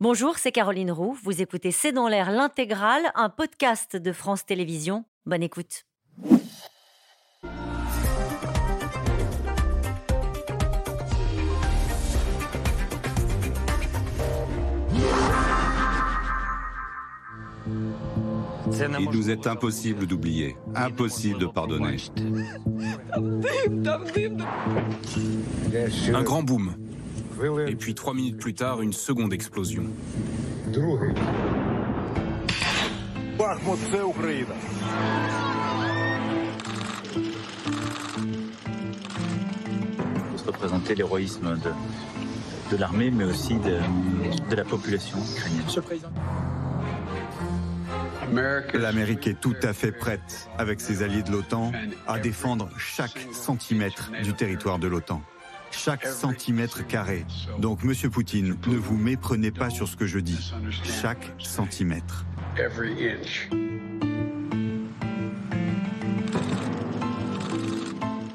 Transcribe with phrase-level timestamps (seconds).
[0.00, 1.18] Bonjour, c'est Caroline Roux.
[1.24, 5.04] Vous écoutez C'est dans l'air l'intégrale, un podcast de France Télévisions.
[5.26, 5.86] Bonne écoute.
[18.70, 21.96] Il nous est impossible d'oublier, impossible de pardonner.
[26.14, 26.87] Un grand boom.
[27.68, 29.84] Et puis trois minutes plus tard, une seconde explosion.
[40.46, 41.70] représenter l'héroïsme de,
[42.72, 43.78] de l'armée, mais aussi de,
[44.50, 45.62] de la population ukrainienne.
[45.64, 46.10] Monsieur le Président.
[48.74, 51.72] L'Amérique est tout à fait prête, avec ses alliés de l'OTAN,
[52.06, 55.22] à défendre chaque centimètre du territoire de l'OTAN.
[55.70, 57.24] Chaque centimètre carré.
[57.58, 60.52] Donc, Monsieur Poutine, ne vous méprenez pas sur ce que je dis.
[61.02, 62.24] Chaque centimètre.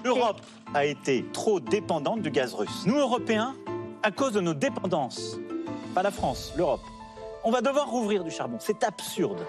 [0.03, 0.41] L'Europe
[0.73, 2.83] a été trop dépendante du gaz russe.
[2.85, 3.55] Nous, Européens,
[4.01, 5.37] à cause de nos dépendances,
[5.93, 6.81] pas la France, l'Europe,
[7.43, 8.57] on va devoir rouvrir du charbon.
[8.59, 9.45] C'est absurde.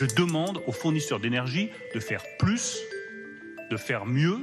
[0.00, 2.78] Je demande aux fournisseurs d'énergie de faire plus,
[3.70, 4.38] de faire mieux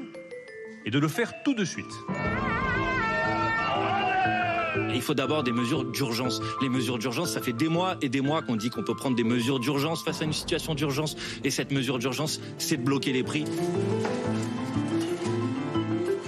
[0.85, 1.91] et de le faire tout de suite.
[4.93, 6.41] Il faut d'abord des mesures d'urgence.
[6.61, 9.15] Les mesures d'urgence, ça fait des mois et des mois qu'on dit qu'on peut prendre
[9.15, 11.15] des mesures d'urgence face à une situation d'urgence.
[11.43, 13.45] Et cette mesure d'urgence, c'est de bloquer les prix.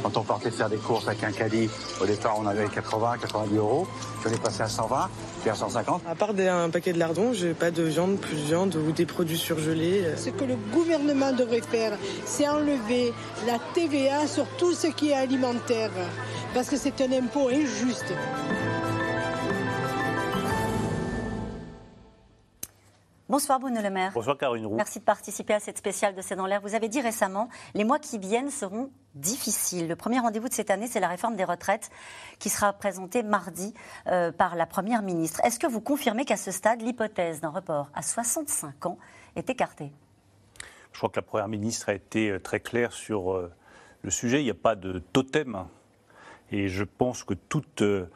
[0.06, 1.68] Quand on partait faire des courses avec un caddie,
[2.00, 3.88] au départ on avait 80, 90 euros.
[4.22, 5.10] Puis on est passé à 120,
[5.42, 6.04] puis à 150.
[6.08, 8.92] À part des- un paquet de lardons, j'ai pas de viande, plus de viande ou
[8.92, 10.04] des produits surgelés.
[10.06, 10.16] euh.
[10.16, 13.14] Ce que le gouvernement devrait faire, c'est enlever
[13.48, 15.90] la TVA sur tout ce qui est alimentaire.
[16.54, 18.14] Parce que c'est un impôt injuste.
[23.28, 24.12] Bonsoir Bruno Le Maire.
[24.14, 24.76] Bonsoir Caroline Roux.
[24.76, 26.62] Merci de participer à cette spéciale de C'est dans l'air.
[26.62, 29.88] Vous avez dit récemment, les mois qui viennent seront difficiles.
[29.88, 31.90] Le premier rendez-vous de cette année, c'est la réforme des retraites
[32.38, 33.74] qui sera présentée mardi
[34.06, 35.42] euh, par la Première ministre.
[35.44, 39.00] Est-ce que vous confirmez qu'à ce stade, l'hypothèse d'un report à 65 ans
[39.36, 39.92] est écartée?
[40.96, 43.52] Je crois que la Première ministre a été euh, très claire sur euh,
[44.04, 44.40] le sujet.
[44.40, 45.66] Il n'y a pas de totem.
[46.52, 48.08] Et je pense que toutes euh,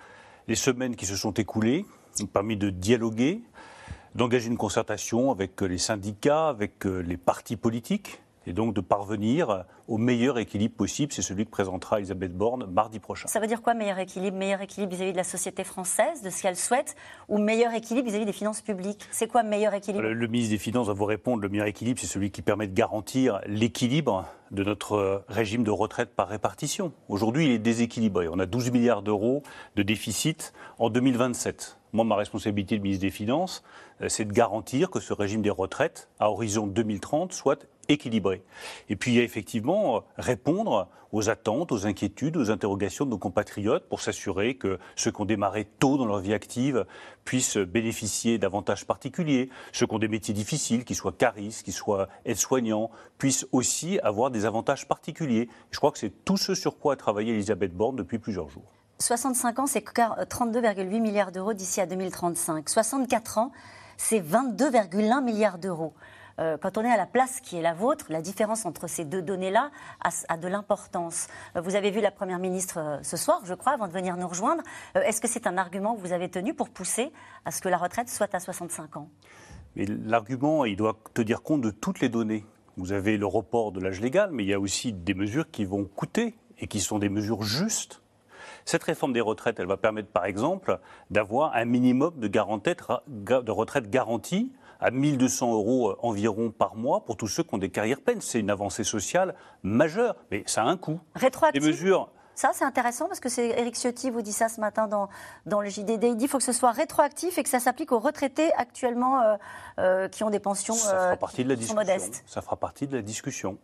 [0.47, 1.85] les semaines qui se sont écoulées
[2.21, 3.41] ont permis de dialoguer,
[4.15, 8.81] d'engager une concertation avec euh, les syndicats, avec euh, les partis politiques, et donc de
[8.81, 11.13] parvenir au meilleur équilibre possible.
[11.13, 13.27] C'est celui que présentera Elisabeth Borne mardi prochain.
[13.27, 14.37] Ça veut dire quoi meilleur équilibre?
[14.37, 16.95] Meilleur équilibre vis-à-vis de la société française, de ce qu'elle souhaite,
[17.27, 19.07] ou meilleur équilibre vis-à-vis des finances publiques?
[19.11, 20.03] C'est quoi meilleur équilibre?
[20.03, 22.67] Le, le ministre des Finances va vous répondre, le meilleur équilibre, c'est celui qui permet
[22.67, 26.91] de garantir l'équilibre de notre euh, régime de retraite par répartition.
[27.07, 28.27] Aujourd'hui, il est déséquilibré.
[28.29, 29.43] On a 12 milliards d'euros
[29.75, 31.78] de déficit en 2027.
[31.91, 33.63] Moi, ma responsabilité de ministre des Finances,
[34.01, 38.43] euh, c'est de garantir que ce régime des retraites, à horizon 2030, soit équilibré.
[38.89, 44.01] Et puis, effectivement euh, répondre aux attentes, aux inquiétudes, aux interrogations de nos compatriotes pour
[44.01, 46.85] s'assurer que ceux qui ont démarré tôt dans leur vie active
[47.25, 52.07] puissent bénéficier d'avantages particuliers, ceux qui ont des métiers difficiles, qu'ils soient caristes, qu'ils soient
[52.25, 55.49] aides-soignants, puissent aussi avoir des avantages particuliers.
[55.71, 58.78] Je crois que c'est tout ce sur quoi a travaillé Elisabeth Borne depuis plusieurs jours.
[59.01, 62.67] 65 ans, c'est 32,8 milliards d'euros d'ici à 2035.
[62.67, 63.51] 64 ans,
[63.95, 65.93] c'est 22,1 milliards d'euros.
[66.39, 69.05] Euh, quand on est à la place qui est la vôtre, la différence entre ces
[69.05, 69.71] deux données-là
[70.27, 71.27] a, de l'importance.
[71.55, 74.17] Euh, Vous avez vu la Première ministre euh, ce soir, je crois, avant de venir
[74.17, 74.63] nous rejoindre.
[74.97, 77.11] Euh, Est-ce que c'est un argument que vous avez tenu pour pousser
[77.45, 79.09] à ce que la retraite soit à 65 ans?
[79.75, 82.45] L'argument, il doit tenir compte de toutes les données.
[82.75, 85.63] Vous avez le report de l'âge légal, mais il y a aussi des mesures qui
[85.63, 88.01] vont coûter et qui sont des mesures justes.
[88.69, 90.77] Cette réforme des retraites, elle va permettre par exemple
[91.09, 97.25] d'avoir un minimum de, de retraite garantie à 1200 euros environ par mois pour tous
[97.25, 98.21] ceux qui ont des carrières pleines.
[98.21, 100.99] C'est une avancée sociale majeure, mais ça a un coût.
[101.15, 104.61] Rétroactive Les mesures, Ça, c'est intéressant parce que c'est Éric Ciotti vous dit ça ce
[104.61, 105.09] matin dans,
[105.47, 106.03] dans le JDD.
[106.03, 109.19] Il dit qu'il faut que ce soit rétroactif et que ça s'applique aux retraités actuellement
[109.19, 109.35] euh,
[109.79, 111.75] euh, qui ont des pensions ça euh, fera partie de la discussion.
[111.75, 112.23] modestes.
[112.27, 113.57] Ça fera partie de la discussion.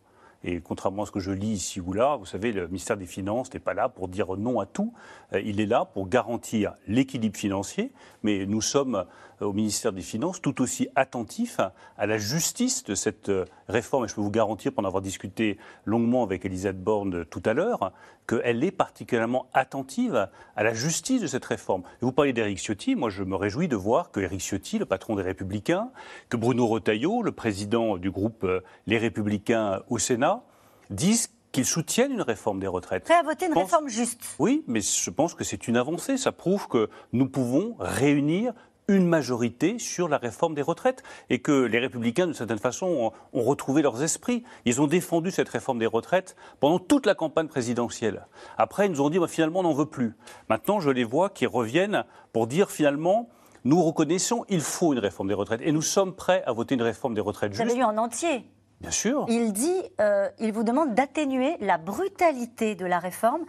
[0.47, 3.07] Et contrairement à ce que je lis ici ou là, vous savez, le ministère des
[3.07, 4.93] Finances n'est pas là pour dire non à tout.
[5.33, 7.91] Euh, Il est là pour garantir l'équilibre financier.
[8.21, 9.05] Mais nous sommes
[9.41, 11.59] au ministère des Finances tout aussi attentifs
[11.97, 14.05] à la justice de cette euh, réforme.
[14.05, 17.53] Et je peux vous garantir, pour en avoir discuté longuement avec Elisabeth Borne tout à
[17.53, 17.91] l'heure,
[18.27, 21.83] qu'elle est particulièrement attentive à la justice de cette réforme.
[22.01, 24.85] Et vous parlez d'Éric Ciotti, moi je me réjouis de voir que Éric Ciotti, le
[24.85, 25.89] patron des Républicains,
[26.29, 30.43] que Bruno Retailleau, le président du groupe euh, Les Républicains au Sénat,
[30.89, 33.05] disent qu'ils soutiennent une réforme des retraites.
[33.05, 34.19] Prêt à voter une pense- réforme juste.
[34.39, 36.17] Oui, mais je pense que c'est une avancée.
[36.17, 38.53] Ça prouve que nous pouvons réunir
[38.87, 43.39] une majorité sur la réforme des retraites et que les républicains, d'une certaine façon, ont,
[43.39, 44.43] ont retrouvé leurs esprits.
[44.65, 48.27] Ils ont défendu cette réforme des retraites pendant toute la campagne présidentielle.
[48.57, 50.15] Après, ils nous ont dit, bah, finalement, on n'en veut plus.
[50.49, 52.03] Maintenant, je les vois qui reviennent
[52.33, 53.29] pour dire, finalement,
[53.63, 56.83] nous reconnaissons, il faut une réforme des retraites et nous sommes prêts à voter une
[56.83, 57.75] réforme des retraites Vous juste.
[57.75, 58.45] lu en entier.
[58.81, 59.25] Bien sûr.
[59.29, 63.41] Il dit, euh, il vous demande d'atténuer la brutalité de la réforme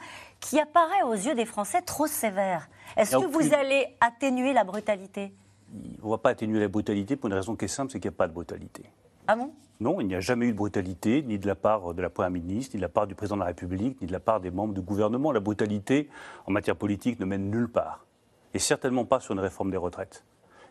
[0.46, 2.68] qui apparaît aux yeux des Français trop sévère.
[2.96, 5.32] Est-ce que aucune- vous allez atténuer la brutalité?
[6.02, 8.08] On ne va pas atténuer la brutalité pour une raison qui est simple, c'est qu'il
[8.10, 8.84] n'y a pas de brutalité.
[9.26, 9.50] Ah bon?
[9.80, 12.30] Non, il n'y a jamais eu de brutalité, ni de la part de la Première
[12.30, 14.52] ministre, ni de la part du Président de la République, ni de la part des
[14.52, 15.32] membres du gouvernement.
[15.32, 16.08] La brutalité,
[16.46, 18.06] en matière politique, ne mène nulle part.
[18.54, 20.24] Et certainement pas sur une réforme des retraites.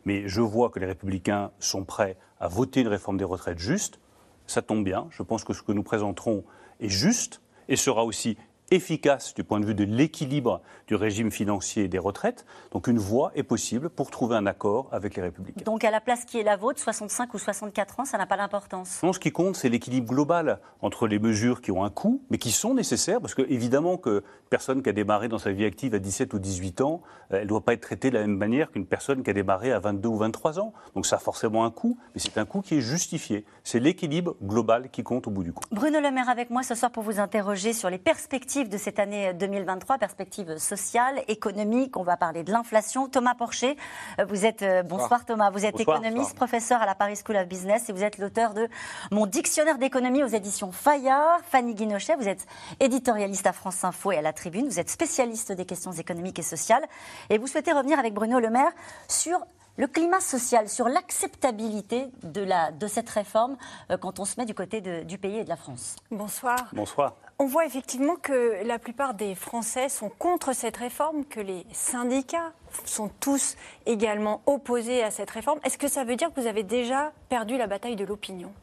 [0.06, 4.00] Mais je vois que les Républicains sont prêts à voter une réforme des retraites juste.
[4.48, 5.08] Ça tombe bien.
[5.12, 6.46] Je pense que ce que nous présenterons
[6.80, 8.38] est juste et sera aussi
[8.72, 12.46] efficace du point de vue de l'équilibre du régime financier des retraites.
[12.72, 15.64] Donc une voie est possible pour trouver un accord avec les Républicains.
[15.66, 18.38] Donc à la place qui est la vôtre, 65 ou 64 ans, ça n'a pas
[18.38, 19.02] d'importance?
[19.04, 22.38] Non, ce qui compte, c'est l'équilibre global entre les mesures qui ont un coût, mais
[22.38, 25.66] qui sont nécessaires, parce que évidemment que une personne qui a démarré dans sa vie
[25.66, 27.02] active à 17 ou 18 ans,
[27.32, 29.34] euh, elle ne doit pas être traitée de la même manière qu'une personne qui a
[29.34, 30.74] démarré à 22 ou 23 ans.
[30.96, 33.46] Donc ça a forcément un coût, mais c'est un coût qui est justifié.
[33.64, 35.66] C'est l'équilibre global qui compte au bout du compte.
[35.72, 39.00] Bruno Le Maire avec moi ce soir pour vous interroger sur les perspectives de cette
[39.00, 41.98] année 2023, perspectives sociales, économiques.
[41.98, 43.08] On va parler de l'inflation.
[43.10, 43.78] Thomas Porcher,
[44.20, 45.98] euh, vous êtes euh, bonsoir Thomas, vous êtes Bonsoir.
[45.98, 46.36] économiste, Bonsoir.
[46.36, 48.68] professeur à la Paris School of Business et vous êtes l'auteur de
[49.12, 51.40] mon dictionnaire d'économie aux éditions Fayard.
[51.52, 52.46] Fanny Guinochet, vous êtes
[52.80, 54.68] éditorialiste à France Info et à la Tribune.
[54.68, 56.84] Vous êtes spécialiste des questions économiques et sociales
[57.30, 58.72] et vous souhaitez revenir avec Bruno Le Maire
[59.08, 59.40] sur
[59.78, 63.58] le climat social, sur l'acceptabilité de, la, de cette réforme
[63.92, 65.98] euh, quand on se met du côté de- du pays et de la France.
[66.12, 66.70] Bonsoir.
[66.72, 67.16] Bonsoir.
[67.38, 72.54] On voit effectivement que la plupart des Français sont contre cette réforme, que les syndicats
[72.86, 75.60] sont tous également opposés à cette réforme.
[75.66, 78.54] Est-ce que ça veut dire que vous avez déjà perdu la bataille de l'opinion?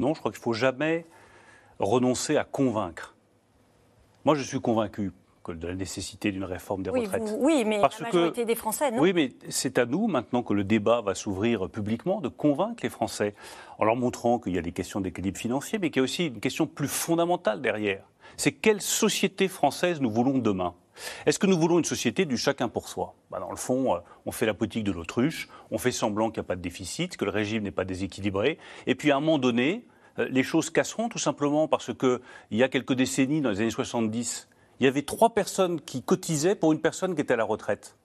[0.00, 1.06] Non, je crois qu'il ne faut jamais
[1.78, 3.14] renoncer à convaincre.
[4.24, 5.12] Moi, je suis convaincu
[5.44, 7.22] que de la nécessité d'une réforme des oui, retraites.
[7.22, 9.00] vous- oui, mais Parce la que- majorité des Français, non?
[9.00, 12.88] Oui, mais c'est à nous, maintenant que le débat va s'ouvrir publiquement, de convaincre les
[12.90, 13.36] Français,
[13.78, 16.26] en leur montrant qu'il y a des questions d'équilibre financier, mais qu'il y a aussi
[16.26, 18.02] une question plus fondamentale derrière.
[18.36, 20.74] C'est quelle société française nous voulons demain?
[21.26, 23.14] Est-ce que nous voulons une société du chacun pour soi?
[23.30, 26.40] Bah, Dans le fond, euh, on fait la politique de l'autruche, on fait semblant qu'il
[26.40, 29.20] n'y a pas de déficit, que le régime n'est pas déséquilibré, et puis à un
[29.20, 29.86] moment donné,
[30.18, 33.60] euh, les choses casseront tout simplement parce que il y a quelques décennies, dans les
[33.60, 34.48] années 70,
[34.80, 37.96] il y avait trois personnes qui cotisaient pour une personne qui était à la retraite.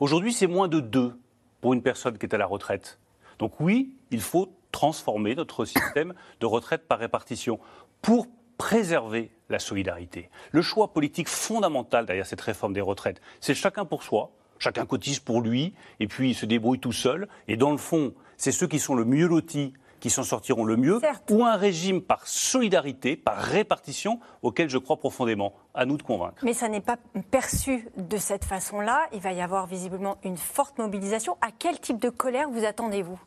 [0.00, 1.18] Aujourd'hui, c'est moins de deux
[1.60, 2.98] pour une personne qui est à la retraite.
[3.38, 7.58] Donc oui, il faut transformer notre système de retraite par répartition
[8.02, 8.26] pour
[8.58, 10.30] préserver la solidarité.
[10.52, 14.30] Le choix politique fondamental derrière cette réforme des retraites, c'est chacun pour soi.
[14.58, 17.28] Chacun cotise pour lui et puis il se débrouille tout seul.
[17.46, 20.76] Et dans le fond, c'est ceux qui sont le mieux lotis qui s'en sortiront le
[20.76, 21.30] mieux, Certes.
[21.30, 25.54] ou un régime par solidarité, par répartition, auquel je crois profondément.
[25.74, 26.36] À nous de convaincre.
[26.44, 26.96] Mais ça n'est pas
[27.30, 29.06] perçu de cette façon-là.
[29.14, 31.36] Il va y avoir visiblement une forte mobilisation.
[31.40, 33.18] À quel type de colère vous attendez-vous?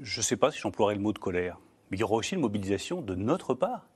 [0.00, 1.58] Je ne sais pas si j'emploierai le mot de colère,
[1.90, 3.86] mais il y aura aussi une mobilisation de notre part,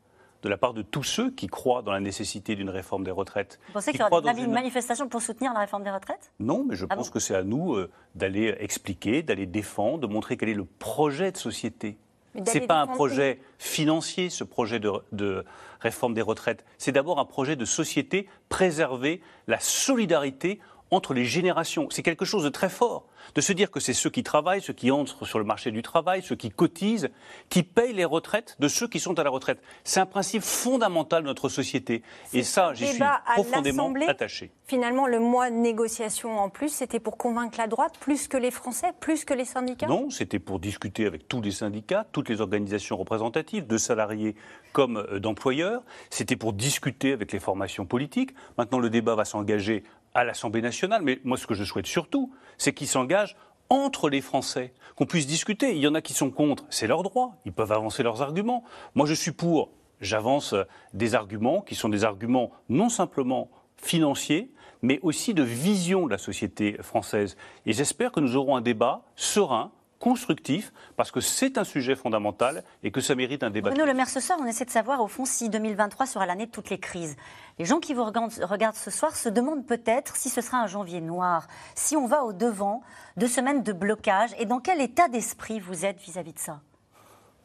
[0.47, 3.59] de la part de tous ceux qui croient dans la nécessité d'une réforme des retraites.
[3.67, 6.31] Vous pensez qui qu'il y aura une, une manifestation pour soutenir la réforme des retraites?
[6.39, 9.99] Non, mais je Ah pense bon que c'est à nous euh, d'aller expliquer, d'aller défendre,
[9.99, 11.99] de montrer quel est le projet de société.
[12.47, 15.45] Ce n'est pas un projet financier, ce projet de, de
[15.81, 16.65] réforme des retraites.
[16.79, 21.89] C'est d'abord un projet de société, préserver la solidarité entre les générations.
[21.91, 24.73] C'est quelque chose de très fort, de se dire que c'est ceux qui travaillent, ceux
[24.73, 27.11] qui entrent sur le marché du travail, ceux qui cotisent,
[27.49, 29.61] qui payent les retraites de ceux qui sont à la retraite.
[29.85, 32.03] C'est un principe fondamental de notre société.
[32.33, 33.03] Et ça, j'y suis
[33.35, 34.07] profondément l'Assemblée.
[34.07, 34.51] attaché.
[34.67, 38.51] Finalement, le mois de négociation en plus, c'était pour convaincre la droite plus que les
[38.51, 39.87] Français, plus que les syndicats?
[39.87, 44.35] Non, c'était pour discuter avec tous les syndicats, toutes les organisations représentatives, de salariés
[44.73, 45.83] comme euh, d'employeurs.
[46.11, 48.31] C'était pour discuter avec les formations politiques.
[48.59, 49.85] Maintenant, le débat va s'engager
[50.17, 51.03] à l'Assemblée nationale.
[51.03, 53.37] Mais moi, ce que je souhaite surtout, c'est qu'il s'engage
[53.69, 55.75] entre les Français, qu'on puisse discuter.
[55.77, 57.37] Il y en a qui sont contre, c'est leur droit.
[57.45, 58.65] Ils peuvent avancer leurs arguments.
[58.95, 59.71] Moi, je suis pour.
[60.01, 64.51] J'avance euh, des arguments qui sont des arguments non simplement financiers,
[64.83, 67.37] mais aussi de vision de la société française.
[67.67, 72.63] Et j'espère que nous aurons un débat serein, constructif, parce que c'est un sujet fondamental
[72.83, 73.71] et que ça mérite un débat.
[73.71, 76.47] Bruno Le Maire, ce soir, on essaie de savoir, au fond, si 2023 sera l'année
[76.47, 77.17] de toutes les crises.
[77.59, 80.67] Les gens qui vous regardent, regardent ce soir se demandent peut-être si ce sera un
[80.67, 82.83] janvier noir, si on va au-devant
[83.17, 86.61] de semaines de blocage, et dans quel état d'esprit vous êtes vis-à-vis de ça?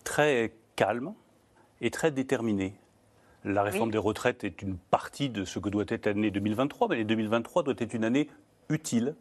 [0.03, 1.13] Très calme
[1.79, 2.75] et très déterminé.
[3.43, 3.93] La réforme Oui.
[3.93, 7.63] des retraites est une partie de ce que doit être l'année 2023, mais l'année 2023
[7.63, 8.29] doit être une année
[8.69, 9.15] utile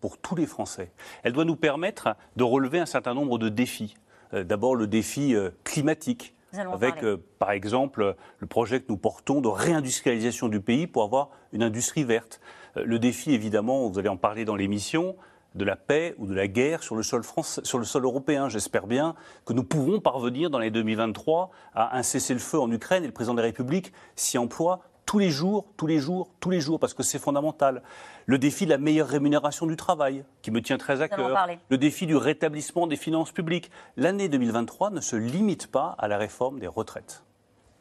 [0.00, 0.92] pour tous les Français.
[1.22, 3.94] Elle doit nous permettre de relever un certain nombre de défis.
[4.34, 9.40] Euh, D'abord le défi euh, climatique, avec euh, par exemple le projet que nous portons
[9.40, 12.40] de réindustrialisation du pays pour avoir une industrie verte.
[12.76, 15.16] Euh, Le défi évidemment, vous allez en parler dans l'émission,
[15.54, 18.48] de la paix ou de la guerre sur le sol, français, sur le sol européen.
[18.48, 19.14] J'espère bien
[19.44, 23.34] que nous pourrons parvenir dans l'année 2023 à un cessez-le-feu en Ukraine et le président
[23.34, 24.80] de la République s'y emploie
[25.10, 27.82] tous les jours, tous les jours, tous les jours, parce que c'est fondamental.
[28.26, 31.48] Le défi de la meilleure rémunération du travail, qui me tient très à cœur.
[31.68, 33.72] Le défi du rétablissement des finances publiques.
[33.96, 37.24] L'année 2023 ne se limite pas à la réforme des retraites.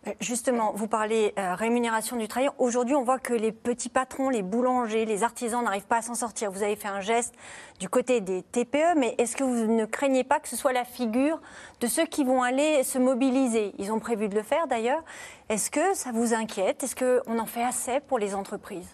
[0.08, 2.50] Euh, Justement, vous parlez euh, rémunération du travail.
[2.58, 6.16] Aujourd'hui, on voit que les petits patrons, les boulangers, les artisans n'arrivent pas à s'en
[6.16, 6.52] sortir.
[6.52, 7.36] Vous avez fait un geste
[7.80, 10.86] du côté des TPE, mais est-ce que vous ne craignez pas que ce soit la
[10.86, 11.42] figure
[11.82, 13.74] de ceux qui vont aller se mobiliser?
[13.78, 15.04] Ils ont prévu de le faire d'ailleurs.
[15.50, 16.84] Est-ce que ça vous inquiète?
[16.84, 18.88] Est-ce qu'on en fait assez pour les entreprises?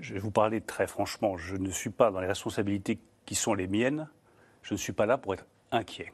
[0.00, 1.36] Je vais vous parler très franchement.
[1.36, 4.08] Je ne suis pas dans les responsabilités qui sont les miennes.
[4.62, 6.12] Je ne suis pas là pour être inquiet.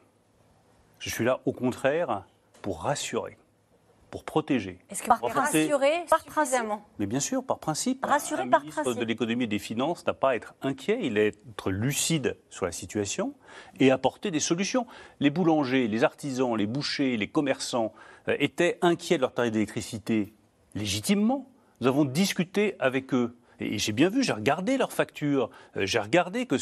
[0.99, 2.25] Je suis là, au contraire,
[2.61, 3.37] pour rassurer,
[4.09, 4.79] pour protéger.
[4.89, 8.05] Est-ce que apporter- rassuré Par suffisamment Mais bien sûr, par principe.
[8.05, 9.01] Rassuré un par ministre principe.
[9.01, 12.65] de l'économie et des finances n'a pas à être inquiet, il est être lucide sur
[12.65, 13.33] la situation
[13.79, 14.87] et apporter des solutions.
[15.19, 17.93] Les boulangers, les artisans, les bouchers, les commerçants
[18.29, 20.33] euh, étaient inquiets de leur tarif d'électricité
[20.75, 21.49] légitimement.
[21.81, 23.35] Nous avons discuté avec eux.
[23.59, 26.55] Et j'ai bien vu, j'ai regardé leurs factures, euh, j'ai regardé que,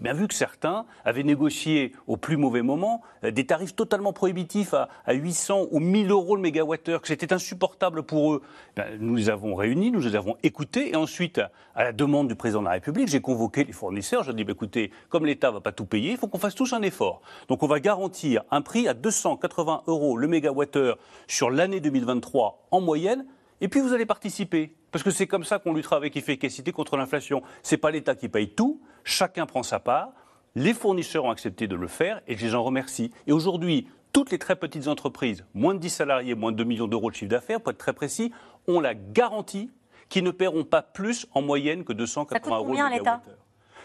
[0.00, 4.74] bien vu que certains avaient négocié au plus mauvais moment euh, des tarifs totalement prohibitifs
[4.74, 8.42] à, à 800 ou 1000 euros le mégawattheure, que c'était insupportable pour eux.
[8.76, 11.40] Ben, nous les avons réunis, nous les avons écoutés, et ensuite,
[11.74, 14.24] à, la demande du président de la République, j'ai convoqué les fournisseurs.
[14.24, 16.54] Je dis, ben, écoutez, comme l'État ne va pas tout payer, il faut qu'on fasse
[16.54, 17.20] tous un effort.
[17.48, 22.80] Donc on va garantir un prix à 280 euros le mégawattheure sur l'année 2023 en
[22.80, 23.26] moyenne.
[23.60, 24.74] Et puis vous allez participer.
[24.92, 27.42] Parce que c'est comme ça qu'on luttera avec efficacité contre l'inflation.
[27.62, 30.10] Ce n'est pas l'État qui paye tout, chacun prend sa part.
[30.56, 33.12] Les fournisseurs ont accepté de le faire et je les en remercie.
[33.26, 36.88] Et aujourd'hui, toutes les très petites entreprises, moins de 10 salariés, moins de 2 millions
[36.88, 38.32] d'euros de chiffre d'affaires, pour être très précis,
[38.66, 39.70] ont la garantie
[40.08, 43.22] qu'ils ne paieront pas plus en moyenne que 280 Ça coûte euros l'État.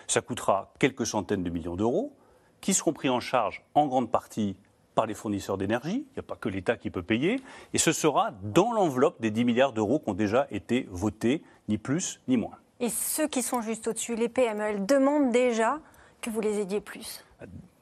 [0.08, 2.16] Ça coûtera quelques centaines de millions d'euros
[2.62, 4.56] qui seront pris en charge en grande partie
[4.96, 6.06] par les fournisseurs d'énergie.
[6.08, 7.42] Il n'y a pas que l'État qui peut payer.
[7.74, 11.78] Et ce sera dans l'enveloppe des 10 milliards d'euros qui ont déjà été votés, ni
[11.78, 12.58] plus ni moins.
[12.80, 15.80] Et ceux qui sont juste au-dessus, les PME, elles demandent déjà
[16.22, 17.24] que vous les aidiez plus.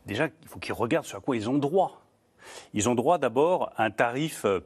[0.06, 2.02] Déjà, il faut qu'ils regardent sur quoi ils ont droit.
[2.74, 4.60] Ils ont droit d'abord à un tarif euh,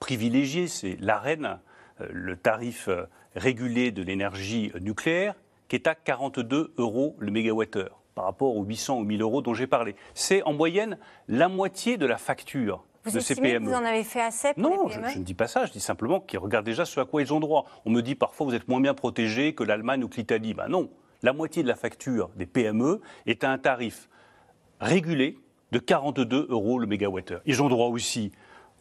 [0.00, 1.60] privilégié, c'est l'AREN,
[2.00, 3.04] euh, le tarif euh,
[3.36, 5.36] régulé de l'énergie nucléaire,
[5.68, 9.54] qui est à 42 euros le mégawattheure par rapport aux 800 ou 1000 euros dont
[9.54, 9.94] j'ai parlé.
[10.14, 13.68] C'est en moyenne la moitié de la facture Vous de ces estimez que PME.
[13.70, 15.66] vous en avez fait assez pour Non, les je, PME je ne dis pas ça.
[15.66, 17.66] Je dis simplement qu'ils regardent déjà ce à quoi ils ont droit.
[17.84, 20.54] On me dit parfois vous êtes moins bien protégés que l'Allemagne ou que l'Italie.
[20.54, 20.90] Ben non.
[21.22, 24.08] La moitié de la facture des PME est à un tarif
[24.80, 25.38] régulé
[25.70, 27.40] de 42 euros le mégawattheure.
[27.46, 28.32] Ils ont droit aussi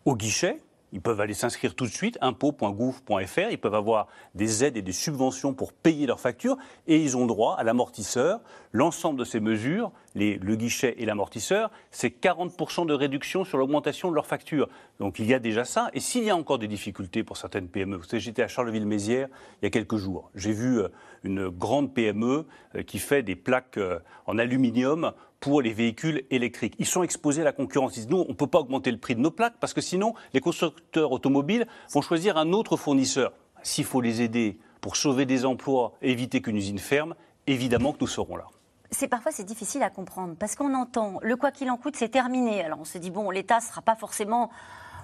[0.05, 0.57] au guichet.
[0.93, 3.49] Ils peuvent aller s'inscrire tout de suite, impôt.gouv.fr.
[3.51, 6.57] Ils peuvent avoir des aides et des subventions pour payer leurs factures.
[6.87, 8.41] Et ils ont droit à l'amortisseur.
[8.73, 14.09] L'ensemble de ces mesures, les- le guichet et l'amortisseur, c'est 40% de réduction sur l'augmentation
[14.09, 14.67] de leurs factures.
[14.99, 15.89] Donc il y a déjà ça.
[15.93, 19.27] Et s'il y a encore des difficultés pour certaines PME, vous savez, j'étais à Charleville-Mézières
[19.61, 20.29] il y a quelques jours.
[20.35, 20.89] J'ai vu euh,
[21.23, 22.45] une grande PME
[22.75, 26.75] euh, qui fait des plaques euh, en aluminium pour les véhicules électriques.
[26.79, 27.97] Ils sont exposés à la concurrence.
[27.97, 29.81] Ils disent, nous, on ne peut pas augmenter le prix de nos plaques parce que
[29.81, 33.33] sinon, les constructeurs automobiles vont choisir un autre fournisseur.
[33.63, 37.15] S'il faut les aider pour sauver des emplois et éviter qu'une usine ferme,
[37.47, 38.45] évidemment que nous serons là.
[38.91, 42.09] C'est parfois c'est difficile à comprendre parce qu'on entend le quoi qu'il en coûte c'est
[42.09, 42.63] terminé.
[42.63, 44.49] Alors on se dit bon l'État ne sera pas forcément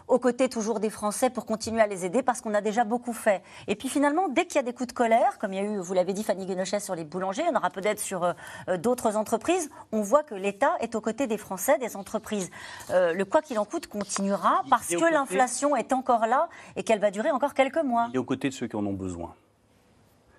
[0.08, 3.14] aux côtés toujours des Français pour continuer à les aider parce qu'on a déjà beaucoup
[3.14, 3.42] fait.
[3.68, 5.64] Et puis finalement, dès qu'il y a des coups de colère, comme il y a
[5.64, 8.24] eu, vous l'avez dit, Fanny Guenochet sur les boulangers, il y en aura peut-être sur
[8.24, 8.34] euh,
[8.70, 12.50] euh, d'autres entreprises, on voit que l'État est aux côtés des Français, des entreprises.
[12.90, 17.00] Euh, le quoi qu'il en coûte continuera parce que l'inflation est encore là et qu'elle
[17.00, 18.08] va durer encore quelques mois.
[18.10, 19.34] Il est aux côtés de ceux qui en ont besoin.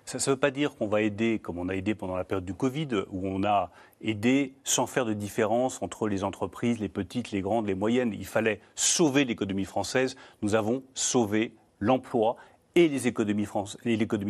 [0.09, 2.43] Ça ne veut pas dire qu'on va aider comme on a aidé pendant la période
[2.43, 3.69] du Covid, où on a
[4.01, 8.11] aidé sans faire de différence entre les entreprises, les petites, les grandes, les moyennes.
[8.17, 10.15] Il fallait sauver l'économie française.
[10.41, 12.37] Nous avons sauvé l'emploi
[12.73, 13.45] et l'économie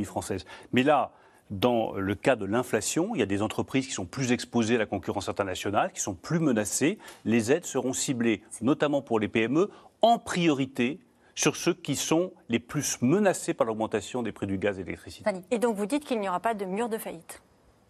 [0.03, 0.43] française.
[0.73, 1.13] Mais là,
[1.49, 4.79] dans le cas de l'inflation, il y a des entreprises qui sont plus exposées à
[4.79, 6.97] la concurrence internationale, qui sont plus menacées.
[7.23, 9.69] Les aides seront ciblées, notamment pour les PME,
[10.01, 10.99] en priorité
[11.39, 14.87] sur ceux qui sont les plus menacés par l'augmentation des prix du gaz et de
[14.87, 15.31] l'électricité.
[15.51, 17.41] Et donc vous dites qu'il n'y aura pas de mur de faillite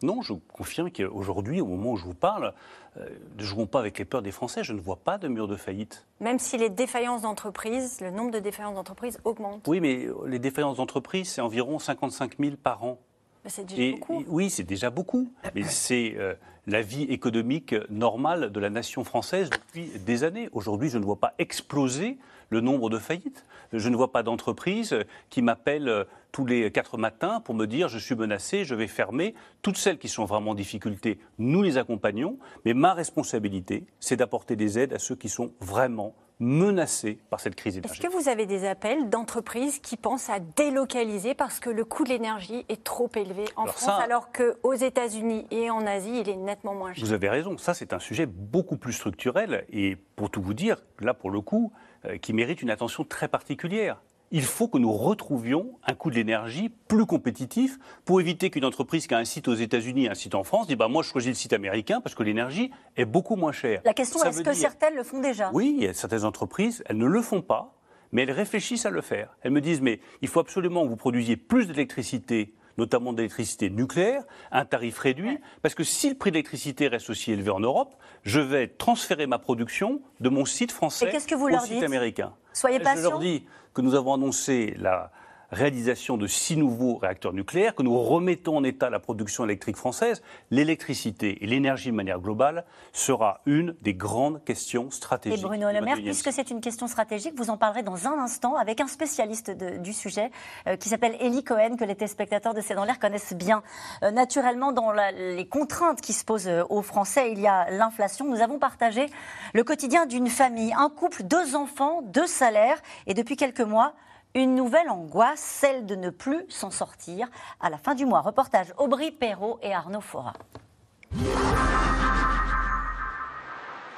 [0.04, 2.54] Non, je confirme qu'aujourd'hui, au moment où je vous parle,
[2.98, 4.64] euh, ne jouons pas avec les peurs des Français.
[4.64, 6.06] Je ne vois pas de mur de faillite.
[6.20, 9.68] Même si les défaillances d'entreprises, le nombre de défaillances d'entreprises augmente.
[9.68, 13.00] Oui, mais les défaillances d'entreprises, c'est environ 55 000 par an.
[13.48, 14.24] C'est déjà beaucoup.
[14.28, 15.34] oui, c'est déjà beaucoup.
[15.56, 16.36] Mais c'est euh,
[16.68, 20.50] la vie économique normale de la nation française depuis des années.
[20.52, 23.46] Aujourd'hui, je ne vois pas exploser le nombre de faillites.
[23.74, 24.96] Je ne vois pas d'entreprise
[25.30, 28.88] qui m'appelle euh, tous les quatre matins pour me dire je suis menacé, je vais
[28.88, 29.36] fermer.
[29.62, 32.38] Toutes celles qui sont vraiment en difficulté, nous les accompagnons.
[32.66, 37.56] Mais ma responsabilité, c'est d'apporter des aides à ceux qui sont vraiment menacés par cette
[37.56, 38.02] crise énergétique.
[38.02, 42.06] Est-ce que vous avez des appels d'entreprises qui pensent à délocaliser parce que le coût
[42.06, 46.38] de l'énergie est trop élevé en France, alors qu'aux États-Unis et en Asie, il est
[46.38, 47.04] nettement moins cher?
[47.04, 50.78] Vous avez raison, ça c'est un sujet beaucoup plus structurel et pour tout vous dire,
[51.02, 51.74] là pour le coup,
[52.22, 54.02] qui mérite une attention très particulière
[54.32, 59.08] il faut que nous retrouvions un coût de l'énergie plus compétitif pour éviter qu'une entreprise
[59.08, 61.10] qui a un site aux États-Unis et un site en France dise bah, Moi, je
[61.10, 63.82] choisis le site américain parce que l'énergie est beaucoup moins chère.
[63.86, 65.50] La question est est-ce que certaines le font déjà?
[65.54, 67.76] Oui, il y a certaines entreprises, elles ne le font pas,
[68.12, 69.36] mais elles réfléchissent à le faire.
[69.42, 74.24] Elles me disent Mais il faut absolument que vous produisiez plus d'électricité notamment d'électricité nucléaire,
[74.52, 77.96] un tarif réduit, parce que si le prix de l'électricité reste aussi élevé en Europe,
[78.24, 82.34] je vais transférer ma production de mon site français au site américain.
[82.54, 85.12] Soyez Je leur dis que nous avons annoncé la
[85.52, 90.22] réalisation de six nouveaux réacteurs nucléaires, que nous remettons en état la production électrique française,
[90.52, 95.40] l'électricité et l'énergie de manière globale sera une des grandes questions stratégiques.
[95.40, 98.56] Et Bruno Le Maire, puisque c'est une question stratégique, vous en parlerez dans un instant
[98.56, 99.52] avec un spécialiste
[99.82, 100.32] du sujet
[100.68, 103.64] euh, qui s'appelle Elie Cohen, que les téléspectateurs de C'est dans l'air connaissent bien.
[104.04, 108.26] Euh, naturellement, dans les contraintes qui se posent euh, aux Français, il y a l'inflation.
[108.26, 109.08] Nous avons partagé
[109.54, 112.78] le quotidien d'une famille, un couple, deux enfants, deux salaires,
[113.08, 113.94] et depuis quelques mois,
[114.36, 117.28] une nouvelle angoisse, celle de ne plus s'en sortir
[117.60, 118.22] à la fin du mois.
[118.22, 120.34] Reportage Aubry Perrault et Arnaud Fora.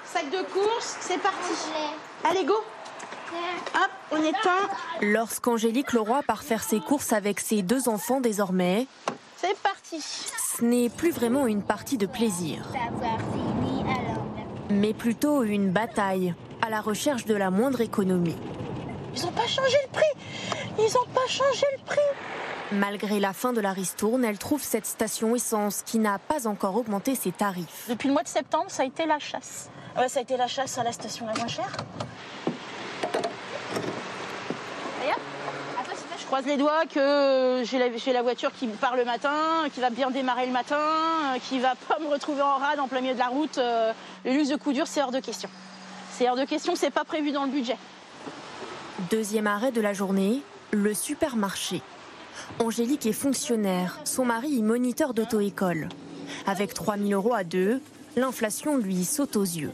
[0.05, 1.53] Sac de course, c'est parti.
[2.23, 2.55] Allez, go
[3.73, 4.67] Hop, on éteint.
[5.01, 8.87] Lorsqu'Angélique Leroy part faire ses courses avec ses deux enfants désormais,
[9.37, 10.01] c'est parti.
[10.01, 12.67] Ce n'est plus vraiment une partie de plaisir,
[14.69, 18.35] mais plutôt une bataille à la recherche de la moindre économie.
[19.15, 20.10] Ils n'ont pas changé le prix
[20.77, 21.99] Ils n'ont pas changé le prix
[22.71, 26.77] Malgré la fin de la ristourne, elle trouve cette station essence qui n'a pas encore
[26.77, 27.85] augmenté ses tarifs.
[27.89, 29.69] Depuis le mois de septembre, ça a été la chasse.
[29.97, 31.71] Ouais, ça a été la chasse à la station la moins chère.
[36.31, 39.89] Je croise les doigts que j'ai la, la, voiture qui part le matin, qui va
[39.89, 40.77] bien démarrer le matin,
[41.49, 43.57] qui va pas me retrouver en rade en plein milieu de la route.
[43.57, 43.91] Euh,
[44.23, 45.49] le luxe de coup dur, c'est hors de question.
[46.13, 47.75] C'est hors de question, c'est pas prévu dans le budget.
[49.09, 51.81] Deuxième arrêt de la journée, le supermarché.
[52.59, 55.89] Angélique est fonctionnaire, son mari est moniteur d'auto-école.
[56.47, 57.81] Avec 3000 euros à deux,
[58.15, 59.71] l'inflation lui saute aux yeux.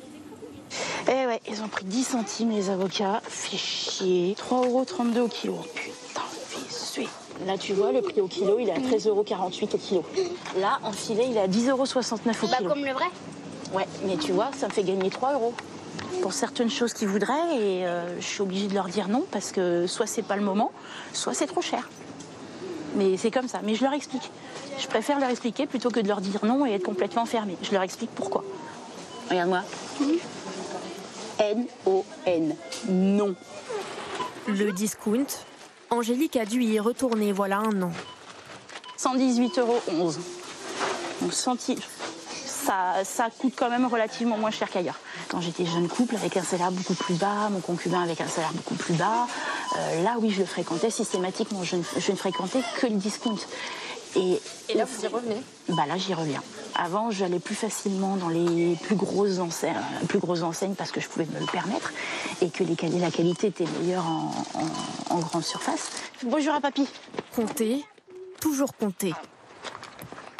[1.07, 4.35] Eh ouais, ils ont pris 10 centimes les avocats, fait chier.
[4.35, 4.85] 3,32 euros
[5.25, 5.57] au kilo.
[5.75, 7.07] Putain, fais
[7.45, 10.03] Là, tu vois, le prix au kilo, il est à 13,48 euros au kilo.
[10.59, 12.69] Là, en filet, il est à 10,69 euros au kilo.
[12.69, 13.05] comme le vrai
[13.73, 15.53] Ouais, mais tu vois, ça me fait gagner 3 euros
[16.21, 19.51] pour certaines choses qu'ils voudraient et euh, je suis obligée de leur dire non parce
[19.51, 20.71] que soit c'est pas le moment,
[21.13, 21.89] soit c'est trop cher.
[22.95, 23.59] Mais c'est comme ça.
[23.63, 24.31] Mais je leur explique.
[24.79, 27.57] Je préfère leur expliquer plutôt que de leur dire non et être complètement fermée.
[27.61, 28.43] Je leur explique pourquoi.
[29.29, 29.63] Regarde-moi.
[31.39, 32.55] N-O-N.
[32.89, 33.35] Non.
[34.47, 35.25] Le discount,
[35.89, 37.91] Angélique a dû y retourner voilà un an.
[38.97, 39.81] 118,11 euros.
[41.21, 41.33] Donc,
[42.67, 44.99] ça, ça coûte quand même relativement moins cher qu'ailleurs.
[45.29, 48.51] Quand j'étais jeune couple avec un salaire beaucoup plus bas, mon concubin avec un salaire
[48.53, 49.27] beaucoup plus bas,
[49.77, 53.37] euh, là oui je le fréquentais systématiquement, je ne, fréquentais que le discount.
[54.15, 54.41] Et,
[54.75, 55.41] là vous y revenez?
[55.69, 56.43] Bah Là j'y reviens.
[56.75, 59.75] Avant j'allais plus facilement dans les plus grosses enseignes,
[60.09, 61.93] plus grosses enseignes parce que je pouvais me le permettre
[62.41, 64.33] et que les, la qualité était meilleure en,
[65.15, 65.89] en grande surface.
[66.23, 66.87] Bonjour à papy.
[67.33, 67.85] Compter,
[68.41, 69.13] toujours compter.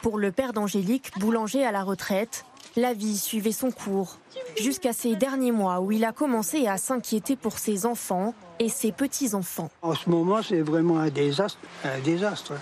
[0.01, 4.17] Pour le père d'Angélique, boulanger à la retraite, la vie suivait son cours,
[4.60, 8.91] jusqu'à ces derniers mois où il a commencé à s'inquiéter pour ses enfants et ses
[8.91, 9.69] petits-enfants.
[9.81, 12.53] En ce moment, c'est vraiment un désastre, un désastre.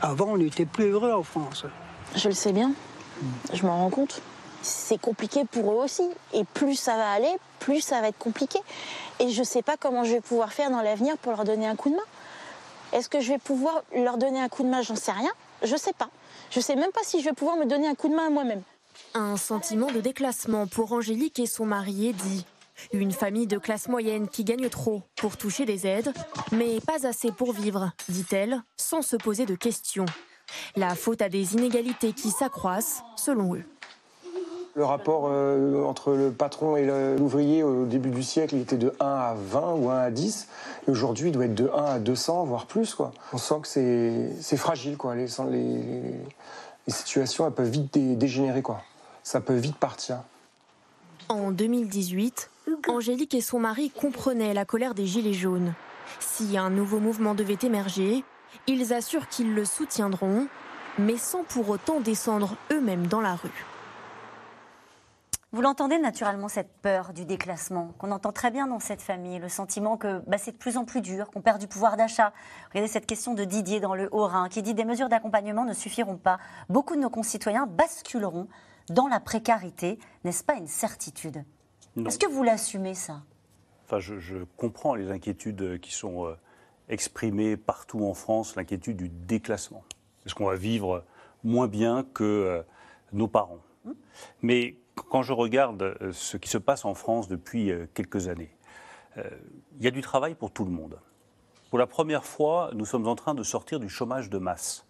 [0.00, 1.64] Avant, on était plus heureux en France.
[2.14, 2.72] Je le sais bien,
[3.52, 4.22] je m'en rends compte.
[4.62, 6.08] C'est compliqué pour eux aussi.
[6.32, 8.58] Et plus ça va aller, plus ça va être compliqué.
[9.20, 11.66] Et je ne sais pas comment je vais pouvoir faire dans l'avenir pour leur donner
[11.66, 12.02] un coup de main.
[12.92, 14.82] Est-ce que je vais pouvoir leur donner un coup de main?
[14.82, 15.30] J'en sais rien.
[15.62, 16.10] Je sais pas.
[16.50, 18.30] Je sais même pas si je vais pouvoir me donner un coup de main à
[18.30, 18.62] moi-même.
[19.14, 22.44] Un sentiment de déclassement pour Angélique et son mari Eddie.
[22.92, 26.12] Une famille de classe moyenne qui gagne trop pour toucher des aides,
[26.52, 30.04] mais pas assez pour vivre, dit-elle, sans se poser de questions.
[30.76, 33.64] La faute à des inégalités qui s'accroissent, selon eux.
[34.76, 36.84] Le rapport euh, entre le patron et
[37.16, 40.48] l'ouvrier au début du siècle, était de 1 à 20 ou 1 à 10.
[40.86, 42.94] Et aujourd'hui, il doit être de 1 à 200, voire plus.
[43.32, 43.68] On sent que
[44.38, 44.98] c'est fragile.
[45.50, 48.62] Les, situations elles peuvent vite dégénérer.
[49.22, 50.18] Ça peut vite partir.
[51.30, 52.50] En 2018,
[52.88, 55.72] Angélique et son mari comprenaient la colère des Gilets jaunes.
[56.20, 58.24] Si un nouveau mouvement devait émerger,
[58.66, 60.48] ils assurent qu'ils le soutiendront,
[60.98, 63.64] mais sans pour autant descendre eux-mêmes dans la rue.
[65.52, 69.48] Vous l'entendez naturellement, cette peur du déclassement, qu'on entend très bien dans cette famille, le
[69.48, 72.32] sentiment que bah, c'est de plus en plus dur, qu'on perd du pouvoir d'achat.
[72.70, 76.16] Regardez cette question de Didier dans le Haut-Rhin, qui dit des mesures d'accompagnement ne suffiront
[76.16, 76.38] pas.
[76.68, 78.48] Beaucoup de nos concitoyens basculeront
[78.90, 80.00] dans la précarité.
[80.24, 81.44] N'est-ce pas une certitude?
[82.04, 83.22] Est-ce que vous l'assumez, ça?
[83.84, 86.36] Enfin, je, comprends les inquiétudes qui sont euh,
[86.88, 89.84] exprimées partout en France, l'inquiétude du déclassement.
[90.26, 91.04] Est-ce qu'on va vivre
[91.44, 92.62] moins bien que euh,
[93.12, 93.60] nos parents?
[93.86, 93.94] Hum?
[94.42, 98.56] Mais quand je regarde euh, ce qui se passe en France depuis euh, quelques années,
[99.18, 99.24] euh,
[99.78, 100.98] il y a du travail pour tout le monde.
[101.70, 104.86] Pour la première fois, nous sommes en train de sortir du chômage de masse.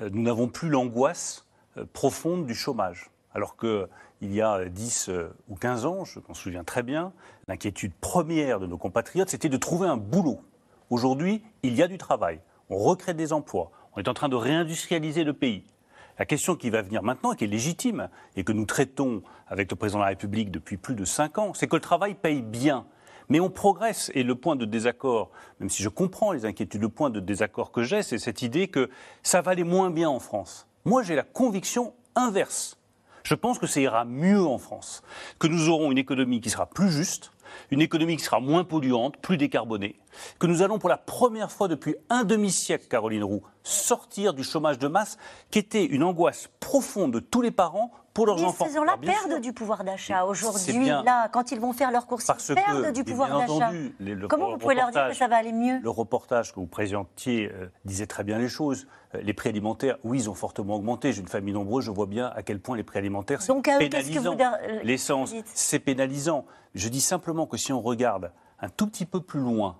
[0.00, 1.46] Nous n'avons plus l'angoisse
[1.92, 3.10] profonde du chômage.
[3.34, 3.88] Alors qu'il
[4.22, 5.10] y a 10
[5.48, 7.12] ou 15 ans, je m'en souviens très bien,
[7.48, 10.40] l'inquiétude première de nos compatriotes, c'était de trouver un boulot.
[10.88, 12.40] Aujourd'hui, il y a du travail.
[12.70, 13.70] On recrée des emplois.
[13.94, 15.64] On est en train de réindustrialiser le pays.
[16.20, 19.70] La question qui va venir maintenant, et qui est légitime, et que nous traitons avec
[19.70, 22.42] le président de la République depuis plus de cinq ans, c'est que le travail paye
[22.42, 22.84] bien.
[23.30, 25.30] Mais on progresse, et le point de désaccord,
[25.60, 28.68] même si je comprends les inquiétudes, le point de désaccord que j'ai, c'est cette idée
[28.68, 28.90] que
[29.22, 30.68] ça va aller moins bien en France.
[30.84, 32.76] Moi, j'ai la conviction inverse.
[33.22, 35.02] Je pense que ça ira mieux en France,
[35.38, 37.32] que nous aurons une économie qui sera plus juste,
[37.70, 39.96] une économie qui sera moins polluante, plus décarbonée,
[40.38, 44.78] que nous allons pour la première fois depuis un demi-siècle, Caroline Roux, sortir du chômage
[44.78, 45.18] de masse,
[45.50, 48.66] qui était une angoisse profonde de tous les parents pour leurs enfants.
[48.66, 50.86] Ces gens-là perdent du pouvoir d'achat aujourd'hui.
[50.86, 53.72] Là, quand ils vont faire leurs courses, ils perdent du pouvoir d'achat.
[54.28, 57.50] Comment vous pouvez leur dire que ça va aller mieux Le reportage que vous présentiez
[57.52, 58.86] euh, disait très bien les choses.
[59.14, 61.12] Euh, les prix alimentaires, oui, ils ont fortement augmenté.
[61.12, 64.36] J'ai une famille nombreuse, je vois bien à quel point les prix alimentaires, c'est pénalisant.
[64.82, 66.46] L'essence, c'est pénalisant.
[66.74, 69.76] Je dis simplement que si on regarde un tout petit peu plus loin,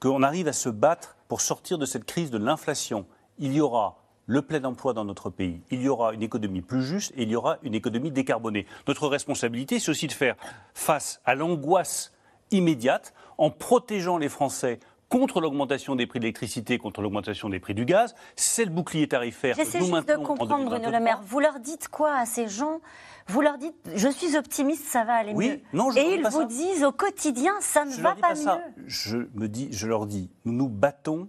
[0.00, 3.06] qu'on arrive à se battre pour sortir de cette crise de l'inflation,
[3.38, 6.82] il y aura le plein emploi dans notre pays, il y aura une économie plus
[6.82, 8.66] juste et il y aura une économie décarbonée.
[8.86, 10.36] Notre responsabilité, c'est aussi de faire
[10.74, 12.12] face à l'angoisse
[12.50, 17.74] immédiate en protégeant les Français contre l'augmentation des prix de l'électricité, contre l'augmentation des prix
[17.74, 18.14] du gaz.
[18.34, 19.54] C'est le bouclier tarifaire.
[19.56, 21.20] J'essaie juste de comprendre, Bruno Le Maire.
[21.22, 22.80] Vous leur dites quoi à ces gens?
[23.28, 25.60] Vous leur dites, je suis optimiste, ça va aller oui, mieux.
[25.74, 28.62] Non, je Et ils vous disent au quotidien, ça ne va pas, mieux.
[28.86, 31.28] Je, me dis, je leur dis, nous nous battons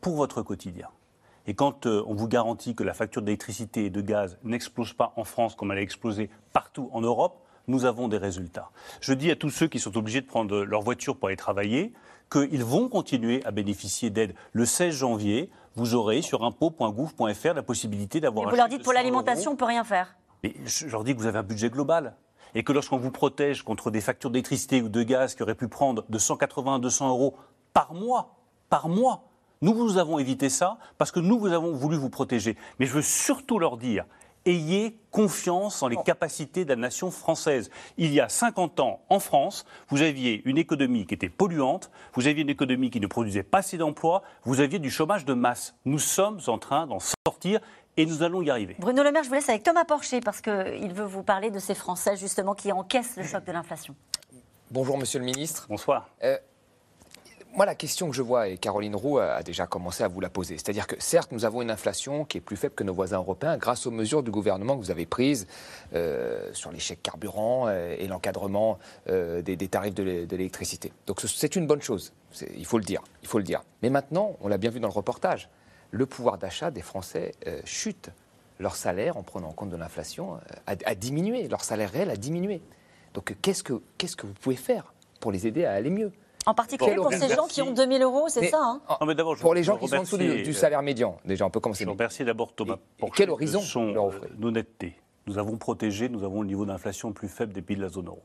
[0.00, 0.88] pour votre quotidien.
[1.46, 5.12] Et quand euh, on vous garantit que la facture d'électricité et de gaz n'explose pas
[5.16, 8.70] en France comme elle a explosé partout en Europe, nous avons des résultats.
[9.00, 11.92] Je dis à tous ceux qui sont obligés de prendre leur voiture pour aller travailler
[12.30, 14.34] qu'ils vont continuer à bénéficier d'aide.
[14.52, 18.48] Le 16 janvier, vous aurez sur impôt.gouv.fr la possibilité d'avoir.
[18.48, 20.16] Vous leur dites pour l'alimentation, on ne peut rien faire.
[20.42, 22.16] Mais je leur dis que vous avez un budget global.
[22.54, 25.68] Et que lorsqu'on vous protège contre des factures d'électricité ou de gaz qui auraient pu
[25.68, 27.34] prendre de 180 à 200 euros
[27.72, 28.34] par mois,
[28.68, 29.24] par mois,
[29.62, 32.56] nous vous avons évité ça parce que nous vous avons voulu vous protéger.
[32.78, 34.04] Mais je veux surtout leur dire,
[34.44, 37.70] ayez confiance en les capacités de la nation française.
[37.96, 42.26] Il y a 50 ans, en France, vous aviez une économie qui était polluante, vous
[42.26, 45.74] aviez une économie qui ne produisait pas assez d'emplois, vous aviez du chômage de masse.
[45.84, 47.60] Nous sommes en train d'en sortir
[47.96, 48.74] et nous allons y arriver.
[48.78, 51.58] Bruno Le Maire, je vous laisse avec Thomas Porcher parce qu'il veut vous parler de
[51.58, 53.94] ces Français justement qui encaissent le choc de l'inflation.
[54.70, 55.66] Bonjour Monsieur le Ministre.
[55.68, 56.08] Bonsoir.
[56.24, 56.38] Euh,
[57.54, 60.30] moi, la question que je vois, et Caroline Roux a déjà commencé à vous la
[60.30, 63.18] poser, c'est-à-dire que certes, nous avons une inflation qui est plus faible que nos voisins
[63.18, 65.46] européens grâce aux mesures du gouvernement que vous avez prises
[65.94, 70.92] euh, sur les chèques carburant euh, et l'encadrement des, des, tarifs de l'électricité.
[71.06, 72.12] Donc c'est une bonne chose,
[72.56, 73.02] il faut le dire.
[73.82, 75.48] Mais maintenant, on l'a bien vu dans le reportage,
[75.92, 78.10] le pouvoir d'achat des Français euh, chute.
[78.58, 80.34] Leur salaire, en prenant en compte de l'inflation,
[80.68, 81.48] euh, a, diminué.
[81.48, 82.60] Leur salaire réel a diminué.
[83.14, 86.12] Donc qu'est-ce que, qu'est-ce que vous pouvez faire pour les aider à aller mieux?
[86.46, 89.62] En particulier pour, ces gens qui ont 2000 euros, c'est ça hein mais Pour les
[89.62, 91.84] gens qui sont en dessous du, salaire médian, déjà, on peut commencer.
[91.84, 94.96] Je remercie d'abord Thomas pour quel horizon son honnêteté.
[95.26, 97.88] Nous avons protégé, nous avons le niveau d'inflation le plus faible des pays de la
[97.88, 98.22] zone euro.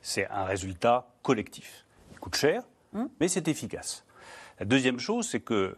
[0.00, 1.84] C'est un résultat collectif.
[2.10, 2.62] Il coûte cher,
[2.94, 3.10] hum.
[3.20, 4.06] mais c'est efficace.
[4.58, 5.76] La deuxième chose, c'est que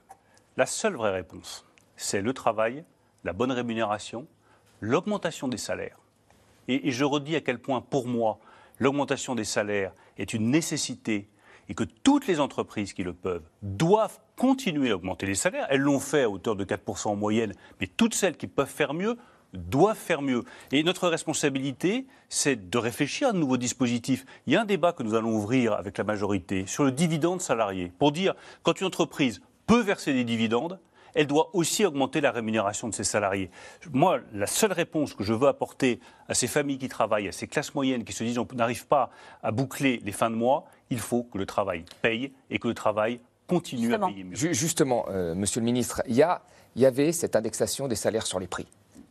[0.56, 2.84] la seule vraie réponse, c'est le travail,
[3.24, 4.26] la bonne rémunération,
[4.80, 5.98] l'augmentation des salaires.
[6.68, 8.38] Et, je redis à quel point, pour moi,
[8.78, 11.28] l'augmentation des salaires est une nécessité
[11.68, 15.66] et que toutes les entreprises qui le peuvent doivent continuer à augmenter les salaires.
[15.70, 18.94] Elles l'ont fait à hauteur de 4% en moyenne, mais toutes celles qui peuvent faire
[18.94, 19.16] mieux
[19.52, 20.44] doivent faire mieux.
[20.72, 24.26] Et notre responsabilité, c'est de réfléchir à de nouveaux dispositifs.
[24.46, 27.40] Il y a un débat que nous allons ouvrir avec la majorité sur le dividende
[27.40, 30.80] salarié, pour dire quand une entreprise peut verser des dividendes,
[31.14, 33.50] elle doit aussi augmenter la rémunération de ses salariés.
[33.92, 37.46] Moi, la seule réponse que je veux apporter à ces familles qui travaillent, à ces
[37.46, 39.10] classes moyennes qui se disent on n'arrive pas
[39.42, 42.74] à boucler les fins de mois, il faut que le travail paye et que le
[42.74, 44.06] travail continue justement.
[44.06, 44.34] à payer mieux.
[44.36, 46.42] Justement, euh, Monsieur le Ministre, il y, a,
[46.76, 48.66] il y avait cette indexation des salaires sur les prix.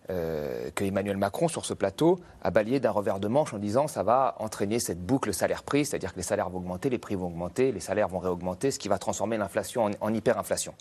[0.09, 3.87] Euh, que Emmanuel Macron, sur ce plateau, a balayé d'un revers de manche en disant
[3.87, 7.27] ça va entraîner cette boucle salaire-prix, c'est-à-dire que les salaires vont augmenter, les prix vont
[7.27, 10.73] augmenter, les salaires vont réaugmenter, ce qui va transformer l'inflation en, en hyperinflation.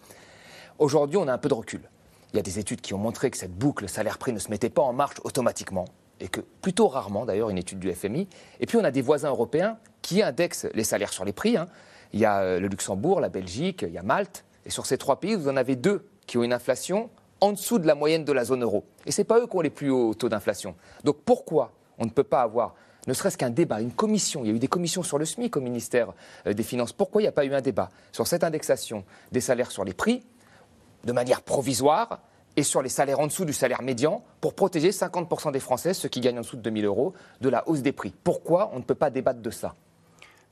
[0.81, 1.83] Aujourd'hui, on a un peu de recul.
[2.33, 4.71] Il y a des études qui ont montré que cette boucle salaire-prix ne se mettait
[4.71, 5.85] pas en marche automatiquement,
[6.23, 8.29] et que plutôt rarement, d'ailleurs, une étude du FMI.
[8.61, 11.57] Et puis, on a des voisins européens qui indexent les salaires sur les prix.
[11.57, 11.67] hein.
[12.13, 14.45] Il y a euh, le Luxembourg, la Belgique, il y a Malte.
[14.65, 17.81] Et sur ces trois pays, vous en avez deux qui ont une inflation en dessous
[17.81, 18.85] de la moyenne de la zone euro.
[19.05, 20.77] Et ce n'est pas eux qui ont les plus hauts taux d'inflation.
[21.03, 22.75] Donc pourquoi on ne peut pas avoir
[23.09, 24.45] ne serait-ce qu'un débat, une commission?
[24.45, 26.13] Il y a eu des commissions sur le SMIC au ministère
[26.47, 26.93] euh, des Finances.
[26.93, 29.93] Pourquoi il n'y a pas eu un débat sur cette indexation des salaires sur les
[29.93, 30.23] prix
[31.03, 32.21] de manière provisoire
[32.57, 36.09] et sur les salaires en dessous du salaire médian pour protéger 50% des Français, ceux
[36.09, 38.85] qui gagnent en dessous de 2000 euros, de la hausse des prix Pourquoi on ne
[38.85, 39.75] peut pas débattre de ça?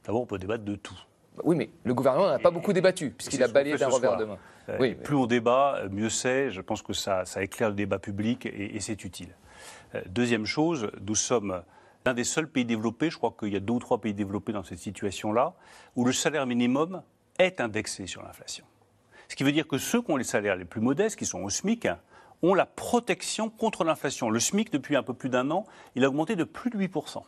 [0.05, 0.99] D'abord, on peut débattre de tout.
[1.45, 4.39] Oui, mais le gouvernement n'a pas beaucoup débattu, puisqu'il a balayé d'un revers de main.
[4.69, 6.51] Euh, Oui, Plus on débat, mieux c'est.
[6.51, 9.35] Je pense que ça, ça éclaire le débat public et, et c'est utile.
[9.95, 11.63] Euh, Deuxième chose, nous sommes
[12.05, 14.53] l'un des seuls pays développés, je crois qu'il y a deux ou trois pays développés
[14.53, 15.55] dans cette situation-là,
[15.97, 17.03] où le salaire minimum
[17.39, 18.65] est indexé sur l'inflation.
[19.31, 21.39] Ce qui veut dire que ceux qui ont les salaires les plus modestes, qui sont
[21.39, 21.87] au SMIC,
[22.43, 24.29] ont la protection contre l'inflation.
[24.29, 27.23] Le SMIC, depuis un peu plus d'un an, il a augmenté de plus de 8%,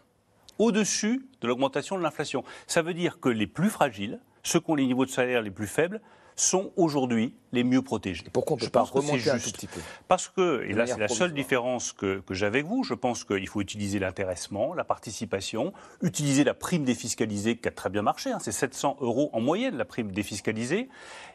[0.58, 2.42] au-dessus de l'augmentation de l'inflation.
[2.66, 5.52] Ça veut dire que les plus fragiles, ceux qui ont les niveaux de salaire les
[5.52, 6.00] plus faibles,
[6.36, 8.24] sont aujourd'hui les mieux protégés.
[8.32, 10.98] pourquoi on peut Je pas remonter un tout petit peu Parce que, et là c'est
[10.98, 14.84] la seule différence que, que j'ai avec vous, je pense qu'il faut utiliser l'intéressement, la
[14.84, 19.40] participation, utiliser la prime défiscalisée qui a très bien marché, hein, c'est 700 euros en
[19.40, 20.88] moyenne la prime défiscalisée,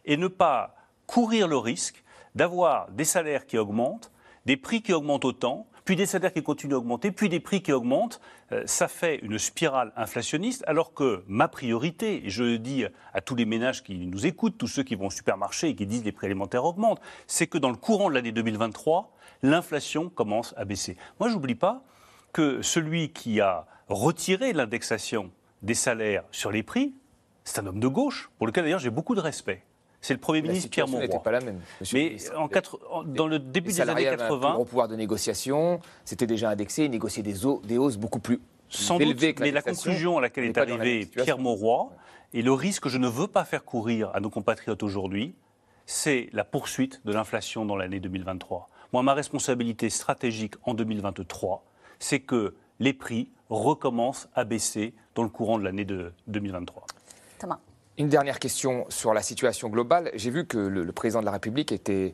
[0.05, 2.03] et ne pas courir le risque
[2.35, 4.11] d'avoir des salaires qui augmentent,
[4.45, 7.61] des prix qui augmentent autant, puis des salaires qui continuent à augmenter, puis des prix
[7.61, 8.19] qui augmentent.
[8.51, 13.21] Euh, ça fait une spirale inflationniste, alors que ma priorité, et je le dis à
[13.21, 16.03] tous les ménages qui nous écoutent, tous ceux qui vont au supermarché et qui disent
[16.03, 20.65] les prix alimentaires augmentent, c'est que dans le courant de l'année 2023, l'inflation commence à
[20.65, 20.97] baisser.
[21.21, 21.85] Moi, j'oublie pas
[22.33, 26.95] que celui qui a retiré l'indexation des salaires sur les prix,
[27.45, 29.63] c'est un homme de gauche, pour lequel d'ailleurs j'ai beaucoup de respect.
[30.07, 31.01] C'est le Premier La ministre Pierre Mauroy.
[31.07, 32.39] n'était pas la même, le Mais ministre.
[32.39, 34.87] en quatre- en- dans le début des années salariés avaient un plus 80, gros pouvoir
[34.87, 37.33] de négociation, c'était déjà indexé, ils négociaient des,
[37.65, 38.39] des hausses beaucoup plus
[38.69, 41.05] Sans élevées doute, que mais la conclusion à laquelle est la arrivé.
[41.07, 41.89] Pierre Mauroy
[42.33, 45.35] et le risque que je ne veux pas faire courir à nos compatriotes aujourd'hui,
[45.85, 48.69] c'est la poursuite de l'inflation dans l'année 2023.
[48.93, 51.65] Moi, ma responsabilité stratégique en 2023,
[51.99, 56.85] c'est que les prix recommencent à baisser dans le courant de l'année de 2023.
[57.39, 57.59] Thomas.
[57.99, 60.11] Une dernière question sur la situation globale.
[60.13, 62.13] J'ai vu que le, président de la République était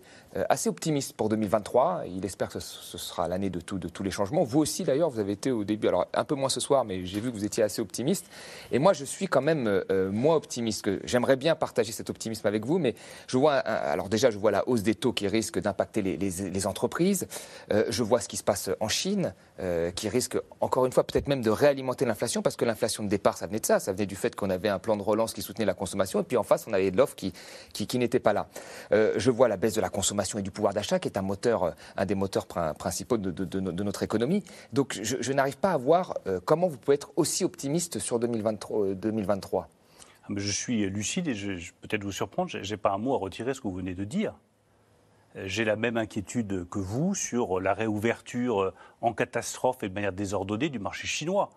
[0.49, 2.03] assez optimiste pour 2023.
[2.07, 4.43] Il espère que ce, sera l'année de, tous les changements.
[4.43, 7.05] Vous aussi, d'ailleurs, vous avez été au début, alors un peu moins ce soir, mais
[7.05, 8.25] j'ai vu que vous étiez assez optimiste.
[8.71, 10.89] Et moi, je suis quand même euh, moins optimiste.
[11.05, 12.95] J'aimerais bien partager cet optimisme avec vous, mais
[13.27, 17.27] je vois, alors déjà, je vois la hausse des taux qui risque d'impacter les, entreprises.
[17.71, 21.03] Euh, je vois ce qui se passe en Chine, euh, qui risque, encore une fois,
[21.03, 23.79] peut-être même de réalimenter l'inflation, parce que l'inflation de départ, ça venait de ça.
[23.79, 26.23] Ça venait du fait qu'on avait un plan de relance qui soutenait la consommation, et
[26.23, 27.33] puis en face, on avait de l'offre qui,
[27.97, 28.47] n'était pas là.
[28.91, 31.21] Euh, je vois la baisse de la consommation et du pouvoir d'achat, qui est un
[31.21, 34.43] moteur, euh, un des moteurs prin- principaux de, de- de no- de notre économie.
[34.73, 38.79] Donc, je, n'arrive pas à voir euh, comment vous pouvez être aussi optimiste sur 2023.
[38.85, 39.67] euh, 2023.
[40.23, 42.97] Ah, mais Je suis lucide et je, je- peut-être vous surprendre, je n'ai pas un
[42.97, 44.33] mot à retirer ce que vous venez de dire.
[45.35, 49.93] Euh, J'ai la même inquiétude que vous sur la réouverture euh, en catastrophe et de
[49.93, 51.49] manière désordonnée du marché chinois.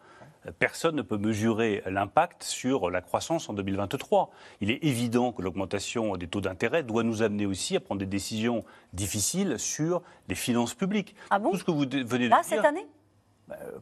[0.58, 4.30] Personne ne peut mesurer l'impact sur la croissance en 2023.
[4.60, 8.06] Il est évident que l'augmentation des taux d'intérêt doit nous amener aussi à prendre des
[8.06, 11.14] décisions difficiles sur les finances publiques.
[11.30, 11.50] Ah bon?
[11.50, 12.86] Tout ce que vous venez de Là, dire, cette année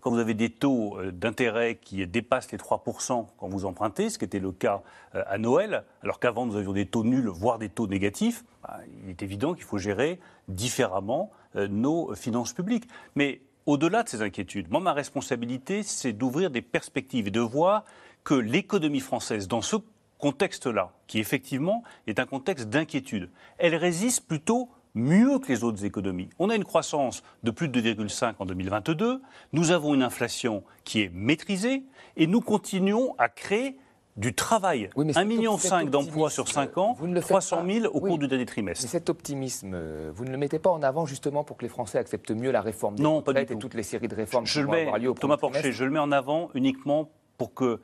[0.01, 4.19] quand vous avez des taux euh, d'intérêt qui dépassent les 3% quand vous empruntez, ce
[4.19, 4.83] qui était le cas
[5.15, 8.81] euh, à Noël, alors qu'avant nous avions des taux nuls, voire des taux négatifs, bah,
[9.03, 12.89] il est évident qu'il faut gérer différemment euh, nos finances publiques.
[13.15, 17.85] Mais au-delà de ces inquiétudes, moi, ma responsabilité, c'est d'ouvrir des perspectives et de voir
[18.23, 19.77] que l'économie française, dans ce
[20.19, 26.31] contexte-là, qui effectivement est un contexte d'inquiétude, elle résiste plutôt mieux que les autres économies.
[26.39, 29.21] On a une croissance de plus de 2,5 en 2022,
[29.53, 31.85] nous avons une inflation qui est maîtrisée
[32.17, 33.77] et nous continuons à créer
[34.17, 34.91] du travail.
[34.97, 38.85] 1,5 million d'emplois sur 5 ans, 300 000 au cours du dernier trimestre.
[38.85, 41.69] Mais cet optimisme, euh, vous ne le mettez pas en avant justement pour que les
[41.69, 44.47] Français acceptent mieux la réforme des non, pas du et toutes les séries de réformes
[44.47, 47.11] je qui vont mets, avoir lieu au Thomas Porcher, je le mets en avant uniquement
[47.39, 47.81] pour que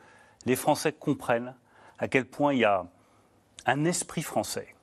[0.47, 1.55] les Français comprennent
[1.99, 2.87] à quel point il y a
[3.66, 4.75] un esprit français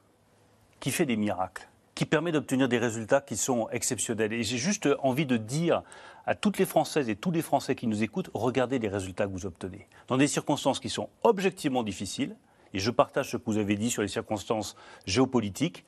[0.79, 4.33] qui fait des miracles, qui permet d'obtenir des résultats qui sont exceptionnels.
[4.33, 5.81] Et j'ai juste envie de dire
[6.27, 9.31] à toutes les Françaises et tous les Français qui nous écoutent, regardez les résultats que
[9.31, 9.87] vous obtenez.
[10.09, 12.35] Dans des circonstances qui sont objectivement difficiles,
[12.73, 15.85] et je partage ce que vous avez dit sur les circonstances géopolitiques,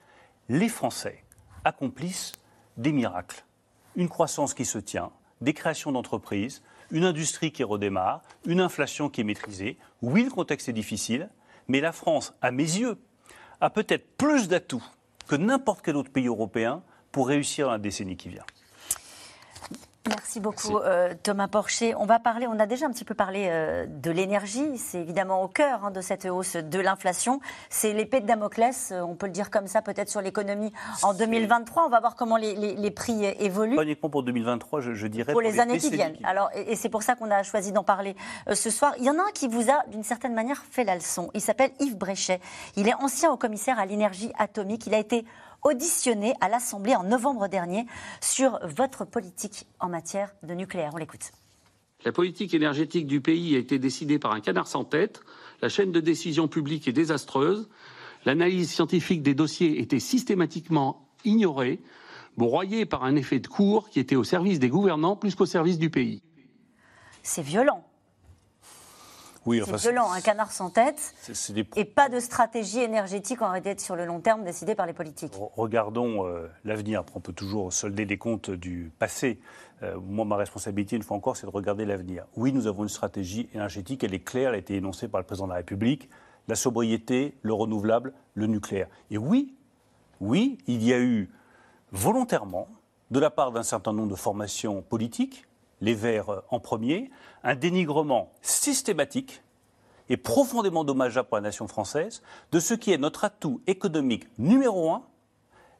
[0.47, 1.25] les Français
[1.65, 2.31] accomplissent
[2.77, 3.43] des miracles.
[3.97, 9.21] Une croissance qui se tient, des créations d'entreprises, une industrie qui redémarre, une inflation qui
[9.21, 9.77] est maîtrisée.
[10.01, 11.29] Oui, le contexte est difficile,
[11.67, 12.97] mais la France, à mes yeux,
[13.59, 14.83] a peut-être plus d'atouts
[15.27, 18.45] que n'importe quel autre pays européen pour réussir la décennie qui vient.
[20.07, 21.93] Merci beaucoup euh, Thomas Porcher.
[21.95, 25.43] On va parler, on a déjà un petit peu parlé euh, de l'énergie, c'est évidemment
[25.43, 27.41] au cœur hein, de cette hausse de l'inflation.
[27.69, 30.71] C'est l'épée de Damoclès, euh, on peut le dire comme ça peut-être sur l'économie
[31.03, 31.85] en 2023.
[31.85, 33.75] On va voir comment les, prix évoluent.
[33.75, 35.33] Pas uniquement pour 2023, je, dirais.
[35.33, 36.17] Pour, les, années qui viennent.
[36.23, 38.15] Alors, et, c'est pour ça qu'on a choisi d'en parler
[38.51, 38.93] ce soir.
[38.97, 41.29] Il y en a un qui vous a d'une certaine manière fait la leçon.
[41.33, 42.39] Il s'appelle Yves Bréchet.
[42.77, 44.87] Il est ancien haut commissaire à l'énergie atomique.
[44.87, 45.25] Il a été
[45.63, 47.85] auditionné à l'Assemblée en novembre dernier
[48.21, 50.91] sur votre politique en matière de nucléaire.
[50.93, 51.31] On l'écoute.
[52.05, 55.21] La politique énergétique du pays a été décidée par un canard sans tête.
[55.61, 57.69] La chaîne de décision publique est désastreuse.
[58.25, 61.81] L'analyse scientifique des dossiers était systématiquement ignorée,
[62.37, 65.77] broyée par un effet de cours qui était au service des gouvernants plus qu'au service
[65.77, 66.21] du pays.
[67.21, 67.83] C'est violent.
[69.45, 71.13] Oui, c'est violent, un canard sans tête
[71.75, 75.33] et pas de stratégie énergétique en réalité sur le long terme décidée par les politiques.
[75.55, 77.03] Regardons euh, l'avenir.
[77.15, 79.39] On peut toujours solder des comptes du passé.
[79.81, 82.25] Euh, moi, ma responsabilité, une fois encore, c'est de regarder l'avenir.
[82.35, 85.25] Oui, nous avons une stratégie énergétique, elle est claire, elle a été énoncée par le
[85.25, 86.09] président de la République.
[86.47, 88.87] La sobriété, le renouvelable, le nucléaire.
[89.11, 89.55] Et oui,
[90.19, 91.29] oui, il y a eu
[91.91, 92.67] volontairement,
[93.11, 95.45] de la part d'un certain nombre de formations politiques,
[95.81, 97.09] les Verts euh, en premier,
[97.43, 99.41] un dénigrement systématique
[100.09, 104.91] et profondément dommageable pour la nation française de ce qui est notre atout économique numéro
[104.91, 105.03] un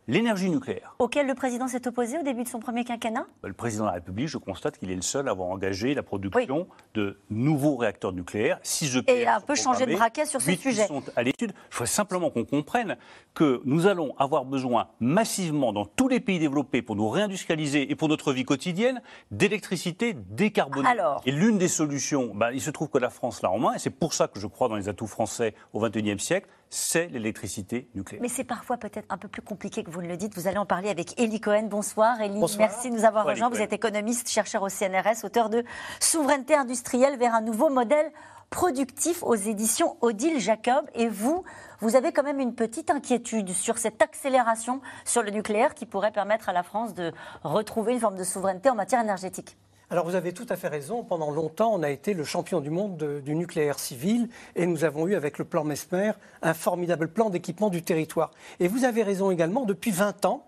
[0.10, 0.96] l'énergie nucléaire.
[0.98, 3.28] Auquel le président s'est opposé au début de son premier quinquennat?
[3.44, 5.94] Bah, Le président de la République, je constate qu'il est le seul à avoir engagé
[5.94, 8.60] la production de nouveaux réacteurs nucléaires.
[8.64, 10.88] je Et a un peu changé de braquet sur ce sujet.
[10.88, 11.54] sont à l'étude.
[11.70, 12.98] Je voudrais simplement qu'on comprenne
[13.36, 17.96] que nous allons avoir besoin massivement dans tous les pays développés pour nous réindustrialiser et
[17.96, 20.90] pour notre vie quotidienne d'électricité décarbonée.
[20.90, 21.22] Alors.
[21.28, 23.80] Et l'une des solutions, bah, il se trouve que la France l'a en main, et
[23.80, 27.90] c'est pour ça que je crois dans les atouts français au XXIe siècle, c'est l'électricité
[27.96, 28.22] nucléaire.
[28.22, 30.36] Mais c'est parfois peut-être un peu plus compliqué que vous ne le dites.
[30.36, 31.64] Vous allez en parler avec Elie Cohen.
[31.64, 33.50] Bonsoir Elie, merci de nous avoir rejoints.
[33.50, 35.64] Vous êtes économiste, chercheur au CNRS, auteur de
[36.00, 38.12] Souveraineté industrielle vers un nouveau modèle
[38.50, 40.86] productif aux éditions Odile Jacob.
[40.94, 41.44] Et vous,
[41.80, 46.12] vous avez quand même une petite inquiétude sur cette accélération sur le nucléaire qui pourrait
[46.12, 47.12] permettre à la France de
[47.44, 49.58] retrouver une forme de souveraineté en matière énergétique.
[49.92, 51.04] Alors vous avez tout à fait raison.
[51.04, 55.08] Pendant longtemps, on a été le champion du monde du nucléaire civil et nous avons
[55.08, 56.12] eu avec le plan Mesmer
[56.44, 58.30] un formidable plan d'équipement du territoire.
[58.60, 60.46] Et vous avez raison également, depuis 20 ans,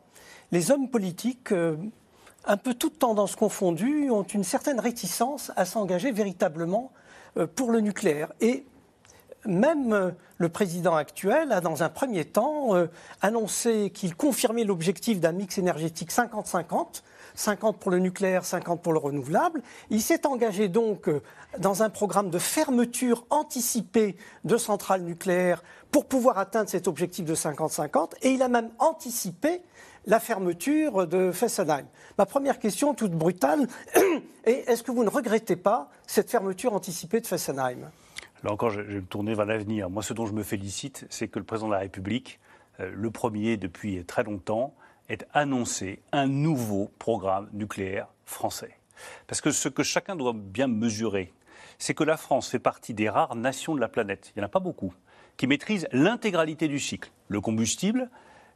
[0.51, 1.75] les hommes politiques, euh,
[2.45, 6.91] un peu toutes tendances confondues, ont une certaine réticence à s'engager véritablement
[7.37, 8.31] euh, pour le nucléaire.
[8.41, 8.63] Et
[9.45, 12.75] même euh, le président actuel a, dans un premier temps,
[13.21, 17.01] annoncé qu'il confirmait l'objectif d'un mix énergétique 50-50
[17.35, 19.61] 50 pour le nucléaire, 50 pour le renouvelable.
[19.89, 21.21] Il s'est engagé donc euh,
[21.59, 27.35] dans un programme de fermeture anticipée de centrales nucléaires pour pouvoir atteindre cet objectif de
[27.35, 29.61] 50-50 et il a même anticipé
[30.05, 31.85] la fermeture de Fessenheim.
[32.17, 33.67] Ma première question, toute brutale,
[34.45, 37.89] est est-ce que vous ne regrettez pas cette fermeture anticipée de Fessenheim?
[38.43, 39.89] Là encore, je vais me tourner vers l'avenir.
[39.89, 42.39] Moi, ce dont je me félicite, c'est que le président de la République,
[42.79, 44.73] euh, le premier depuis très longtemps,
[45.11, 48.77] est annoncé un nouveau programme nucléaire français.
[49.27, 51.33] Parce que ce que chacun doit bien mesurer,
[51.77, 54.45] c'est que la France fait partie des rares nations de la planète, il n'y en
[54.45, 54.93] a pas beaucoup,
[55.37, 57.11] qui maîtrisent l'intégralité du cycle.
[57.27, 58.09] Le combustible,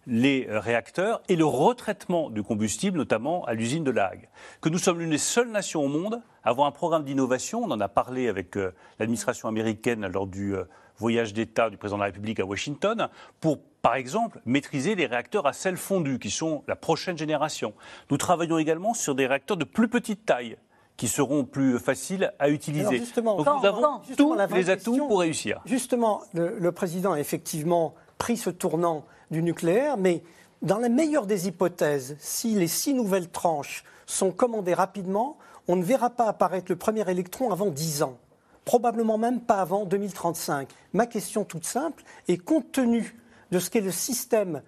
[0.08, 4.30] les réacteurs et le retraitement du combustible, notamment à l'usine de La Hague.
[4.62, 7.72] Que nous sommes l'une des seules nations au monde à avoir un programme d'innovation, on
[7.72, 10.66] en a parlé avec euh, l'administration américaine lors du euh,
[10.98, 15.46] voyage d'État du président de la République à Washington, pour par exemple, maîtriser les réacteurs
[15.46, 17.76] à sel fondu, qui sont la prochaine génération.
[18.10, 20.58] Nous travaillons également sur des réacteurs de plus petite taille,
[20.98, 22.98] qui seront plus faciles à utiliser.
[22.98, 25.62] justement, Donc nous avons tous les atouts pour réussir.
[25.66, 30.24] Justement, le, président a effectivement pris ce tournant du nucléaire, mais
[30.62, 35.38] dans la meilleure des hypothèses, si les six nouvelles tranches sont commandées rapidement,
[35.68, 38.18] on ne verra pas apparaître le premier électron avant dix ans.
[38.66, 40.68] Probablement même pas avant 2035.
[40.94, 43.16] Ma question toute simple est compte tenu
[43.52, 44.62] de ce qu'est le système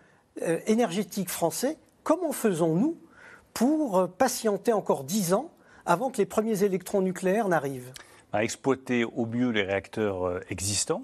[0.43, 2.97] euh, énergétique français, comment faisons-nous
[3.53, 5.51] pour euh, patienter encore 10 ans
[5.85, 7.91] avant que les premiers électrons nucléaires n'arrivent?
[8.33, 11.03] À exploiter au mieux les réacteurs euh, existants.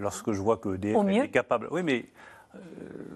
[0.00, 1.68] lorsque je vois que EDF est capable.
[1.70, 2.06] Oui, mais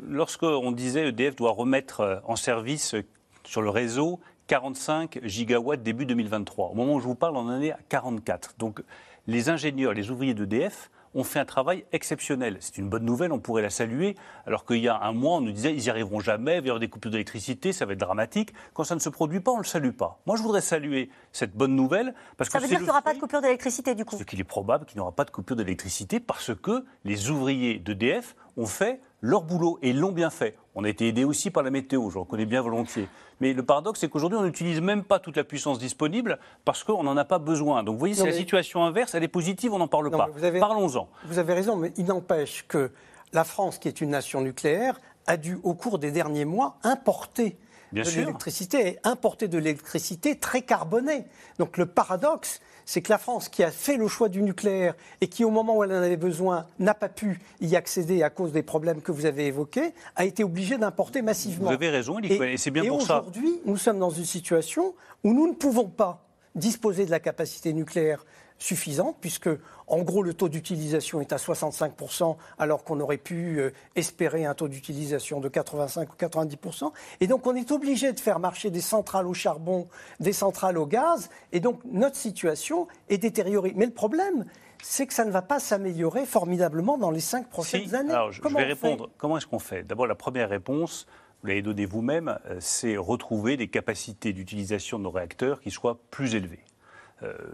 [0.07, 2.95] lorsqu'on disait EDF doit remettre en service
[3.43, 4.20] sur le réseau
[4.53, 6.72] 45 gigawatts début 2023.
[6.72, 8.57] Au moment où je vous parle, on en est à 44.
[8.59, 8.82] Donc
[9.26, 12.59] les ingénieurs, les ouvriers d'EDF ont fait un travail exceptionnel.
[12.61, 15.40] C'est une bonne nouvelle, on pourrait la saluer, alors qu'il y a un mois, on
[15.40, 17.94] nous disait ils n'y arriveront jamais, il va y avoir des coupures d'électricité, ça va
[17.94, 18.53] être dramatique.
[18.74, 20.20] Quand ça ne se produit pas, on ne le salue pas.
[20.26, 22.12] Moi, je voudrais saluer cette bonne nouvelle.
[22.36, 24.18] Parce ça que veut dire qu'il n'y aura pas de coupure d'électricité, du coup?
[24.18, 27.78] Ce qu'il est probable qu'il n'y aura pas de coupure d'électricité parce que les ouvriers
[27.78, 30.56] d'EDF ont fait leur boulot et l'ont bien fait.
[30.74, 33.08] On a été aidé aussi par la météo, je reconnais bien volontiers.
[33.40, 37.02] Mais le paradoxe, c'est qu'aujourd'hui, on n'utilise même pas toute la puissance disponible parce qu'on
[37.02, 37.82] n'en a pas besoin.
[37.82, 40.28] Donc vous voyez, c'est la situation inverse, elle est positive, on n'en parle pas.
[40.60, 41.08] Parlons-en.
[41.24, 42.90] Vous avez raison, mais il n'empêche que
[43.32, 47.56] la France, qui est une nation nucléaire, a dû, au cours des derniers mois, importer
[47.92, 51.24] de l'électricité et importer de l'électricité très carbonée.
[51.58, 55.28] Donc le paradoxe, c'est que la France, qui a fait le choix du nucléaire et
[55.28, 58.52] qui, au moment où elle en avait besoin, n'a pas pu y accéder à cause
[58.52, 61.68] des problèmes que vous avez évoqués, a été obligée d'importer massivement.
[61.68, 63.20] Vous avez raison, et, c'est bien pour ça.
[63.20, 66.24] Aujourd'hui, nous sommes dans une situation où nous ne pouvons pas
[66.54, 68.24] disposer de la capacité nucléaire
[68.62, 69.50] suffisante, puisque
[69.86, 74.54] en gros le taux d'utilisation est à 65%, alors qu'on aurait pu euh, espérer un
[74.54, 76.92] taux d'utilisation de 85 ou 90%.
[77.20, 79.88] Et donc on est obligé de faire marcher des centrales au charbon,
[80.20, 83.72] des centrales au gaz, et donc notre situation est détériorée.
[83.76, 84.46] Mais le problème,
[84.82, 88.12] c'est que ça ne va pas s'améliorer formidablement dans les cinq prochaines années.
[88.12, 89.10] Alors, je, vais répondre.
[89.18, 89.82] Comment est-ce qu'on fait?
[89.82, 91.06] D'abord, la première réponse,
[91.42, 95.98] vous l'avez donnée vous-même, euh, c'est retrouver des capacités d'utilisation de nos réacteurs qui soient
[96.10, 96.64] plus élevées.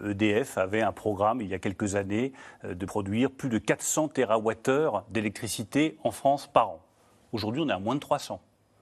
[0.05, 2.33] EDF euh, e avait un programme il y a quelques années
[2.65, 6.81] euh, de produire plus de 400 TWh d'électricité en France par an.
[7.33, 8.41] Aujourd'hui, on est à moins de 300.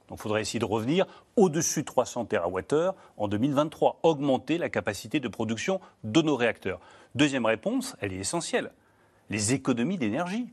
[0.08, 5.18] Donc il faudrait essayer de revenir au-dessus de 300 TWh en 2023, augmenter la capacité
[5.18, 6.80] de production de nos réacteurs.
[7.14, 8.70] Deuxième réponse, elle est essentielle,
[9.30, 10.52] les économies d'énergie.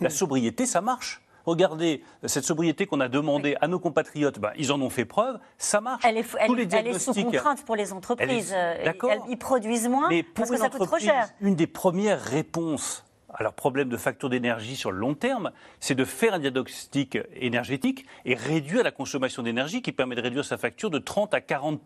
[0.00, 1.23] La sobriété, ça marche.
[1.44, 5.38] Regardez, cette sobriété qu'on a demandée à nos compatriotes, ben, ils en ont fait preuve,
[5.58, 6.02] ça marche.
[6.06, 8.52] Elle est, elle, est sous contrainte pour les entreprises.
[8.54, 9.12] Euh, d'accord.
[9.28, 11.28] Ils produisent moins parce que ça coûte trop cher.
[11.40, 15.94] Une des premières réponses à leur problème de facture d'énergie sur le long terme, c'est
[15.94, 20.56] de faire un diagnostic énergétique et réduire la consommation d'énergie qui permet de réduire sa
[20.56, 21.80] facture de 30 à 40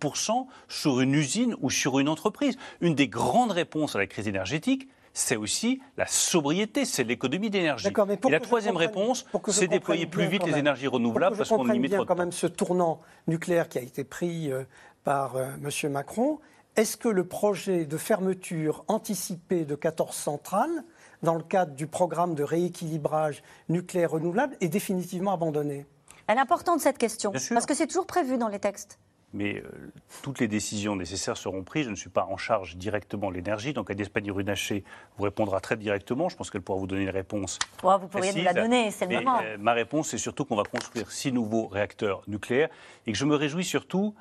[0.69, 2.59] sur une usine ou sur une entreprise.
[2.81, 4.89] Une des grandes réponses à la crise énergétique,
[5.19, 7.89] c'est aussi la sobriété, c'est l'économie d'énergie.
[7.89, 12.05] Et la troisième réponse, c'est déployer plus vite les énergies renouvelables parce qu'on limite bien
[12.05, 14.63] quand même ce tournant nucléaire qui a été pris euh,
[15.05, 15.93] par euh, M.
[15.93, 16.39] Macron.
[16.77, 20.85] Est-ce que le projet de fermeture anticipée de 14 centrales,
[21.25, 25.87] dans le cadre du programme de rééquilibrage nucléaire renouvelable, est définitivement abandonné?
[26.29, 28.99] Elle est importante cette question, parce que c'est toujours prévu dans les textes
[29.35, 31.85] mais euh, toutes les décisions nécessaires seront prises.
[31.85, 34.85] Je ne suis pas en charge directement de l'énergie, donc Agnès Pannier-Runacher
[35.17, 36.29] vous répondra très directement.
[36.29, 37.59] Je pense qu'elle pourra vous donner une réponse.
[37.83, 39.41] vous pourriez nous la donner, c'est le moment.
[39.43, 42.69] Euh, ma réponse, c'est surtout qu'on va construire six nouveaux réacteurs nucléaires
[43.07, 44.15] et que je me réjouis surtout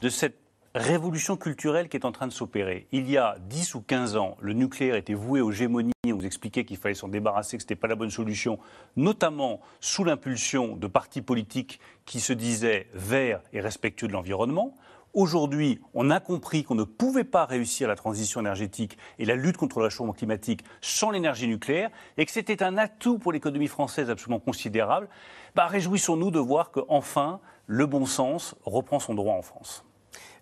[0.00, 0.41] de cette
[0.74, 2.86] révolution culturelle qui est en train de s'opérer.
[2.92, 5.92] Il y a 10 ou 15 ans, le nucléaire était voué aux gémonies.
[6.06, 8.58] On vous expliquait qu'il fallait s'en débarrasser, que ce n'était pas la bonne solution,
[8.96, 14.74] notamment sous l'impulsion de partis politiques qui se disaient verts et respectueux de l'environnement.
[15.14, 19.58] Aujourd'hui, on a compris qu'on ne pouvait pas réussir la transition énergétique et la lutte
[19.58, 24.08] contre le réchauffement climatique sans l'énergie nucléaire et que c'était un atout pour l'économie française
[24.08, 25.10] absolument considérable.
[25.54, 29.84] Bah, réjouissons-nous de voir qu'enfin, le bon sens reprend son droit en France.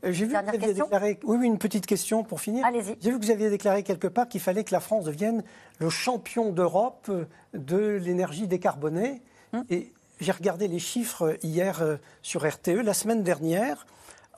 [0.04, 1.18] Euh, j'ai vu que vous aviez déclaré.
[1.24, 2.64] Oui, oui, une petite question pour finir.
[2.64, 2.96] Allez-y.
[3.00, 5.42] J'ai vu que vous aviez déclaré quelque part qu'il fallait que la France devienne
[5.78, 9.22] le champion d'Europe euh, de l'énergie décarbonée.
[9.52, 9.64] Hum.
[9.70, 12.82] Et j'ai regardé les chiffres hier euh, sur RTE.
[12.82, 13.86] La semaine dernière,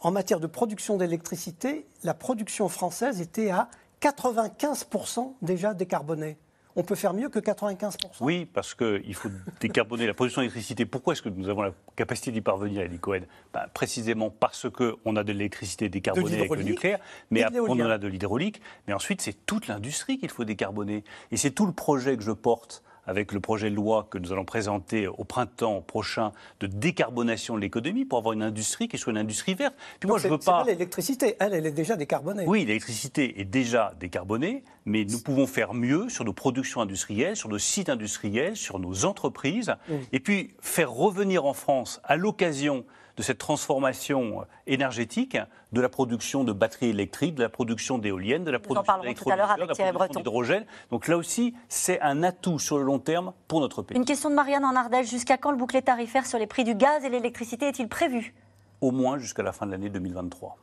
[0.00, 3.68] en matière de production d'électricité, la production française était à
[4.00, 6.36] 95% déjà décarbonée
[6.77, 7.97] on peut faire mieux que 95%.
[8.20, 9.29] Oui, parce qu'il faut
[9.61, 10.87] décarboner la production d'électricité.
[10.87, 13.23] Pourquoi est-ce que nous avons la capacité d'y parvenir, Elie Cohen?
[13.53, 16.99] Ben, Précisément parce qu'on a de l'électricité décarbonée avec le nucléaire,
[17.31, 18.61] mais on en a de l'hydraulique.
[18.87, 21.05] Mais ensuite, c'est toute l'industrie qu'il faut décarboner.
[21.31, 24.32] Et c'est tout le projet que je porte avec le projet de loi que nous
[24.32, 29.12] allons présenter au printemps prochain de décarbonation de l'économie pour avoir une industrie qui soit
[29.12, 29.74] une industrie verte.
[30.00, 30.64] Puis moi, je veux pas.
[30.64, 32.44] L'électricité, elle, elle est déjà décarbonée.
[32.46, 37.48] Oui, l'électricité est déjà décarbonée, mais nous pouvons faire mieux sur nos productions industrielles, sur
[37.48, 39.74] nos sites industriels, sur nos entreprises,
[40.12, 42.84] et puis faire revenir en France, à l'occasion
[43.16, 45.36] de cette transformation énergétique,
[45.72, 49.60] de la production de batteries électriques, de la production d'éoliennes, de la production d'électrolyseurs, de
[49.60, 50.64] la production d'hydrogène.
[50.90, 53.96] Donc là aussi, c'est un atout sur le long terme pour notre pays.
[53.96, 55.08] Une question de Marianne en Ardèche.
[55.08, 58.34] Jusqu'à quand le bouclier tarifaire sur les prix du gaz et l'électricité est-il prévu?
[58.80, 60.56] Au moins jusqu'à la fin de l'année 2023.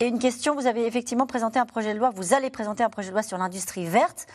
[0.00, 2.90] Et une question, vous avez effectivement présenté un projet de loi, vous allez présenter un
[2.90, 4.26] projet de loi sur l'industrie verte.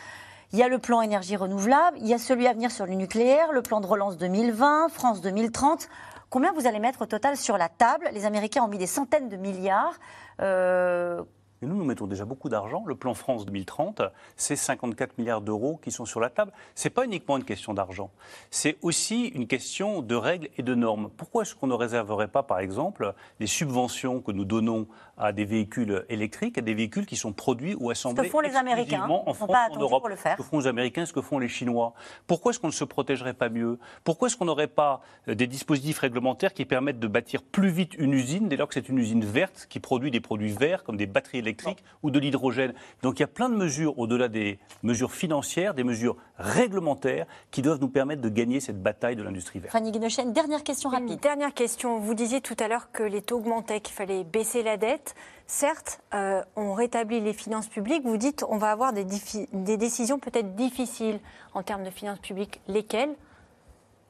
[0.52, 2.94] Il y a le plan énergie renouvelable, il y a celui à venir sur le
[2.94, 5.88] nucléaire, le plan de relance 2020, France 2030.
[6.32, 8.08] Combien vous allez mettre au total sur la table?
[8.14, 10.00] Les Américains ont mis des centaines de milliards.
[10.40, 11.22] Euh,
[11.60, 12.84] nous, nous mettons déjà beaucoup d'argent.
[12.86, 14.00] Le plan France 2030,
[14.34, 16.50] c'est 54 milliards d'euros qui sont sur la table.
[16.74, 18.10] Ce n'est pas uniquement une question d'argent,
[18.50, 21.10] c'est aussi une question de règles et de normes.
[21.18, 25.44] Pourquoi est-ce qu'on ne réserverait pas, par exemple, les subventions que nous donnons à des
[25.44, 29.06] véhicules électriques, à des véhicules qui sont produits ou assemblés ce que font les Américains,
[29.08, 30.32] en France, pas en Europe pour le faire.
[30.32, 31.94] Ce que font les Américains, ce que font les Chinois.
[32.26, 33.78] Pourquoi est-ce qu'on ne se protégerait pas mieux?
[34.04, 37.94] Pourquoi est-ce qu'on n'aurait pas euh, des dispositifs réglementaires qui permettent de bâtir plus vite
[37.98, 40.96] une usine, dès lors que c'est une usine verte qui produit des produits verts comme
[40.96, 42.72] des batteries électriques ou de l'hydrogène?
[43.02, 47.62] Donc il y a plein de mesures, au-delà des mesures financières, des mesures réglementaires qui
[47.62, 49.72] doivent nous permettre de gagner cette bataille de l'industrie verte.
[49.72, 51.20] Fanny Guinochen, dernière question rapide.
[51.20, 51.98] dernière question.
[51.98, 55.01] Vous disiez tout à l'heure que les taux augmentaient, qu'il fallait baisser la dette.
[55.46, 58.04] Certes, euh, on rétablit les finances publiques.
[58.04, 59.04] Vous dites on va avoir des,
[59.52, 61.20] des décisions peut-être difficiles
[61.54, 62.60] en termes de finances publiques.
[62.68, 63.14] Lesquelles?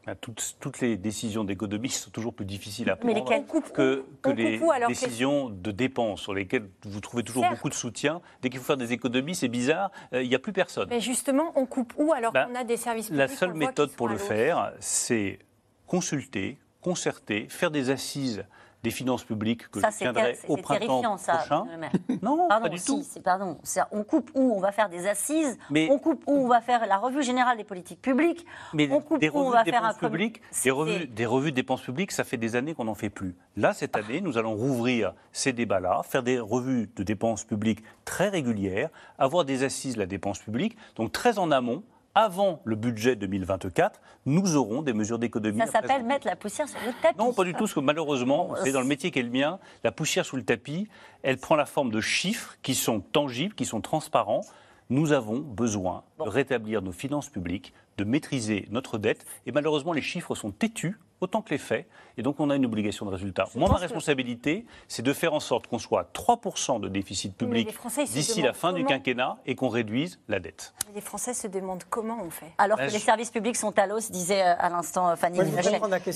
[0.07, 3.25] Ah, toutes, toutes, les décisions d'économie sont toujours plus difficiles à prendre
[3.73, 8.21] que, que les décisions de dépenses sur lesquelles vous trouvez toujours beaucoup de soutien.
[8.41, 10.89] Dès qu'il faut faire des économies, c'est bizarre, euh, il n'y a plus personne.
[10.91, 13.93] Mais justement, on coupe où alors ben, qu'on a des services publics La seule méthode
[13.93, 15.39] pour le faire, c'est
[15.87, 18.45] consulter, concerter, faire des assises
[18.83, 21.67] des finances publiques que ça, je tiendrai au printemps ça, prochain.
[22.23, 23.03] Non, pardon, pas du tout.
[23.23, 23.59] Pardon,
[23.93, 26.87] on coupe où on va faire des assises, mais, on coupe où on va faire
[26.87, 29.95] la revue générale des politiques publiques, mais on coupe des où on va faire un
[29.95, 33.11] publiques, des revues, des revues de dépenses publiques, ça fait des années qu'on n'en fait
[33.11, 33.37] plus.
[33.57, 38.29] Là, cette année, nous allons rouvrir ces débats-là, faire des revues de dépenses publiques très
[38.29, 41.83] régulières, avoir des assises de la dépense publique, donc très en amont,
[42.15, 45.59] avant le budget 2024, nous aurons des mesures d'économie.
[45.59, 47.19] Ça s'appelle mettre la poussière sur le tapis.
[47.19, 49.59] Non, pas du tout, parce que malheureusement, c'est dans le métier qui est le mien,
[49.85, 50.89] la poussière sous le tapis,
[51.23, 54.43] elle prend la forme de chiffres qui sont tangibles, qui sont transparents.
[54.91, 60.03] Nous avons besoin de rétablir nos finances publiques, de maîtriser notre dette, et malheureusement, les
[60.03, 61.87] chiffres sont têtus autant que les faits.
[62.17, 63.47] Et donc, on a une obligation de résultat.
[63.55, 67.75] Moi, ma responsabilité, c'est de faire en sorte qu'on soit à 3% de déficit public
[68.13, 70.75] d'ici la fin du quinquennat et qu'on réduise la dette.
[70.95, 72.53] les Français se demandent comment on fait.
[72.59, 75.39] Alors que les services publics sont à l'os, disait euh, à l'instant euh, Fanny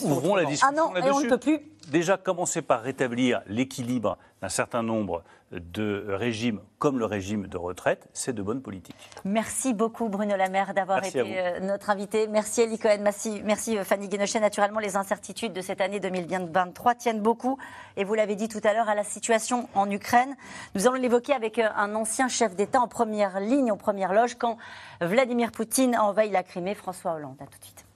[0.04, 1.60] Ouvrons la discussion Ah non, et on ne peut plus.
[1.88, 5.22] Déjà, commencer par rétablir l'équilibre d'un certain nombre
[5.60, 8.96] de régimes comme le régime de retraite, c'est de bonne politique.
[9.24, 12.28] Merci beaucoup Bruno Lamère d'avoir été euh, notre invité.
[12.28, 14.40] Merci Elie Cohen, merci, merci Fanny Guénochet.
[14.40, 17.58] Naturellement, les incertitudes de cette année 2023 tiennent beaucoup,
[17.96, 20.36] et vous l'avez dit tout à l'heure, à la situation en Ukraine.
[20.74, 24.34] Nous allons l'évoquer avec euh, un ancien chef d'État en première ligne, en première loge,
[24.36, 24.58] quand
[25.00, 27.36] Vladimir Poutine envahit la Crimée, François Hollande.
[27.40, 27.86] A tout de suite.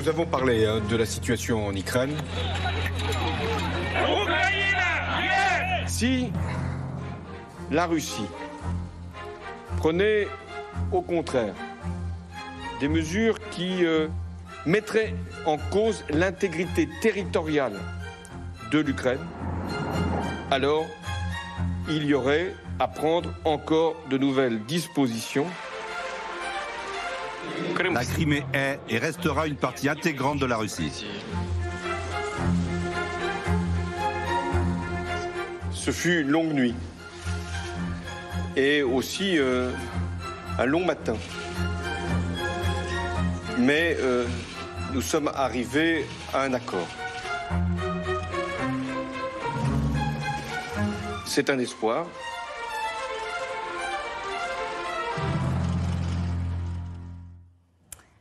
[0.00, 2.16] Nous avons parlé hein, de la situation en Ukraine.
[5.86, 6.32] Si
[7.70, 8.24] la Russie
[9.76, 10.26] prenait
[10.90, 11.52] au contraire
[12.80, 14.08] des mesures qui euh,
[14.64, 17.78] mettraient en cause l'intégrité territoriale
[18.72, 19.26] de l'Ukraine,
[20.50, 20.86] alors
[21.90, 25.46] il y aurait à prendre encore de nouvelles dispositions
[27.88, 31.06] la Crimée est et restera une partie intégrante de la Russie.
[35.72, 36.74] Ce fut une longue nuit
[38.54, 39.70] et aussi euh,
[40.58, 41.16] un long matin.
[43.58, 44.26] Mais euh,
[44.92, 46.04] nous sommes arrivés
[46.34, 46.88] à un accord.
[51.26, 52.06] C'est un espoir.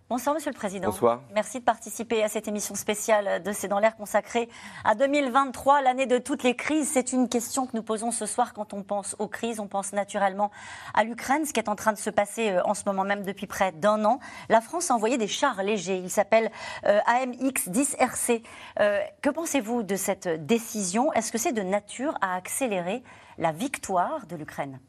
[0.09, 0.89] Bonsoir, Monsieur le Président.
[0.89, 1.21] Bonsoir.
[1.35, 4.49] Merci de participer à cette émission spéciale de C'est dans l'air consacrée
[4.83, 6.89] à 2023, l'année de toutes les crises.
[6.91, 9.59] C'est une question que nous posons ce soir quand on pense aux crises.
[9.59, 10.49] On pense naturellement
[10.95, 13.21] à l'Ukraine, ce qui est en train de se passer euh, en ce moment même
[13.21, 14.19] depuis près d'un an.
[14.49, 15.99] La France a envoyé des chars légers.
[15.99, 16.49] Ils s'appellent
[16.87, 18.41] euh, AMX-10RC.
[18.79, 21.13] Euh, que pensez-vous de cette décision?
[21.13, 23.03] Est-ce que c'est de nature à accélérer
[23.37, 24.79] la victoire de l'Ukraine?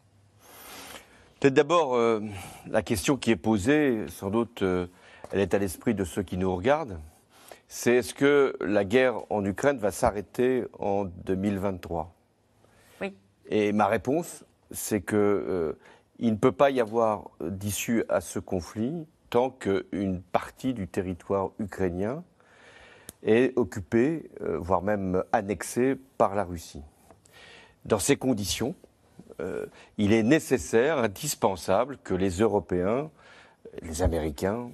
[1.41, 1.99] Peut-être d'abord
[2.66, 4.62] la question qui est posée, sans doute
[5.33, 6.99] elle est à l'esprit de ceux qui nous regardent,
[7.68, 12.12] c'est est-ce que la guerre en Ukraine va s'arrêter en 2023
[13.01, 13.14] Oui.
[13.47, 15.78] Et ma réponse, c'est que euh,
[16.18, 21.53] il ne peut pas y avoir d'issue à ce conflit tant qu'une partie du territoire
[21.61, 22.24] ukrainien
[23.22, 26.83] est occupée, euh, voire même annexée par la Russie.
[27.85, 28.74] Dans ces conditions,
[29.41, 29.66] euh,
[29.97, 33.11] il est nécessaire, indispensable que les Européens,
[33.83, 34.70] les Américains,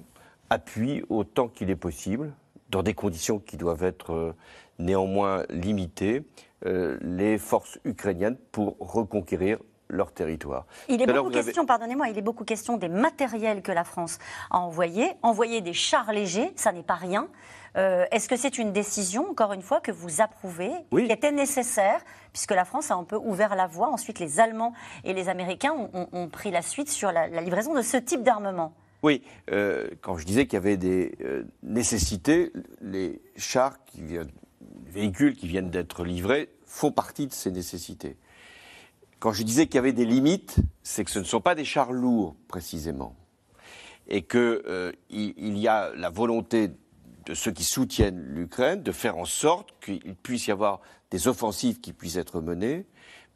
[0.49, 2.33] appuient autant qu'il est possible,
[2.69, 4.35] dans des conditions qui doivent être euh,
[4.79, 6.23] néanmoins limitées,
[6.65, 10.65] euh, les forces ukrainiennes pour reconquérir leur territoire.
[10.89, 14.19] Il est beaucoup avez- question, pardonnez-moi, il est beaucoup question des matériels que la France
[14.51, 15.09] a envoyés.
[15.21, 17.29] Envoyer des chars légers, ça n'est pas rien.
[17.77, 21.05] Euh, Est-ce que c'est une décision, encore une fois, que vous approuvez, Oui.
[21.05, 22.01] qui était nécessaire,
[22.33, 23.87] puisque la France a un peu ouvert la voie.
[23.87, 24.73] Ensuite, les Allemands
[25.05, 27.95] et les Américains ont, ont- ont pris la suite sur la, la livraison de ce
[27.95, 28.73] type d'armement.
[29.07, 32.51] Oui, euh, quand je disais qu'il y avait des euh, nécessités,
[32.81, 34.19] les chars, les
[34.85, 38.17] véhicules qui viennent d'être livrés, font partie de ces nécessités.
[39.19, 41.63] Quand je disais qu'il y avait des limites, c'est que ce ne sont pas des
[41.63, 43.15] chars lourds, précisément.
[44.09, 44.61] Et qu'il
[45.09, 46.71] il il y a la volonté
[47.25, 50.81] de ceux qui soutiennent l'Ukraine de faire en sorte qu'il puisse y avoir
[51.11, 52.85] des offensives qui puissent être menées,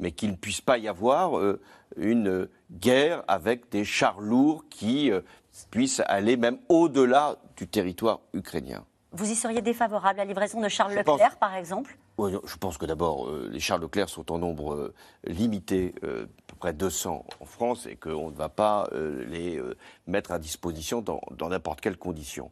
[0.01, 1.61] mais qu'il ne puisse pas y avoir euh,
[1.95, 5.21] une guerre avec des chars lourds qui euh,
[5.69, 8.83] puissent aller même au-delà du territoire ukrainien.
[9.13, 11.97] Vous y seriez défavorable à la livraison de Charles Je pense- Leclerc, par exemple?
[12.17, 14.93] Oui, je pense que d'abord, euh, les chars Leclerc sont en nombre euh,
[15.25, 18.89] limité, euh, à peu près 200 en France, et qu'on ne va pas
[19.27, 19.61] les
[20.07, 22.51] mettre à disposition dans dans n'importe quelle condition.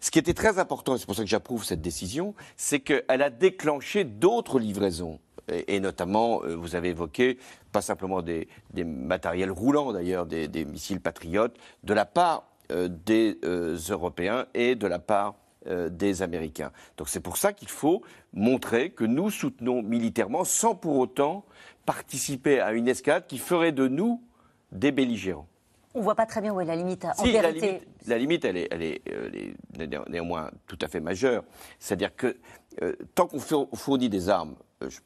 [0.00, 3.22] Ce qui était très important, et c'est pour ça que j'approuve cette décision, c'est qu'elle
[3.22, 5.18] a déclenché d'autres livraisons.
[5.48, 7.38] Et, et notamment, euh, vous avez évoqué,
[7.72, 12.88] pas simplement des, des matériels roulants d'ailleurs, des, des missiles patriotes, de la part euh,
[12.88, 15.34] des euh, Européens et de la part
[15.90, 16.72] des Américains.
[16.98, 18.02] Donc c'est pour ça qu'il faut
[18.34, 21.42] montrer que nous soutenons militairement sans pour autant
[21.86, 24.20] participer à une escalade qui ferait de nous
[24.72, 25.46] des belligérants.
[25.94, 27.06] On voit pas très bien où est la limite.
[27.06, 30.50] En Si, la vérité, limite, la limite, elle est, elle est, elle est né- néanmoins
[30.66, 31.44] tout à fait majeure.
[31.78, 32.36] C'est-à-dire que
[32.82, 35.00] euh, tant qu'on four- fournit des armes, euh, je-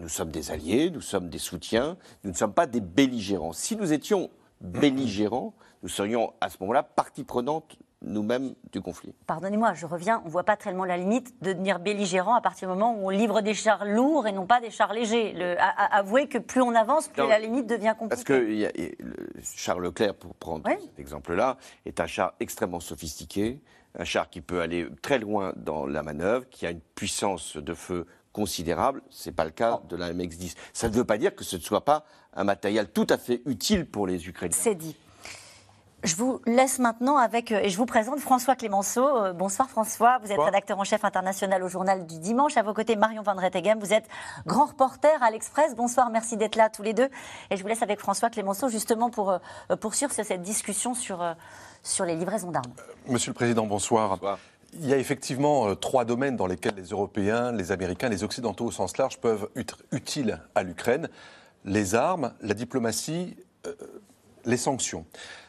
[0.00, 3.52] nous sommes des alliés, nous sommes des soutiens, nous ne sommes pas des belligérants.
[3.52, 4.30] Si nous étions
[4.60, 9.14] belligérants, nous serions à ce moment-là partie prenante nous-mêmes du conflit.
[9.26, 12.66] Pardonnez-moi, je reviens, on ne voit pas tellement la limite de devenir belligérant à partir
[12.68, 15.34] du moment où on livre des chars lourds et non pas des chars légers.
[15.34, 18.08] Le, avouez que plus on avance, plus Non, la limite devient compliquée.
[18.08, 18.70] Parce que y a-
[19.00, 23.60] le Charles Leclerc, pour prendre cet exemple-là, est un char extrêmement sophistiqué,
[23.98, 27.74] un char qui peut aller très loin dans la manœuvre, qui a une puissance de
[27.74, 29.02] feu considérable.
[29.10, 30.54] Ce n'est pas le cas de la MX-10.
[30.72, 32.04] Ça ne veut pas dire que ce ne soit pas
[32.34, 34.56] un matériel tout à fait utile pour les Ukrainiens.
[34.58, 34.96] C'est dit.
[36.02, 39.06] Je vous laisse maintenant avec, euh, et je vous présente François Clémenceau.
[39.06, 40.46] Euh, Bonsoir François, vous êtes Bonsoir.
[40.46, 42.56] rédacteur en chef international au journal du dimanche.
[42.56, 44.06] À vos côtés, Marion Van Rettegem, vous êtes
[44.46, 45.76] grand reporter à l'Express.
[45.76, 47.10] Bonsoir, merci d'être là tous les deux.
[47.50, 51.22] Et je vous laisse avec François Clémenceau justement pour euh, poursuivre cette discussion sur,
[51.82, 52.72] sur les livraisons d'armes.
[53.06, 54.18] Monsieur le Président, bonsoir.
[54.74, 58.66] Il y a effectivement euh, trois domaines dans lesquels les Européens, les Américains, les Occidentaux
[58.66, 61.08] au sens large peuvent être utiles à l'Ukraine.
[61.64, 63.74] Les armes, la diplomatie, euh,
[64.44, 65.04] les sanctions.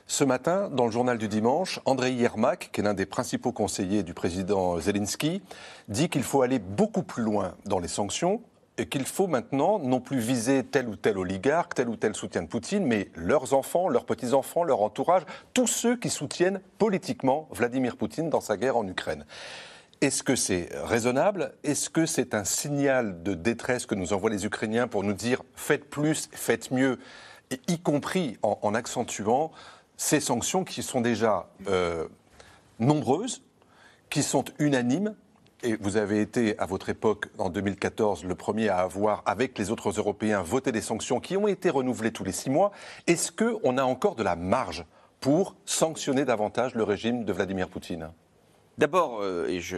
[0.07, 4.03] Ce matin, dans le journal du dimanche, Andrei Yermak, qui est l'un des principaux conseillers
[4.03, 5.41] du président Zelensky,
[5.87, 8.41] dit qu'il faut aller beaucoup plus loin dans les sanctions
[8.77, 12.41] et qu'il faut maintenant non plus viser tel ou tel oligarque, tel ou tel soutien
[12.41, 17.97] de Poutine, mais leurs enfants, leurs petits-enfants, leur entourage, tous ceux qui soutiennent politiquement Vladimir
[17.97, 19.25] Poutine dans sa guerre en Ukraine.
[19.99, 21.53] Est-ce que c'est raisonnable?
[21.63, 25.43] Est-ce que c'est un signal de détresse que nous envoient les Ukrainiens pour nous dire
[25.55, 26.97] faites plus, faites mieux,
[27.67, 29.51] y compris en, en accentuant
[29.97, 32.07] ces sanctions qui sont déjà euh,
[32.79, 33.43] nombreuses,
[34.09, 35.15] qui sont unanimes
[35.63, 39.71] et vous avez été, à votre époque, en 2014, le premier à avoir, avec les
[39.71, 42.71] autres Européens, voté des sanctions qui ont été renouvelées tous les six mois.
[43.07, 44.85] Est-ce qu'on a encore de la marge
[45.19, 48.09] pour sanctionner davantage le régime de Vladimir Poutine?
[48.77, 49.77] D'abord, euh, et je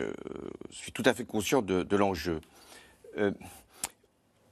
[0.70, 2.40] suis tout à fait conscient de, l'enjeu,
[3.18, 3.32] euh,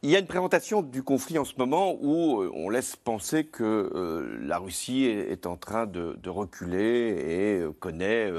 [0.04, 3.46] il y a une présentation du conflit en ce moment où euh, on laisse penser
[3.46, 8.32] que euh, la Russie est, en train de, reculer et euh, connaît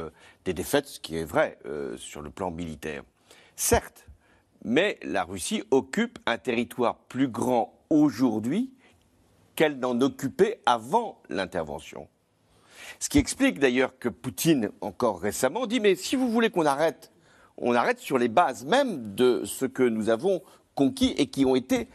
[0.44, 1.58] des défaites, ce qui est vrai
[1.96, 3.04] sur le plan militaire.
[3.54, 4.06] Certes,
[4.64, 8.72] mais la Russie occupe un territoire plus grand aujourd'hui
[9.54, 12.08] qu'elle n'en occupait avant l'intervention.
[12.98, 17.12] Ce qui explique d'ailleurs que Poutine, encore récemment, dit Mais si vous voulez qu'on arrête,
[17.56, 20.42] on arrête sur les bases même de ce que nous avons
[20.74, 21.88] conquis et qui ont été,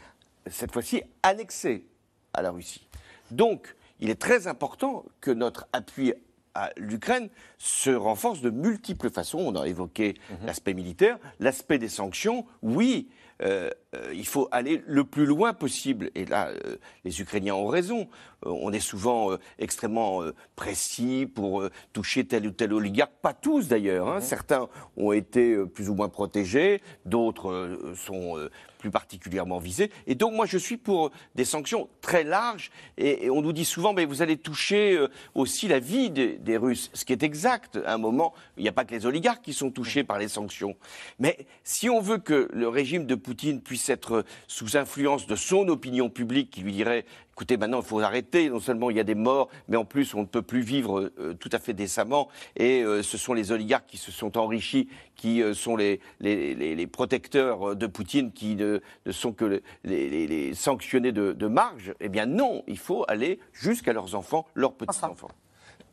[0.46, 1.86] cette fois-ci, annexés
[2.34, 2.86] à la Russie.
[3.30, 6.12] Donc, il est très important que notre appui
[6.54, 9.38] à l'Ukraine se renforce de multiples façons.
[9.38, 10.14] On a évoqué
[10.44, 12.46] l'aspect militaire, l'aspect des sanctions.
[12.62, 13.08] Oui,
[13.42, 16.10] euh, euh, il faut aller le plus loin possible.
[16.16, 18.08] Et là, euh, les Ukrainiens ont raison.
[18.44, 20.22] On est souvent extrêmement
[20.56, 23.12] précis pour toucher tel ou tel oligarque.
[23.22, 24.08] Pas tous d'ailleurs.
[24.08, 24.20] hein.
[24.20, 28.36] Certains ont été plus ou moins protégés, d'autres sont
[28.78, 29.90] plus particulièrement visés.
[30.06, 32.70] Et donc moi, je suis pour des sanctions très larges.
[32.96, 36.56] Et, on nous dit souvent, mais vous allez toucher euh, aussi la vie des, des
[36.56, 36.90] Russes.
[36.94, 37.78] Ce qui est exact.
[37.84, 40.28] À un moment, il n'y a pas que les oligarques qui sont touchés par les
[40.28, 40.76] sanctions.
[41.18, 45.68] Mais si on veut que le régime de Poutine puisse être sous influence de son
[45.68, 47.04] opinion publique qui lui dirait
[47.38, 50.12] écoutez, maintenant il faut arrêter, non seulement il y a des morts, mais en plus
[50.14, 53.52] on ne peut plus vivre euh, tout à fait décemment, et euh, ce sont les
[53.52, 58.80] oligarques qui se sont enrichis, qui euh, sont les, les, protecteurs de Poutine, qui ne,
[59.12, 61.94] sont que les sanctionnés de, de marge.
[62.00, 65.30] Eh bien non, il faut aller jusqu'à leurs enfants, leurs petits-enfants.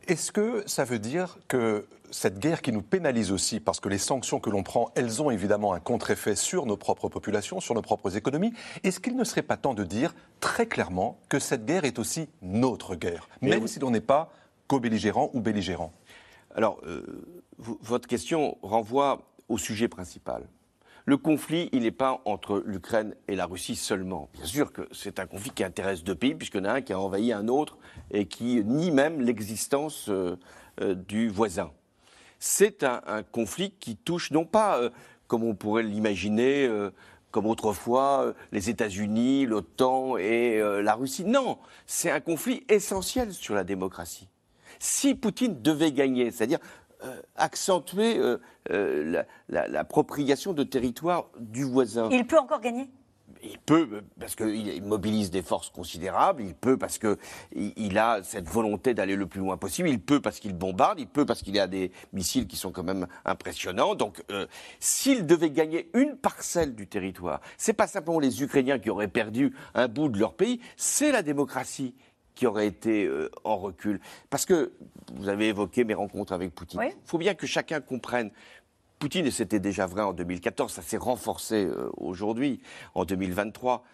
[0.08, 3.98] Est-ce que ça veut dire que cette guerre qui nous pénalise aussi, parce que les
[3.98, 7.82] sanctions que l'on prend, elles ont évidemment un contre-effet sur nos propres populations, sur nos
[7.82, 8.52] propres économies,
[8.82, 12.28] est-ce qu'il ne serait pas temps de dire très clairement que cette guerre est aussi
[12.42, 14.32] notre guerre, même si l'on n'est pas
[14.68, 15.92] co-belligérant ou belligérant?
[16.54, 17.02] Alors, euh,
[17.58, 20.48] votre question renvoie au sujet principal.
[21.08, 24.28] Le conflit, il n'est pas entre l'Ukraine et la Russie seulement.
[24.34, 26.80] Bien sûr que c'est un conflit qui intéresse deux pays, puisqu'il y en a un
[26.80, 27.78] qui a envahi un autre
[28.10, 30.36] et qui nie même l'existence euh,
[30.80, 31.70] euh, du voisin.
[32.38, 34.90] C'est un, conflit qui touche non pas, euh,
[35.26, 36.90] comme on pourrait l'imaginer, euh,
[37.30, 41.24] comme autrefois, euh, les États-Unis, l'OTAN et la Russie.
[41.24, 44.28] Non, c'est un conflit essentiel sur la démocratie.
[44.78, 46.58] Si Poutine devait gagner, c'est-à-dire
[47.36, 48.38] accentuer euh,
[48.70, 52.08] la- la- l'appropriation de territoire du voisin.
[52.10, 52.88] Il peut encore gagner?
[53.50, 57.16] Il peut, parce qu'il mobilise des forces considérables, il peut parce qu'il
[57.54, 61.06] il a cette volonté d'aller le plus loin possible, il peut parce qu'il bombarde, il
[61.06, 63.94] peut parce qu'il a des missiles qui sont quand même impressionnants.
[63.94, 64.46] Donc, euh,
[64.80, 69.54] s'il devait gagner une parcelle du territoire, c'est pas simplement les Ukrainiens qui auraient perdu
[69.74, 71.94] un bout de leur pays, c'est la démocratie
[72.36, 73.98] qui aurait été euh, en recul.
[74.30, 74.72] Parce que
[75.14, 76.80] vous avez évoqué mes rencontres avec Poutine.
[76.84, 78.30] Il faut bien que chacun comprenne.
[78.98, 82.60] Poutine, et c'était déjà vrai en 2014, ça s'est renforcé euh, aujourd'hui,
[82.94, 83.84] en 2023,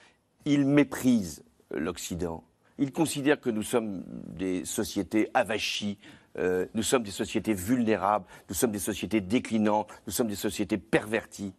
[0.44, 1.42] il méprise
[1.72, 2.44] l'Occident.
[2.78, 5.98] Il considère que nous sommes des sociétés avachies,
[6.38, 10.78] euh, nous sommes des sociétés vulnérables, nous sommes des sociétés déclinantes, nous sommes des sociétés
[10.78, 11.52] perverties.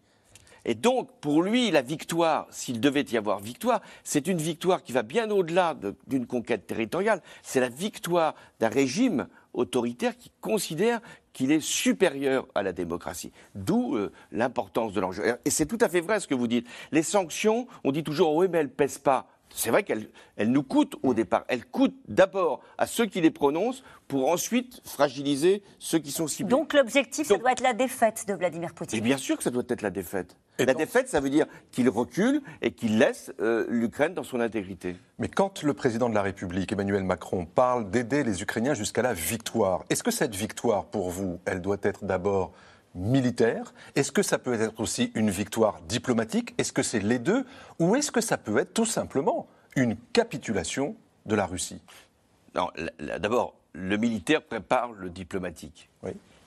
[0.66, 4.94] Et donc, pour lui, la victoire, s'il devait y avoir victoire, c'est une victoire qui
[4.94, 7.22] va bien au-delà de- d'une conquête territoriale.
[7.42, 11.02] C'est la victoire d'un régime autoritaire qui considère
[11.34, 13.32] qu'il est supérieur à la démocratie.
[13.56, 15.38] D'où euh, l'importance de l'enjeu.
[15.46, 16.68] Et c'est tout à fait vrai ce que vous dites.
[16.92, 19.28] Les sanctions, on dit toujours, oui, mais elles ne pèsent pas.
[19.56, 21.46] C'est vrai qu'elles elles nous coûtent au départ.
[21.48, 26.50] Elles coûtent d'abord à ceux qui les prononcent pour ensuite fragiliser ceux qui sont ciblés.
[26.50, 28.98] Donc l'objectif, ça doit être la défaite de Vladimir Poutine.
[28.98, 30.36] Et bien sûr que ça doit être la défaite.
[30.60, 34.96] La défaite, ça veut dire qu'il recule et qu'il laisse euh, l'Ukraine dans son intégrité.
[35.20, 39.14] Mais quand le président de la République, Emmanuel Macron, parle d'aider les Ukrainiens jusqu'à la
[39.14, 42.54] victoire, est-ce que cette victoire, pour vous, elle doit être d'abord
[42.96, 43.74] militaire?
[43.96, 46.54] Est-ce que ça peut être aussi une victoire diplomatique?
[46.58, 47.46] Est-ce que c'est les deux?
[47.80, 50.96] Ou est-ce que ça peut être tout simplement une capitulation
[51.26, 51.82] de la Russie?
[52.56, 52.70] Non,
[53.20, 55.90] d'abord, le militaire prépare le diplomatique.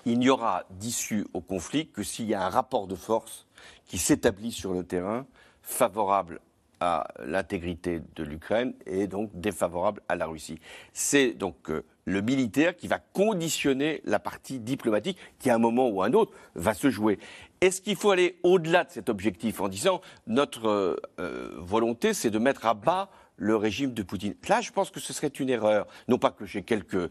[0.07, 3.44] Il n'y aura d'issue au conflit que s'il y a un rapport de force
[3.86, 5.26] qui s'établit sur le terrain
[5.62, 6.40] favorable
[6.78, 10.61] à l'intégrité de l'Ukraine et donc défavorable à la Russie.
[10.92, 15.88] C'est donc euh, le militaire qui va conditionner la partie diplomatique qui, à un moment
[15.88, 17.18] ou à un autre, va se jouer.
[17.61, 22.30] Est-ce qu'il faut aller au-delà de cet objectif en disant notre euh, euh, volonté, c'est
[22.30, 24.36] de mettre à bas le régime de Poutine?
[24.48, 25.88] Là, je pense que ce serait une erreur.
[26.07, 27.11] Non pas que j'ai quelques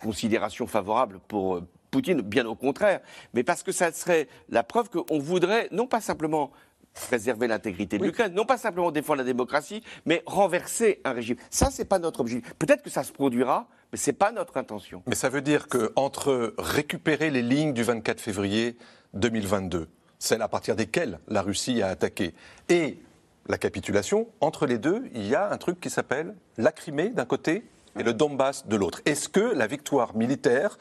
[0.00, 1.60] considérations favorables pour
[1.94, 2.98] Poutine, bien au contraire,
[3.34, 6.50] mais parce que ça serait la preuve qu'on voudrait non pas simplement
[6.92, 11.36] préserver l'intégrité de l'Ukraine, non pas simplement défendre la démocratie, mais renverser un régime.
[11.50, 12.52] Ça, c'est pas notre objectif.
[12.54, 15.04] Peut-être que ça se produira, mais c'est pas notre intention.
[15.06, 18.76] Mais ça veut dire que entre récupérer les lignes du 24 février
[19.12, 19.88] 2022,
[20.18, 22.34] celles à partir desquelles la Russie a attaqué,
[22.68, 22.98] et
[23.46, 27.24] la capitulation, entre les deux, il y a un truc qui s'appelle la Crimée d'un
[27.24, 27.62] côté
[27.96, 29.00] et le Donbass de l'autre.
[29.04, 30.76] Est-ce que la victoire militaire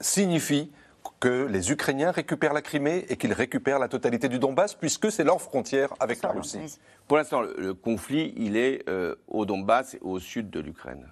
[0.00, 0.70] signifie
[1.20, 5.24] que les Ukrainiens récupèrent la Crimée et qu'ils récupèrent la totalité du Donbass, puisque c'est
[5.24, 6.78] leur frontière avec la Russie
[7.08, 11.06] Pour l'instant, le, le conflit, il est euh, au Donbass et au sud de l'Ukraine.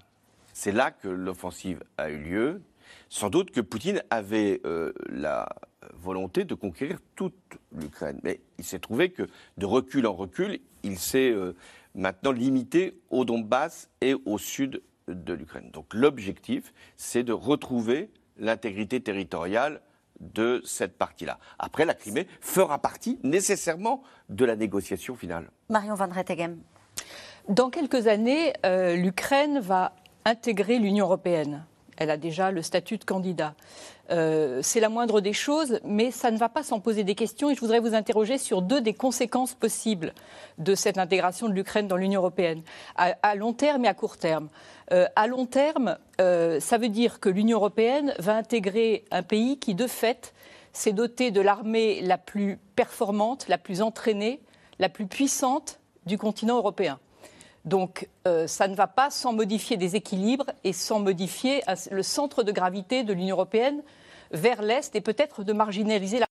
[0.53, 2.63] C'est là que l'offensive a eu lieu.
[3.09, 5.49] Sans doute que Poutine avait euh, la
[5.95, 7.35] volonté de conquérir toute
[7.75, 8.21] l'Ukraine.
[8.23, 11.55] Mais il s'est trouvé que de recul en recul, il s'est euh,
[11.95, 15.71] maintenant limité au Donbass et au sud de l'Ukraine.
[15.73, 19.81] Donc l'objectif, c'est de retrouver l'intégrité territoriale
[20.21, 21.39] de cette partie-là.
[21.59, 25.51] Après, la Crimée fera partie nécessairement de la négociation finale.
[25.69, 26.59] Marion Van Rettegem.
[27.49, 31.65] Dans quelques années, euh, l'Ukraine va intégrer l'Union européenne.
[31.97, 33.55] Elle a déjà le statut de candidat.
[34.11, 37.51] Euh, c'est la moindre des choses, mais ça ne va pas sans poser des questions.
[37.51, 40.13] Et je voudrais vous interroger sur deux des conséquences possibles
[40.59, 42.63] de cette intégration de l'Ukraine dans l'Union européenne,
[42.97, 44.49] à, long terme et à court terme.
[44.93, 49.59] Euh, à long terme, euh, ça veut dire que l'Union européenne va intégrer un pays
[49.59, 50.35] qui, de fait,
[50.73, 54.41] s'est doté de l'armée la plus performante, la plus entraînée,
[54.79, 56.99] la plus puissante du continent européen.
[57.65, 62.43] Donc euh, ça ne va pas sans modifier des équilibres et sans modifier le centre
[62.43, 63.83] de gravité de l'Union européenne
[64.33, 66.27] vers l'Est et peut-être de marginaliser la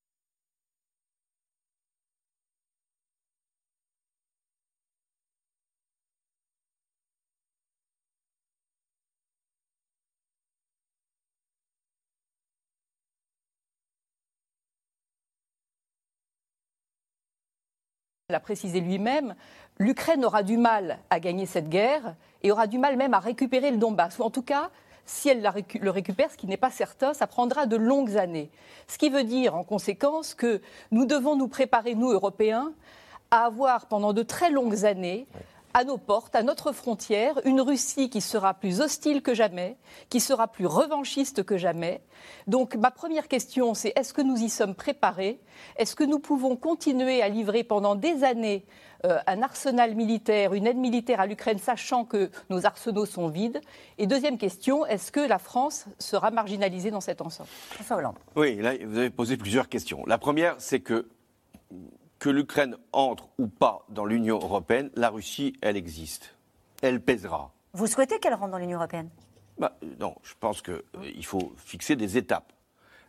[18.31, 19.35] l'a précisé lui-même,
[19.77, 23.71] l'Ukraine aura du mal à gagner cette guerre et aura du mal même à récupérer
[23.71, 24.19] le Donbass.
[24.19, 24.69] En tout cas,
[25.05, 28.49] si elle le récupère, ce qui n'est pas certain, ça prendra de longues années.
[28.87, 30.61] Ce qui veut dire en conséquence que
[30.91, 32.73] nous devons nous préparer, nous, Européens,
[33.29, 35.27] à avoir pendant de très longues années
[35.73, 39.77] à nos portes, à notre frontière, une Russie qui sera plus hostile que jamais,
[40.09, 42.01] qui sera plus revanchiste que jamais.
[42.47, 45.39] Donc ma première question, c'est est-ce que nous y sommes préparés?
[45.77, 48.65] Est-ce que nous pouvons continuer à livrer pendant des années
[49.05, 53.61] euh, un arsenal militaire, une aide militaire à l'Ukraine, sachant que nos arsenaux sont vides?
[53.97, 57.49] Et deuxième question, est-ce que la France sera marginalisée dans cet ensemble?
[58.35, 60.03] Oui, là, vous avez posé plusieurs questions.
[60.05, 61.07] La première, c'est que
[62.21, 66.35] que l'Ukraine entre ou pas dans l'Union européenne, la Russie, elle existe.
[66.83, 67.51] Elle pèsera.
[67.73, 69.09] Vous souhaitez qu'elle rentre dans l'Union européenne?
[69.57, 72.53] Bah, Non, je pense qu'il euh, faut fixer des étapes.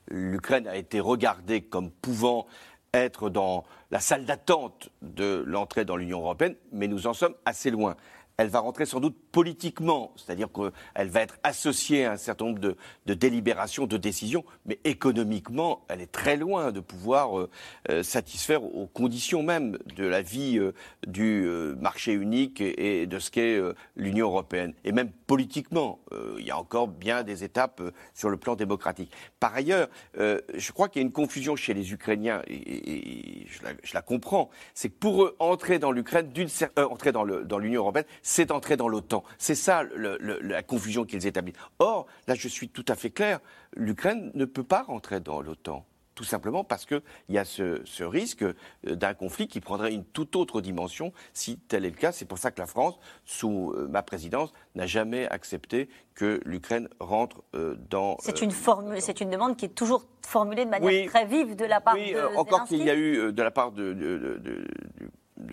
[0.09, 2.47] L'Ukraine a été regardée comme pouvant
[2.95, 7.71] être dans la salle d'attente de l'entrée dans l'Union européenne, mais nous en sommes assez
[7.71, 7.97] loin
[8.37, 12.59] elle va rentrer sans doute politiquement, c'est-à-dire qu'elle va être associée à un certain nombre
[12.59, 17.51] de, délibérations, de décisions, mais économiquement, elle est très loin de pouvoir euh,
[17.91, 20.73] euh, satisfaire aux conditions même de la vie euh,
[21.07, 21.47] du
[21.81, 23.61] marché unique et, de ce qu'est
[23.97, 24.75] l'Union européenne.
[24.85, 26.01] Et même politiquement,
[26.39, 27.83] il y a encore bien des étapes
[28.15, 29.11] sur le plan démocratique.
[29.41, 34.03] Par ailleurs, je crois qu'il y a une confusion chez les Ukrainiens, et, je, la,
[34.03, 36.33] comprends, c'est que pour eux, entrer dans l'Ukraine,
[36.77, 37.25] entrer dans
[37.59, 39.25] l'Union européenne, c'est entrer dans l'OTAN.
[39.39, 41.57] C'est ça la confusion qu'ils établissent.
[41.79, 43.41] Or, là, je suis tout à fait clair,
[43.77, 48.43] l'Ukraine ne peut pas rentrer dans l'OTAN tout simplement parce qu'il y a ce, risque
[48.43, 48.55] euh,
[48.85, 52.13] d'un conflit qui prendrait une toute autre dimension si tel est le cas.
[52.13, 56.89] C'est pour ça que la France, sous euh, ma présidence, n'a jamais accepté que l'Ukraine
[57.01, 58.17] rentre euh, dans.
[58.21, 61.65] C'est une, formule, c'est une demande qui est toujours formulée de manière très vive de
[61.65, 62.37] la part oui, de.
[62.37, 64.67] encore qu'il y a eu de la part de, de de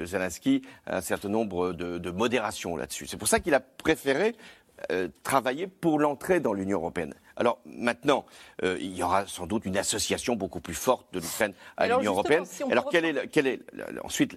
[0.05, 3.07] Zelensky un certain nombre de, modérations là-dessus.
[3.07, 4.35] C'est pour ça qu'il a préféré
[4.91, 7.13] euh, travailler pour l'entrée dans l'Union européenne.
[7.35, 8.25] Alors maintenant,
[8.63, 12.11] euh, il y aura sans doute une association beaucoup plus forte de l'Ukraine à l'Union
[12.13, 12.45] européenne.
[12.71, 13.61] Alors quel est, quel est,
[14.03, 14.35] ensuite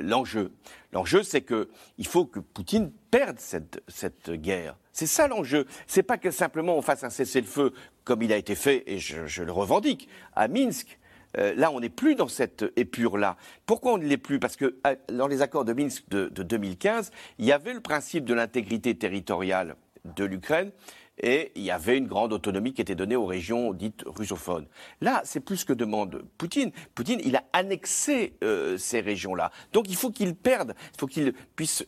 [0.00, 0.52] l'enjeu?
[0.92, 4.76] L'enjeu, c'est qu'il faut que Poutine perde cette, cette guerre.
[4.92, 5.66] C'est ça l'enjeu.
[5.86, 7.72] C'est pas que simplement on fasse un cessez-le-feu
[8.04, 10.98] comme il a été fait, et je, je le revendique, à Minsk.
[11.38, 13.36] Euh, là, on n'est plus dans cette épure-là.
[13.66, 14.38] Pourquoi on ne l'est plus?
[14.38, 18.24] Parce que euh, dans les accords de Minsk de, 2015, il y avait le principe
[18.24, 19.76] de l'intégrité territoriale
[20.16, 20.72] de l'Ukraine
[21.18, 24.66] et il y avait une grande autonomie qui était donnée aux régions dites russophones.
[25.00, 26.72] Là, c'est plus ce que demande Poutine.
[26.94, 29.52] Poutine, il a annexé euh, ces régions-là.
[29.72, 31.84] Donc il faut qu'il perde, il faut qu'il puisse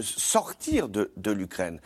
[0.00, 1.80] sortir de, de l'Ukraine.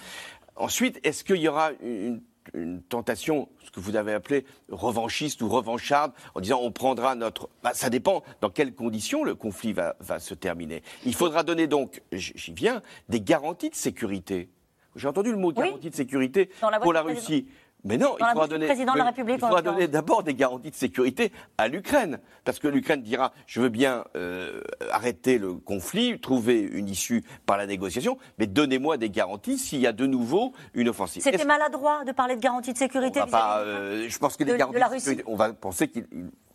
[0.57, 2.21] Ensuite, est-ce qu'il y aura une
[2.55, 7.49] une tentation, ce que vous avez appelé revanchiste ou revancharde, en disant on prendra notre.
[7.63, 10.83] Bah, ça dépend dans quelles conditions le conflit va, va se terminer.
[11.05, 14.49] Il faudra donner donc, j'y viens, des garanties de sécurité.
[14.97, 16.51] J'ai entendu le mot garantie de sécurité
[16.83, 17.47] pour la Russie.
[17.85, 22.19] Mais non, il faudra donner, il faudra donner d'abord des garanties de sécurité à l'Ukraine.
[22.45, 24.61] Parce que l'Ukraine dira je veux bien euh,
[24.91, 29.87] arrêter le conflit, trouver une issue par la négociation, mais donnez-moi des garanties s'il y
[29.87, 31.23] a de nouveau une offensive.
[31.23, 34.99] C'était maladroit de parler de garanties de sécurité euh, Je pense que les garanties de,
[34.99, 36.01] sécurité, on va penser que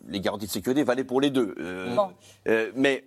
[0.06, 1.54] les garanties de sécurité valaient pour les deux.
[1.58, 3.04] Euh, mais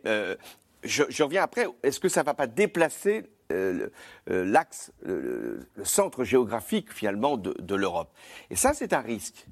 [0.83, 3.87] je, je, reviens après, est-ce que ça ne va pas déplacer euh,
[4.29, 8.11] euh, l'axe, le, centre géographique finalement de, l'Europe.
[8.49, 9.47] Et ça, c'est un risque.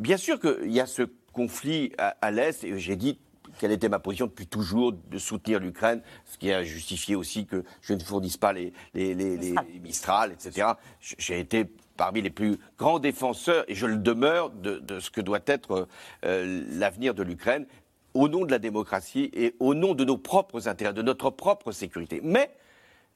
[0.00, 3.18] Bien sûr qu'il y a ce conflit à, l'Est, et j'ai dit
[3.58, 7.64] quelle était ma position depuis toujours de soutenir l'Ukraine, ce qui a justifié aussi que
[7.80, 10.32] je ne fournisse pas les, les, les, Mistral.
[10.32, 10.72] etc.
[11.00, 11.66] J'ai été
[11.96, 15.88] parmi les plus grands défenseurs, et je le demeure, de, de ce que doit être
[16.24, 17.66] euh, l'avenir de l'Ukraine,
[18.14, 21.70] au nom de la démocratie et au nom de nos propres intérêts, de notre propre
[21.72, 22.20] sécurité.
[22.22, 22.50] Mais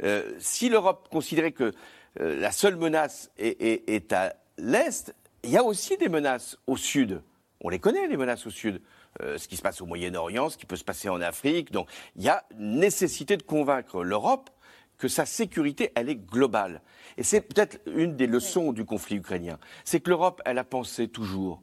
[0.03, 1.73] euh, si l'Europe considérait que
[2.21, 7.23] euh, la seule menace est, à l'Est, il y a aussi des menaces au Sud.
[7.61, 8.83] On les connaît, les menaces au Sud.
[9.21, 11.71] Euh, ce qui se passe au Moyen-Orient, ce qui peut se passer en Afrique.
[11.71, 14.51] Donc il y a nécessité de convaincre l'Europe
[14.97, 16.81] que sa sécurité, elle est globale.
[17.17, 19.59] Et c'est peut-être une des leçons du conflit ukrainien.
[19.85, 21.63] C'est que l'Europe, elle a pensé toujours,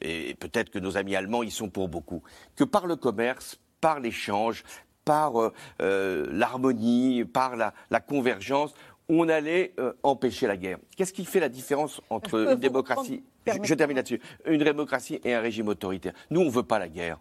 [0.00, 2.22] et peut-être que nos amis allemands y sont pour beaucoup,
[2.56, 4.64] que par le commerce, par l'échange,
[5.04, 8.74] par euh, euh, l'harmonie, par la, la convergence,
[9.08, 10.78] on allait euh, empêcher la guerre.
[10.96, 13.22] Qu'est-ce qui fait la différence entre une vous démocratie,
[13.62, 16.88] je termine là-dessus, une démocratie et un régime autoritaire Nous, on ne veut pas la
[16.88, 17.18] guerre.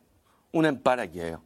[0.53, 1.39] On n'aime pas la guerre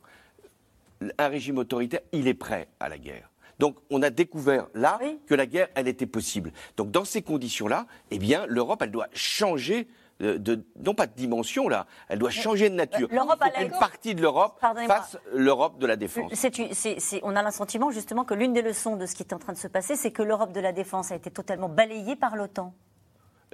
[1.18, 3.30] un régime autoritaire, il est prêt à la guerre.
[3.60, 6.52] Donc on a découvert là que la guerre, elle était possible.
[6.76, 9.88] Donc dans ces conditions-là, eh bien l'Europe, elle doit changer
[10.20, 13.08] de, de- non pas de dimension là, elle doit changer de nature.
[13.12, 13.80] l'Europe faut qu'une l'accord.
[13.80, 16.32] partie de l'Europe fasse l'Europe de la défense.
[16.32, 19.34] Une- c'est- c'est- on a l'sentiment justement que l'une des leçons de ce qui est
[19.34, 22.16] en train de se passer, c'est que l'Europe de la défense a été totalement balayée
[22.16, 22.74] par l'OTAN.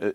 [0.02, 0.14] Euh,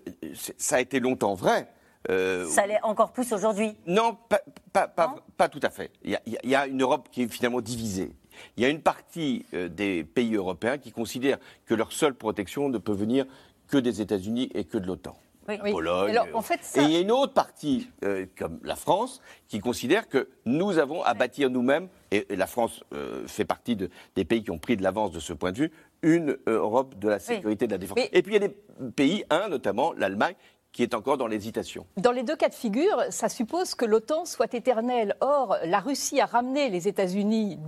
[0.59, 1.69] ça a été longtemps vrai.
[2.11, 3.75] Euh, Ça l'est encore plus aujourd'hui.
[3.87, 4.41] Non, pas,
[4.73, 5.91] pas- pas- pas tout à fait.
[6.03, 8.15] Il y, a, il y a- il y a une Europe qui est finalement divisée.
[8.57, 12.69] Il y a une partie euh, des pays européens qui considèrent que leur seule protection
[12.69, 13.25] ne peut venir
[13.69, 15.17] que des États-Unis et que de l'OTAN.
[15.49, 15.57] Oui.
[15.65, 16.11] La Pologne.
[16.11, 19.21] Alors, en fait, ça- Et il y a une autre partie, euh, comme la France,
[19.49, 23.77] qui considère que nous avons à bâtir nous-mêmes, et, et la France euh, fait partie
[23.77, 25.73] de- des pays qui ont pris de l'avance de ce point de vue,
[26.03, 27.99] une euh, Europe de la sécurité et de la défense.
[28.13, 28.55] Et puis il y a des
[28.95, 30.35] pays, un notamment l'Allemagne,
[30.75, 31.87] qui est encore dans l'hésitation.
[31.97, 35.15] Dans les deux cas de figure, ça suppose que l'OTAN soit éternelle.
[35.21, 37.61] Or, la Russie a ramené les États-Unis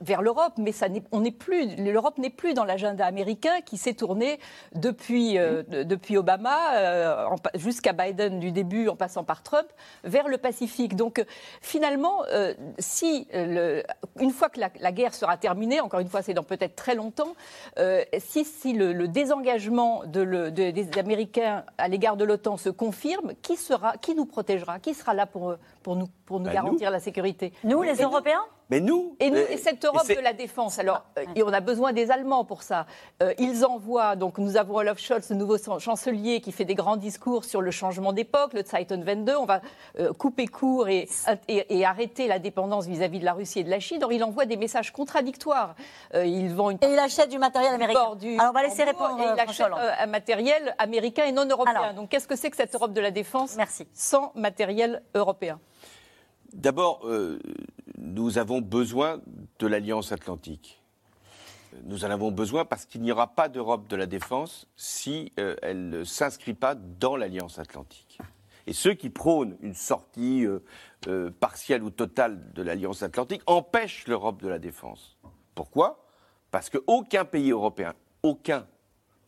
[0.00, 0.72] vers l'Europe, mais
[1.78, 4.40] l'Europe n'est plus dans l'agenda américain qui s'est tourné
[4.74, 5.62] depuis, euh,
[6.16, 9.68] Obama euh, jusqu'à Biden du début, en passant par Trump,
[10.02, 10.96] vers le Pacifique.
[10.96, 11.24] Donc,
[11.60, 16.42] finalement, euh, si une fois que la, guerre sera terminée, encore une fois, c'est dans
[16.42, 17.36] peut-être très longtemps,
[18.18, 24.26] si, le, désengagement des Américains à l'égard de l'OTAN se confirme, qui, sera, qui nous
[24.26, 27.52] protégera Qui sera là pour, pour nous, pour nous Bah, garantir la sécurité?
[27.64, 28.44] Nous, les Et Européens?
[28.68, 31.42] Mais nous et, nous, euh, et cette et Europe de la défense, alors, euh, et
[31.44, 32.86] on a besoin des Allemands pour ça.
[33.22, 36.74] Euh, ils envoient, donc nous avons Olaf Scholz, le nouveau chan- chancelier, qui fait des
[36.74, 39.30] grands discours sur le changement d'époque, le Zeitenwende.
[39.38, 39.60] On va
[40.00, 41.08] euh, couper court et,
[41.46, 44.00] et- et arrêter la dépendance vis-à-vis de la Russie et de la Chine.
[44.00, 45.76] Donc il envoie des messages contradictoires.
[46.14, 48.00] Euh, ils vend une Et il achète du matériel américain.
[48.00, 51.74] Alors on va laisser répondre et il achète euh, un matériel américain et non européen.
[51.76, 51.94] Alors.
[51.94, 53.86] Donc qu'est-ce que c'est que cette Europe de la défense Merci.
[53.94, 55.60] sans matériel européen?
[56.56, 57.38] D'abord, euh,
[57.98, 59.20] nous avons besoin
[59.58, 60.82] de l'Alliance atlantique.
[61.84, 65.54] Nous en avons besoin parce qu'il n'y aura pas d'Europe de la défense si euh,
[65.60, 68.18] elle ne s'inscrit pas dans l'Alliance atlantique.
[68.66, 74.40] Et ceux qui prônent une sortie euh, partielle ou totale de l'Alliance atlantique empêchent l'Europe
[74.40, 75.18] de la défense.
[75.54, 76.06] Pourquoi?
[76.50, 77.92] Parce qu'aucun pays européen,
[78.22, 78.66] aucun,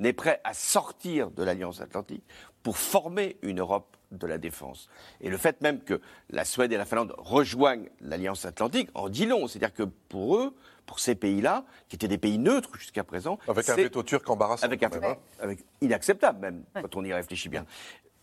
[0.01, 2.25] n'est prêt à sortir de l'Alliance atlantique
[2.63, 4.89] pour former une Europe de la défense.
[5.21, 6.01] Et le fait même que
[6.31, 9.47] la Suède et la Finlande rejoignent l'Alliance atlantique en dit long.
[9.49, 10.55] C'est-à-dire que pour eux,
[10.87, 14.65] pour ces pays-là, qui étaient des pays neutres jusqu'à présent, Avec un veto turc embarrassant.
[14.65, 15.17] avec un même, hein.
[15.41, 17.67] avec- inacceptable même, quand on y réfléchit bien.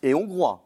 [0.01, 0.61] Et hongrois.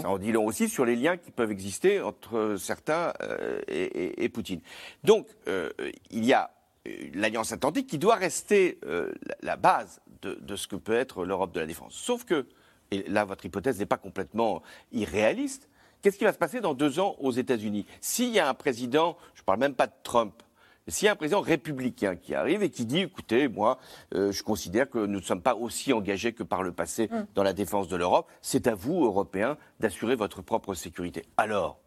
[0.00, 3.82] Ça en dit long aussi sur les liens qui peuvent exister entre certains euh, et,
[3.82, 4.60] et- et Poutine.
[5.02, 5.70] Donc, euh,
[6.12, 6.52] il y a
[6.86, 10.94] euh, l'Alliance Atlantique qui doit rester euh, la, la base de, de ce que peut
[10.94, 11.94] être l'Europe de la défense.
[11.94, 12.46] Sauf que,
[12.92, 14.62] et là votre hypothèse n'est pas complètement
[14.92, 15.68] irréaliste,
[16.02, 17.86] qu'est-ce qui va se passer dans deux ans aux États-Unis?
[18.00, 20.34] S'il y a un président, je ne parle même pas de Trump,
[20.88, 23.78] s'il y a un président républicain qui arrive et qui dit, écoutez, moi,
[24.14, 27.26] euh, je considère que nous ne sommes pas aussi engagés que par le passé Mm.
[27.34, 31.24] dans la défense de l'Europe, c'est à vous, Européens, d'assurer votre propre sécurité.
[31.36, 31.78] Alors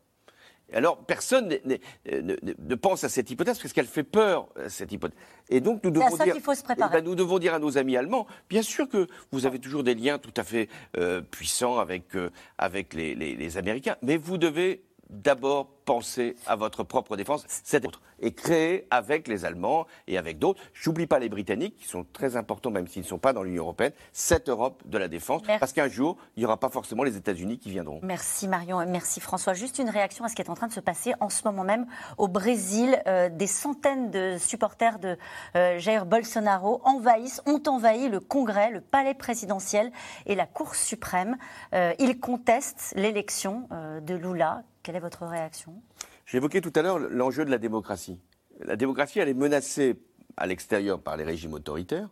[0.73, 5.17] alors, personne n'est- ne, pense à cette hypothèse parce qu'elle fait peur, euh, cette hypothèse.
[5.49, 6.89] Et donc, nous devons dire, qu'il faut se préparer.
[6.93, 9.83] Eh ben, nous devons dire à nos amis allemands, bien sûr que vous avez toujours
[9.83, 14.17] des liens tout à fait euh, puissants avec, euh, avec les, les- les Américains, mais
[14.17, 19.85] vous devez d'abord penser à votre propre défense, c'est autre, et créer avec les Allemands
[20.07, 20.61] et avec d'autres.
[20.73, 23.63] J'oublie pas les Britanniques qui sont très importants, même s'ils ne sont pas dans l'Union
[23.63, 25.59] européenne, cette Europe de la défense, Merci.
[25.59, 27.99] parce qu'un jour, il n'y aura pas forcément les États-Unis qui viendront.
[28.03, 29.53] Merci Marion merci François.
[29.53, 31.63] Juste une réaction à ce qui est en train de se passer en ce moment
[31.63, 31.85] même
[32.17, 33.01] au Brésil.
[33.07, 35.17] Euh, des centaines de supporters de
[35.55, 39.91] euh, Jair Bolsonaro envahissent, ont envahi le Congrès, le palais présidentiel
[40.25, 41.37] et la Cour suprême.
[41.73, 44.63] Euh, ils contestent l'élection euh, de Lula.
[44.85, 45.81] Quelle est votre réaction?
[46.27, 48.19] J'évoquais tout à l'heure l'enjeu de la démocratie.
[48.59, 49.95] La démocratie, elle est menacée
[50.37, 52.07] à l'extérieur par les régimes autoritaires,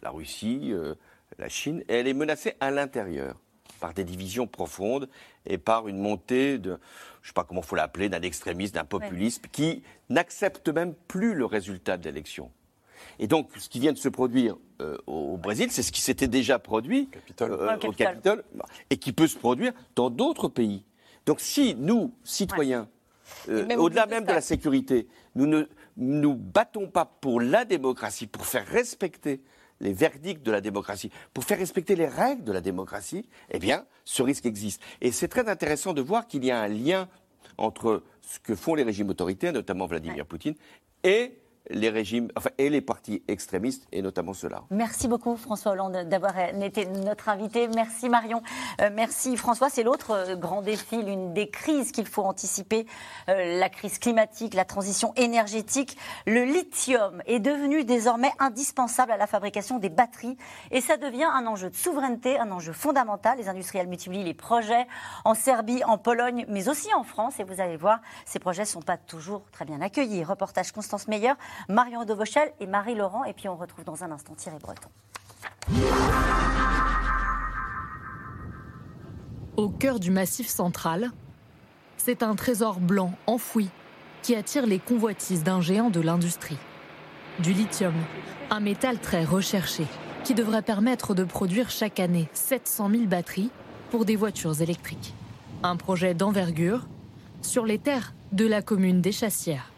[0.00, 0.94] la Russie, euh,
[1.38, 3.36] la Chine, et elle est menacée à l'intérieur
[3.78, 5.10] par des divisions profondes
[5.44, 8.72] et par une montée de, je ne sais pas comment il faut l'appeler, d'un extrémisme,
[8.72, 12.50] d'un populisme qui n'accepte même plus le résultat de l'élection.
[13.18, 16.26] Et donc, ce qui vient de se produire euh, au Brésil, c'est ce qui s'était
[16.26, 17.10] déjà produit
[17.42, 18.44] euh, au Capitole
[18.88, 20.86] et qui peut se produire dans d'autres pays.
[21.28, 22.88] Donc, si nous, citoyens,
[23.50, 25.64] euh, au-delà même de la sécurité, nous ne
[25.98, 29.42] nous battons pas pour la démocratie, pour faire respecter
[29.80, 33.84] les verdicts de la démocratie, pour faire respecter les règles de la démocratie, eh bien,
[34.06, 34.80] ce risque existe.
[35.02, 37.10] Et c'est très intéressant de voir qu'il y a un lien
[37.58, 40.54] entre ce que font les régimes autoritaires, notamment Vladimir Poutine,
[41.04, 41.38] et
[41.70, 44.64] les régimes, enfin, et les partis extrémistes, et notamment ceux-là.
[44.70, 47.68] Merci beaucoup François Hollande d'avoir été notre invité.
[47.68, 48.42] Merci Marion.
[48.80, 49.68] Euh, merci François.
[49.70, 52.86] C'est l'autre euh, grand défi, l'une des crises qu'il faut anticiper,
[53.28, 55.96] euh, la crise climatique, la transition énergétique.
[56.26, 60.36] Le lithium est devenu désormais indispensable à la fabrication des batteries
[60.70, 63.38] et ça devient un enjeu de souveraineté, un enjeu fondamental.
[63.38, 64.86] Les industriels multiplient les projets
[65.24, 67.40] en Serbie, en Pologne, mais aussi en France.
[67.40, 70.24] Et vous allez voir, ces projets ne sont pas toujours très bien accueillis.
[70.24, 71.32] Reportage Constance Meyer.
[71.68, 73.24] Marion Devauchel et Marie Laurent.
[73.24, 74.88] Et puis on retrouve dans un instant Thierry Breton.
[79.56, 81.10] Au cœur du massif central,
[81.96, 83.68] c'est un trésor blanc enfoui
[84.22, 86.58] qui attire les convoitises d'un géant de l'industrie.
[87.40, 87.94] Du lithium,
[88.50, 89.86] un métal très recherché
[90.24, 93.50] qui devrait permettre de produire chaque année 700 000 batteries
[93.90, 95.14] pour des voitures électriques.
[95.62, 96.86] Un projet d'envergure
[97.42, 99.72] sur les terres de la commune des Chassières.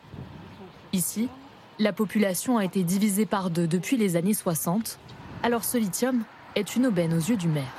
[0.93, 1.29] Ici,
[1.81, 4.99] la population a été divisée par deux depuis les années 60,
[5.43, 6.23] alors ce lithium
[6.55, 7.73] est une aubaine aux yeux du maire.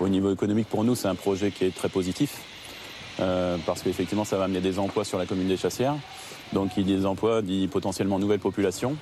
[0.00, 2.40] Au niveau économique, pour nous, c'est un projet qui est très positif,
[3.20, 5.96] euh, parce qu'effectivement, ça va amener des emplois sur la commune des Chassières.
[6.54, 8.96] Donc, il dit des emplois, dit potentiellement nouvelle population.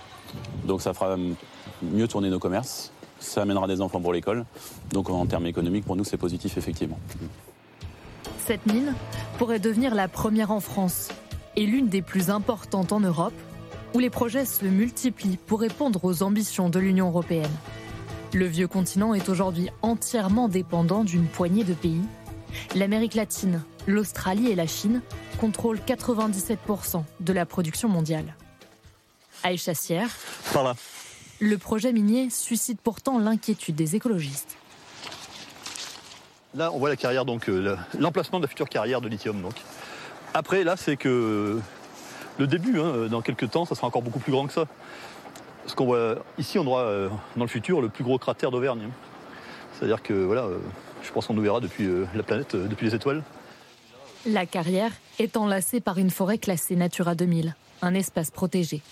[0.64, 1.16] Donc, ça fera
[1.81, 2.91] mieux tourner nos commerces.
[3.20, 4.47] Ça amènera des enfants pour l'école.
[4.91, 6.99] Donc, en termes économiques, pour nous, c'est positif, effectivement.
[8.47, 8.95] Cette mine
[9.39, 11.11] pourrait devenir la première en France
[11.57, 13.34] est l'une des plus importantes en Europe,
[13.94, 17.50] où les projets se multiplient pour répondre aux ambitions de l'Union européenne.
[18.34, 22.02] Le vieux continent est aujourd'hui entièrement dépendant d'une poignée de pays.
[22.74, 25.00] L'Amérique latine, l'Australie et la Chine
[25.40, 28.36] contrôlent 97% de la production mondiale.
[29.42, 30.11] À Échassière,
[31.40, 34.57] le projet minier suscite pourtant l'inquiétude des écologistes.
[36.54, 39.40] Là, on voit la carrière, donc euh, l'emplacement de la future carrière de lithium.
[39.42, 39.54] Donc.
[40.37, 41.59] Après, là, c'est que
[42.39, 44.66] le début, hein, dans quelques temps, ça sera encore beaucoup plus grand que ça.
[45.62, 48.91] Parce qu'on voit ici, on aura euh, dans le futur le plus gros cratère d'Auvergne.
[49.72, 50.59] C'est-à-dire que voilà, euh,
[51.03, 53.22] je pense qu'on nous verra depuis euh, la planète, depuis les étoiles.
[54.26, 58.82] La carrière est enlacée par une forêt classée Natura 2000, un espace protégé.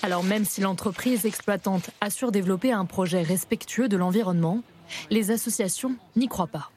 [0.00, 4.62] Alors même si l'entreprise exploitante assure développer un projet respectueux de l'environnement,
[5.10, 6.70] les associations n'y croient pas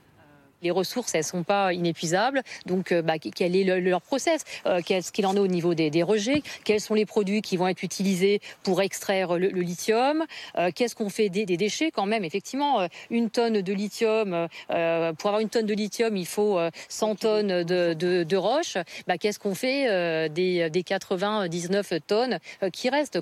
[0.64, 2.42] les ressources, elles ne sont pas inépuisables.
[2.66, 6.04] Donc, euh, bah, quel est leur process euh, Qu'est-ce qu'il en est au niveau des,
[6.04, 10.26] rejets Quels sont les produits qui vont être utilisés pour extraire le, lithium
[10.58, 15.40] euh, Qu'est-ce qu'on fait des, déchets Quand même, effectivement, une tonne de lithium, pour avoir
[15.40, 16.58] une tonne de lithium, il faut
[16.88, 18.78] 100 tonnes de, de, roches.
[19.08, 22.40] Bah, Qu'est-ce qu'on fait des, des 99 tonnes
[22.72, 23.20] qui restent?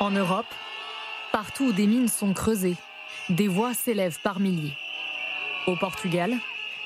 [0.00, 0.46] En Europe,
[1.32, 2.76] partout où des mines sont creusées,
[3.28, 4.76] des voix s'élèvent par milliers
[5.66, 6.34] au Portugal,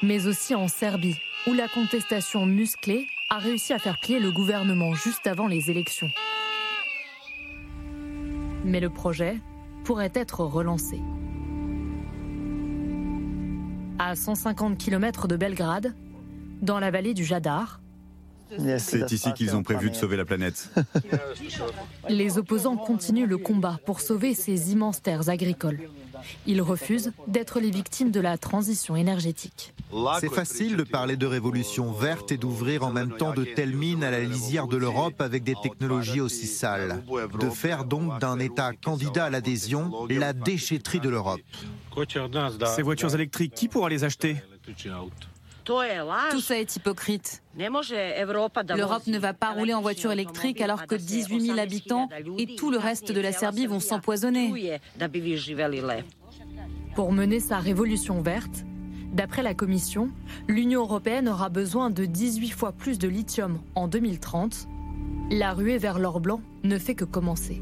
[0.03, 1.16] mais aussi en Serbie,
[1.47, 6.11] où la contestation musclée a réussi à faire plier le gouvernement juste avant les élections.
[8.64, 9.39] Mais le projet
[9.85, 11.01] pourrait être relancé.
[13.99, 15.95] À 150 km de Belgrade,
[16.61, 17.81] dans la vallée du Jadar,
[18.79, 20.70] c'est ici qu'ils ont prévu de sauver la planète.
[22.09, 25.89] Les opposants continuent le combat pour sauver ces immenses terres agricoles.
[26.47, 29.75] Ils refusent d'être les victimes de la transition énergétique.
[30.21, 34.05] C'est facile de parler de révolution verte et d'ouvrir en même temps de telles mines
[34.05, 37.05] à la lisière de l'Europe avec des technologies aussi sales.
[37.41, 41.41] De faire donc d'un État candidat à l'adhésion la déchetterie de l'Europe.
[42.75, 44.37] Ces voitures électriques, qui pourra les acheter?
[46.30, 47.43] Tout ça est hypocrite.
[47.59, 52.71] L'Europe ne va pas rouler en voiture électrique alors que 18 000 habitants et tout
[52.71, 54.80] le reste de la Serbie vont s'empoisonner.
[56.95, 58.64] Pour mener sa révolution verte,
[59.13, 60.11] d'après la Commission,
[60.49, 64.68] l'Union européenne aura besoin de 18 fois plus de lithium en 2030.
[65.30, 67.61] La ruée vers l'or blanc ne fait que commencer.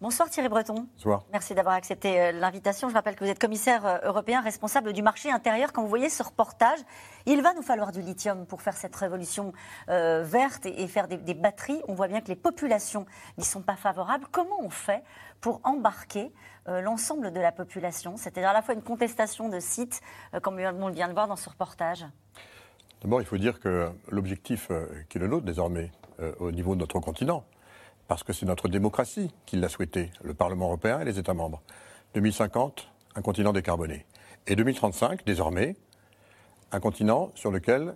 [0.00, 0.86] Bonsoir Thierry Breton.
[0.94, 1.24] Bonsoir.
[1.32, 2.88] Merci d'avoir accepté euh, l'invitation.
[2.88, 5.72] Je rappelle que vous êtes commissaire euh, européen responsable du marché intérieur.
[5.72, 6.78] Quand vous voyez ce reportage,
[7.26, 9.52] il va nous falloir du lithium pour faire cette révolution
[9.88, 11.82] euh, verte et, faire des, batteries.
[11.88, 13.06] On voit bien que les populations
[13.38, 14.26] n'y sont pas favorables.
[14.30, 15.02] Comment on fait
[15.40, 16.32] pour embarquer
[16.66, 18.16] l'ensemble de la population?
[18.16, 20.00] C'est-à-dire à la fois une contestation de sites,
[20.42, 22.06] comme on vient de voir dans ce reportage.
[23.02, 24.68] D'abord, il faut dire que l'objectif
[25.08, 25.90] qui est le nôtre désormais
[26.38, 27.44] au niveau de notre continent,
[28.08, 31.62] parce que c'est notre démocratie qui l'a souhaité, le Parlement européen et les États membres.
[32.14, 34.06] 2050, un continent décarboné.
[34.46, 35.76] Et 2035, désormais,
[36.72, 37.94] un continent sur lequel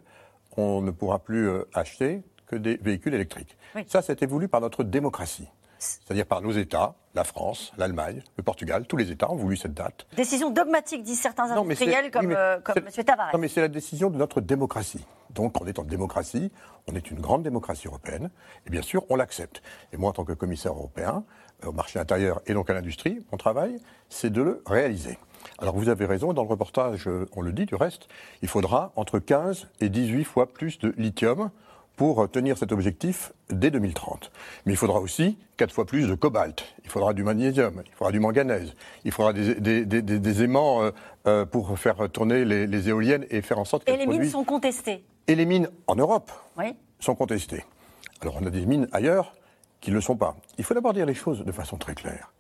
[0.57, 3.57] on ne pourra plus euh, acheter que des véhicules électriques.
[3.87, 5.49] Ça, c'était voulu par notre démocratie
[5.83, 9.75] c'est-à-dire par nos États, la France, l'Allemagne, le Portugal, tous les États ont voulu cette
[9.75, 10.07] date.
[10.17, 13.05] Décision dogmatique, disent certains industriels comme, euh, M.
[13.05, 13.31] Tavares.
[13.33, 15.05] Non, mais c'est la décision de notre démocratie.
[15.31, 16.53] Donc, on est en démocratie,
[16.89, 18.31] on est une grande démocratie européenne,
[18.67, 19.63] et bien sûr, on l'accepte.
[19.93, 21.25] Et moi, en tant que commissaire européen,
[21.65, 23.79] euh, au marché intérieur et donc à l'industrie, mon travail,
[24.09, 25.19] c'est de le réaliser.
[25.59, 28.09] Alors vous avez raison, dans le reportage, euh, on le dit du reste,
[28.43, 31.51] il faudra entre 15 et 18 fois plus de lithium
[31.97, 34.31] pour tenir cet objectif dès 2030.
[34.67, 38.13] Mais il faudra aussi quatre fois plus de cobalt, il faudra du magnésium, il faudra
[38.13, 38.75] du manganèse,
[39.05, 40.91] il faudra des, aimants euh,
[41.27, 43.93] euh, pour faire tourner les, éoliennes et faire en sorte que...
[43.93, 46.33] Et les mines sont contestées Et les mines en Europe
[46.99, 47.65] sont contestées.
[48.21, 49.35] Alors on a des mines ailleurs
[49.81, 50.37] qui ne le sont pas.
[50.59, 52.33] Il faut d'abord dire les choses de façon très claire.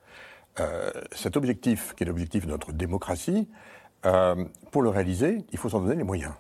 [0.61, 3.49] Euh, cet objectif, qui est l'objectif de notre démocratie,
[4.73, 6.33] pour le réaliser, il faut s'en donner les moyens.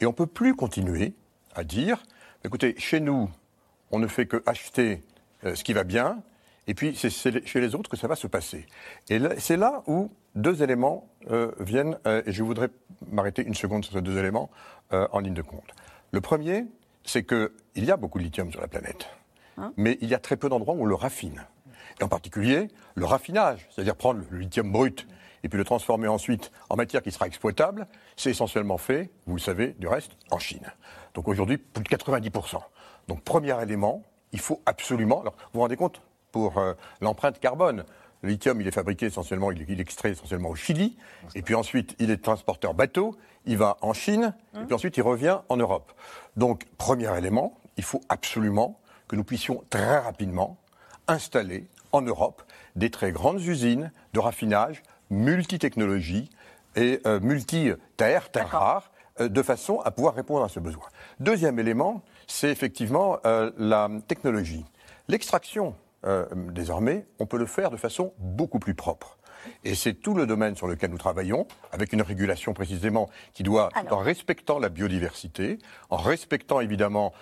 [0.00, 1.14] Et on ne peut plus continuer
[1.54, 2.02] à dire
[2.46, 3.28] Écoutez, chez nous,
[3.90, 5.02] on ne fait que acheter
[5.44, 6.22] euh, ce qui va bien,
[6.68, 8.66] et puis c'est chez les autres que ça va se passer.
[9.08, 12.68] Et c'est là où deux éléments euh, viennent, euh, et je voudrais
[13.10, 14.48] m'arrêter une seconde sur ces deux éléments
[14.92, 15.74] en ligne de compte.
[16.12, 16.66] Le premier,
[17.02, 19.08] c'est qu'il y a beaucoup de lithium sur la planète,
[19.58, 21.44] hein mais il y a très peu d'endroits où on le raffine.
[22.00, 25.08] Et en particulier, le raffinage, c'est-à-dire prendre le lithium brut
[25.42, 29.40] et puis le transformer ensuite en matière qui sera exploitable, c'est essentiellement fait, vous le
[29.40, 30.72] savez, du reste, en Chine.
[31.16, 32.60] Donc aujourd'hui, plus de 90%.
[33.08, 34.02] Donc premier élément,
[34.32, 35.22] il faut absolument...
[35.22, 37.84] Alors vous vous rendez compte, pour euh, l'empreinte carbone,
[38.20, 40.98] le lithium, il est fabriqué essentiellement, il est extrait essentiellement au Chili,
[41.34, 43.16] et puis ensuite, il est transporteur bateau,
[43.46, 45.92] il va en Chine, et puis ensuite, il revient en Europe.
[46.36, 48.78] Donc, premier élément, il faut absolument
[49.08, 50.58] que nous puissions très rapidement
[51.08, 52.42] installer en Europe
[52.74, 56.28] des très grandes usines de raffinage multi-technologie
[56.74, 60.84] et euh, multi-terres, terres rares, de façon à pouvoir répondre à ce besoin.
[61.20, 64.64] Deuxième élément, c'est effectivement euh, la technologie.
[65.08, 65.74] L'extraction,
[66.04, 69.16] euh, désormais, on peut le faire de façon beaucoup plus propre.
[69.64, 73.68] Et c'est tout le domaine sur lequel nous travaillons, avec une régulation précisément qui doit,
[73.90, 77.12] en respectant la biodiversité, en respectant évidemment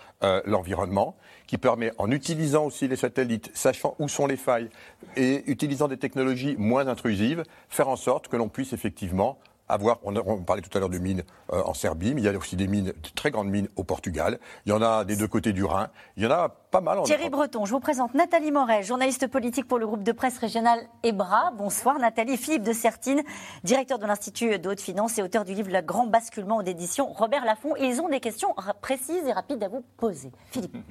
[0.47, 1.17] l'environnement,
[1.47, 4.71] qui permet, en utilisant aussi les satellites, sachant où sont les failles
[5.17, 9.39] et utilisant des technologies moins intrusives, faire en sorte que l'on puisse effectivement
[9.69, 11.23] avoir, on, parlait tout à l'heure de mines
[11.53, 13.85] euh, en Serbie, mais il y a aussi des mines, de très grandes mines au
[13.85, 14.39] Portugal.
[14.67, 15.91] Il y en a des deux côtés du Rhin.
[16.17, 16.99] Il y en a pas mal.
[16.99, 20.39] En Thierry Breton, je vous présente Nathalie Moret, journaliste politique pour le groupe de presse
[20.39, 21.53] régional EBRA.
[21.57, 22.37] Bonsoir Nathalie.
[22.37, 23.23] Philippe de Sertine,
[23.63, 27.45] directeur de l'Institut de haute finance et auteur du livre Le Grand basculement d'édition Robert
[27.45, 27.77] Laffont.
[27.77, 30.33] ils ont des questions précises et rapides à vous poser.
[30.51, 30.77] Philippe.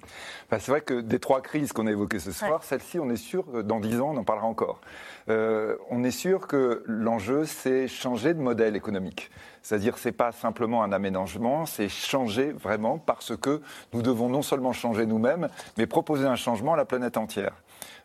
[0.49, 3.15] Bah, c'est vrai que des trois crises qu'on a évoquées ce soir, celle-ci, on est
[3.15, 4.81] sûr, dans dix ans, on en parlera encore.
[5.29, 9.31] Euh, on est sûr que l'enjeu, c'est changer de modèle économique.
[9.63, 13.61] C'est-à-dire, c'est pas simplement un aménagement, c'est changer vraiment parce que
[13.93, 17.53] nous devons non seulement changer nous-mêmes, mais proposer un changement à la planète entière.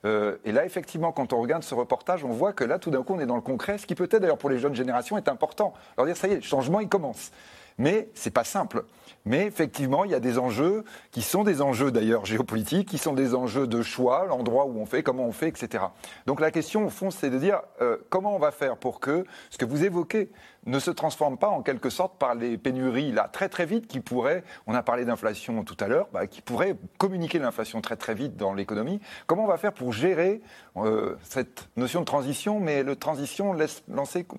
[0.05, 3.03] Euh, et là, effectivement, quand on regarde ce reportage, on voit que là, tout d'un
[3.03, 5.29] coup, on est dans le concret, ce qui peut-être d'ailleurs pour les jeunes générations est
[5.29, 5.75] important.
[5.97, 7.33] Leur dire, ça y est, le changement, il commence.
[7.79, 8.85] Mais c'est pas simple.
[9.25, 13.13] Mais effectivement, il y a des enjeux qui sont des enjeux d'ailleurs géopolitiques, qui sont
[13.13, 15.85] des enjeux de choix, l'endroit où on fait, comment on fait, etc.
[16.27, 19.25] Donc la question au fond, c'est de dire euh, comment on va faire pour que
[19.51, 20.31] ce que vous évoquez
[20.67, 24.01] ne se transforme pas en quelque sorte par les pénuries là très très vite qui
[24.01, 28.15] pourraient, on a parlé d'inflation tout à l'heure, bah, qui pourraient communiquer l'inflation très très
[28.15, 29.01] vite dans l'économie.
[29.27, 30.41] Comment on va faire pour gérer
[30.77, 33.83] euh, cette notion de transition Mais le transition laisse,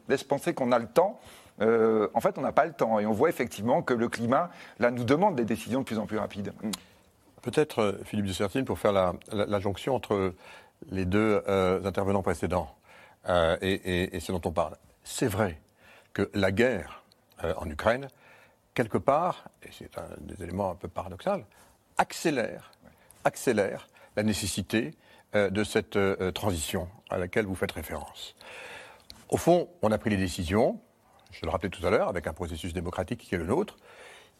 [0.07, 1.20] laisse penser qu'on a le temps
[1.61, 2.99] euh, en fait, on n'a pas le temps.
[2.99, 4.49] Et on voit effectivement que le climat,
[4.80, 6.53] là, nous demande des décisions de plus en plus rapides.
[6.61, 6.72] Mm.
[7.41, 10.34] Peut-être, euh, Philippe de Sertine, pour faire la, jonction entre
[10.90, 12.76] les deux euh, intervenants précédents
[13.61, 14.76] et, ce dont on parle.
[15.03, 15.60] C'est vrai
[16.14, 17.03] que la guerre
[17.57, 18.07] en Ukraine,
[18.73, 21.45] quelque part, et c'est un des éléments un peu paradoxal,
[21.98, 22.72] accélère,
[23.23, 24.95] accélère la nécessité
[25.34, 25.99] de cette
[26.34, 28.36] transition à laquelle vous faites référence.
[29.30, 30.80] Au fond, on a pris les décisions,
[31.31, 33.77] je le rappelais tout à l'heure, avec un processus démocratique qui est le nôtre.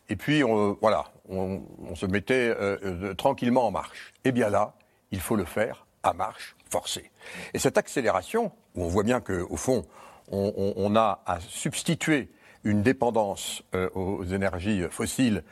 [0.10, 0.42] Et puis,
[0.82, 1.62] voilà, on,
[1.96, 4.14] se mettait euh, euh, tranquillement en marche.
[4.24, 4.74] Eh bien là,
[5.12, 7.12] il faut le faire à marche forcée.
[7.54, 9.86] Et cette accélération, où on voit bien qu'au fond,
[10.32, 12.30] on, a à substituer
[12.64, 15.44] une dépendance euh, aux énergies fossiles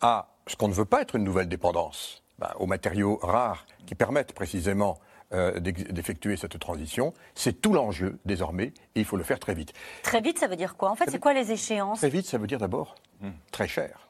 [0.00, 3.94] à ce qu'on ne veut pas être une nouvelle dépendance, bah, aux matériaux rares qui
[3.94, 4.98] permettent précisément
[5.34, 7.14] euh, d'effectuer cette transition.
[7.34, 9.72] C'est tout l'enjeu désormais et il faut le faire très vite.
[10.02, 10.90] Très vite, ça veut dire quoi?
[10.90, 12.00] En fait, c'est quoi les échéances?
[12.00, 13.30] Très vite, ça veut dire d'abord hmm.
[13.50, 14.08] très cher.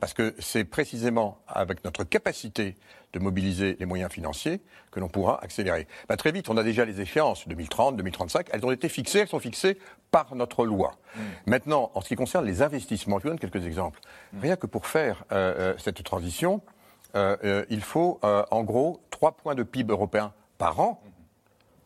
[0.00, 2.74] Parce que c'est précisément avec notre capacité
[3.12, 5.86] de mobiliser les moyens financiers que l'on pourra accélérer.
[6.08, 8.48] Bah, très vite, on a déjà les échéances 2030, 2035.
[8.50, 9.78] Elles ont été fixées, elles sont fixées
[10.10, 10.96] par notre loi.
[11.14, 11.20] Hmm.
[11.46, 14.00] Maintenant, en ce qui concerne les investissements, je vous donne quelques exemples.
[14.32, 14.40] Hmm.
[14.40, 16.62] Rien que pour faire euh, euh, cette transition,
[17.14, 21.00] il faut en gros trois points de PIB européen par an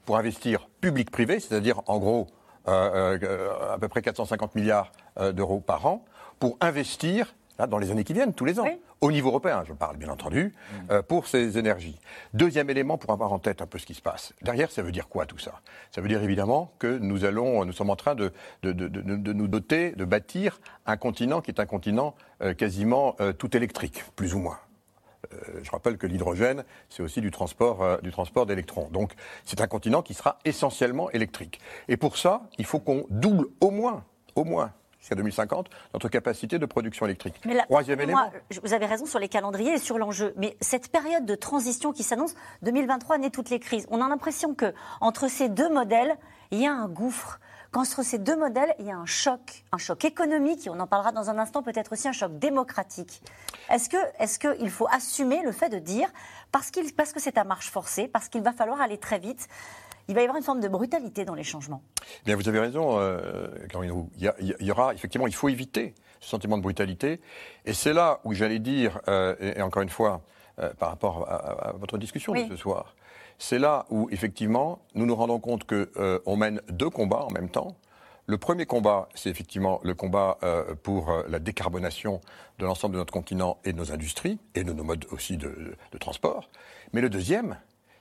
[0.05, 2.28] pour investir public-privé, c'est-à-dire en gros
[2.69, 6.05] euh, euh, à peu près 450 milliards euh, d'euros par an,
[6.39, 7.35] pour investir
[7.69, 8.69] dans les années qui viennent, tous les ans,
[9.01, 11.03] au niveau européen, je parle bien entendu, mm.
[11.09, 11.99] pour ces énergies.
[12.32, 14.32] Deuxième élément pour avoir en tête un peu ce qui se passe.
[14.43, 15.61] Derrière, ça veut dire quoi tout ça?
[15.90, 18.32] Ça veut dire évidemment que nous allons, nous sommes en train de,
[18.62, 22.15] de, nous doter, de bâtir un continent qui est un continent
[22.57, 24.61] quasiment tout électrique, plus ou moins.
[25.32, 28.89] Euh, je rappelle que l'hydrogène, c'est aussi du transport, euh, du transport d'électrons.
[28.90, 29.12] Donc,
[29.45, 31.61] c'est un continent qui sera essentiellement électrique.
[31.89, 34.05] Et pour ça, il faut qu'on double au moins,
[34.36, 37.40] au moins, jusqu'à 2050, notre capacité de production électrique.
[37.45, 38.31] Mais Troisième élément.
[38.62, 40.35] vous avez raison sur les calendriers et sur l'enjeu.
[40.36, 43.86] Mais cette période de transition qui s'annonce, 2023 naît toutes les crises.
[43.90, 46.16] On a l'impression que entre ces deux modèles,
[46.51, 47.40] il y a un gouffre
[47.70, 50.86] qu'entre ces deux modèles, il y a un choc, un choc économique, et on en
[50.86, 53.23] parlera dans un instant, peut-être aussi un choc démocratique.
[53.70, 56.09] Est-ce qu'il est faut assumer le fait de dire,
[56.53, 59.49] parce, parce que c'est à marche forcée, parce qu'il va falloir aller très vite,
[60.09, 61.82] il va y avoir une forme de brutalité dans les changements?
[62.24, 66.57] Bien, vous avez raison, euh, Caroline Il, y aura effectivement, il faut éviter ce sentiment
[66.57, 67.20] de brutalité.
[67.66, 70.23] Et c'est là où j'allais dire, euh, et, encore une fois,
[70.59, 72.95] euh, par rapport à, votre discussion de ce soir,
[73.39, 77.48] c'est là où, effectivement, nous nous rendons compte qu'on euh, mène deux combats en même
[77.48, 77.77] temps.
[78.27, 82.20] Le premier combat, c'est effectivement le combat euh, pour euh, la décarbonation
[82.59, 85.77] de l'ensemble de notre continent et de nos industries, et de nos modes aussi de,
[85.98, 86.51] transport.
[86.93, 87.56] Mais le deuxième,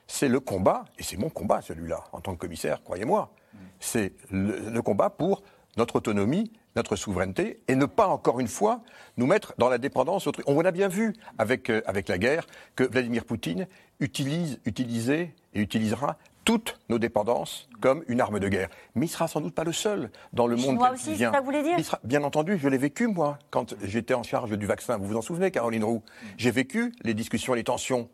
[0.06, 3.32] c'est le combat, et c'est mon combat celui-là, en tant que commissaire, croyez-moi,
[3.80, 5.42] c'est le, combat pour
[5.76, 8.82] notre autonomie notre souveraineté et ne pas, encore une fois,
[9.16, 10.28] nous mettre dans la dépendance.
[10.46, 12.46] On a bien vu avec, avec la guerre
[12.76, 13.66] que Vladimir Poutine
[14.00, 18.70] utilise, utilisait et utilisera toutes nos dépendances comme une arme de guerre.
[18.94, 21.30] Mais il sera sans doute pas le seul dans le monde qui vient.
[21.30, 24.96] Ça voulez dire bien entendu, je l'ai vécu moi quand j'étais en charge du vaccin.
[24.96, 26.02] Vous vous en souvenez, Caroline Roux?
[26.38, 28.08] J'ai vécu les discussions et les tensions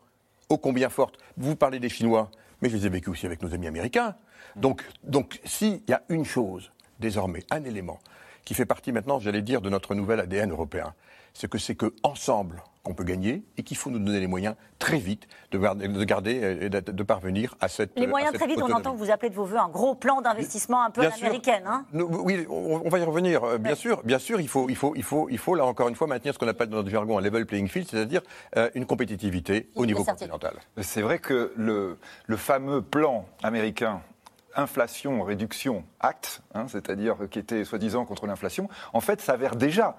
[0.49, 1.19] ô combien fortes.
[1.37, 4.17] Vous parlez des Chinois, mais je les ai vécues aussi avec nos amis américains.
[4.57, 8.01] Donc, donc s'il y a une chose désormais, un élément
[8.45, 10.95] qui fait partie maintenant, j'allais dire, de notre nouvel ADN européen,
[11.33, 14.55] c'est que c'est que ensemble qu'on peut gagner et qu'il faut nous donner les moyens
[14.79, 15.59] très vite de,
[16.05, 17.99] garder et de, parvenir à cette.
[17.99, 20.21] Les moyens très vite, on entend que vous appelez de vos voeux un gros plan
[20.21, 21.63] d'investissement un peu américain.
[21.67, 23.43] Hein oui, on, va y revenir.
[23.43, 25.89] Euh, bien sûr, bien sûr, il faut, il faut, il faut, il faut là encore
[25.89, 28.21] une fois maintenir ce qu'on appelle dans notre jargon un level playing field, c'est-à-dire
[28.57, 30.57] euh, une compétitivité au niveau continental.
[30.83, 34.03] C'est vrai que le, le fameux plan américain
[34.57, 39.97] inflation, réduction, acte, hein, c'est-à-dire qui était soi-disant contre l'inflation, en fait s'avère déjà,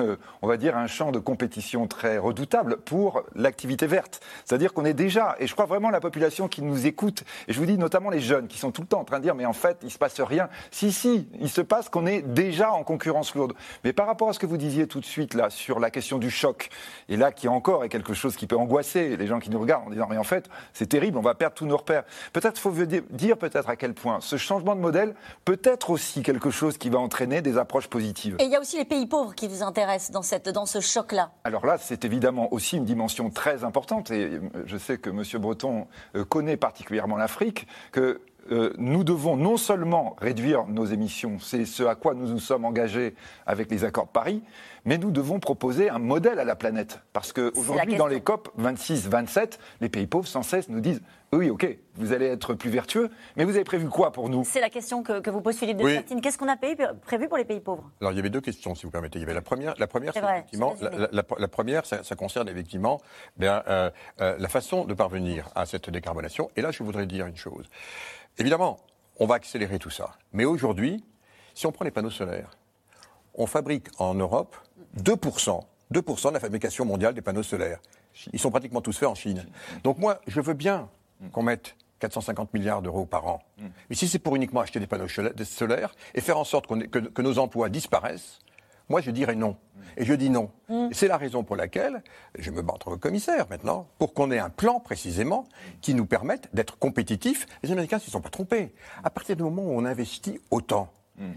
[0.00, 4.20] euh, on va dire, un champ de compétition très redoutable pour l'activité verte.
[4.44, 7.58] C'est-à-dire qu'on est déjà, et je crois vraiment la population qui nous écoute, et je
[7.58, 9.46] vous dis notamment les jeunes qui sont tout le temps en train de dire, mais
[9.46, 10.48] en fait, il ne se passe rien.
[10.70, 13.54] Si, si, il se passe qu'on est déjà en concurrence lourde.
[13.84, 16.18] Mais par rapport à ce que vous disiez tout de suite là, sur la question
[16.18, 16.68] du choc,
[17.08, 19.86] et là qui encore est quelque chose qui peut angoisser les gens qui nous regardent
[19.86, 22.04] en disant, mais en fait, c'est terrible, on va perdre tous nos repères.
[22.32, 25.14] Peut-être faut dire peut-être à quel point ce changement de modèle
[25.44, 28.36] peut être aussi quelque chose qui va entraîner des approches positives.
[28.38, 30.80] Et il y a aussi les pays pauvres qui vous intéressent dans, cette, dans ce
[30.80, 31.32] choc-là.
[31.44, 35.22] Alors là, c'est évidemment aussi une dimension très importante, et euh, je sais que M.
[35.40, 38.20] Breton euh, connaît particulièrement l'Afrique, que
[38.52, 42.64] euh, nous devons non seulement réduire nos émissions, c'est ce à quoi nous nous sommes
[42.64, 43.14] engagés
[43.46, 44.42] avec les accords de Paris,
[44.84, 47.00] mais nous devons proposer un modèle à la planète.
[47.12, 51.00] Parce qu'aujourd'hui, dans les COP 26, 27, les pays pauvres sans cesse nous disent
[51.32, 51.66] oui, ok,
[51.96, 54.44] vous allez être plus vertueux, mais vous avez prévu quoi pour nous?
[54.44, 56.20] C'est la question que, vous pose Philippe de oui.
[56.22, 57.90] Qu'est-ce qu'on a prévu pour les pays pauvres?
[58.00, 59.18] Alors, il y avait deux questions, si vous permettez.
[59.18, 60.76] Il y avait la première, la première, effectivement,
[61.10, 63.00] la, première, ça, concerne effectivement
[63.36, 63.90] bien, euh,
[64.20, 66.50] euh, la façon de parvenir à cette décarbonation.
[66.56, 67.68] Et là, je voudrais dire une chose.
[68.38, 68.78] Évidemment,
[69.18, 70.16] on va accélérer tout ça.
[70.32, 71.04] Mais aujourd'hui,
[71.54, 72.50] si on prend les panneaux solaires,
[73.34, 74.56] on fabrique en Europe
[75.02, 75.60] 2%,
[75.90, 77.80] 2 de la fabrication mondiale des panneaux solaires.
[78.32, 79.44] Ils sont pratiquement tous faits en Chine.
[79.82, 80.88] Donc moi, je veux bien
[81.32, 83.42] qu'on mette 450 milliards d'euros par an.
[83.88, 87.22] Mais si c'est pour uniquement acheter des panneaux solaires et faire en sorte que, que,
[87.22, 88.40] nos emplois disparaissent,
[88.90, 89.56] Moi, je dirais non.
[89.96, 90.50] Et je dis non.
[90.68, 90.88] Mm.
[90.92, 92.02] C'est la raison pour laquelle
[92.38, 95.46] je me bats entre le commissaire maintenant, pour qu'on ait un plan précisément
[95.80, 97.46] qui nous permette d'être compétitifs.
[97.62, 98.74] Les Américains ne s'y sont pas trompés.
[99.02, 100.92] À partir du moment où on investit autant,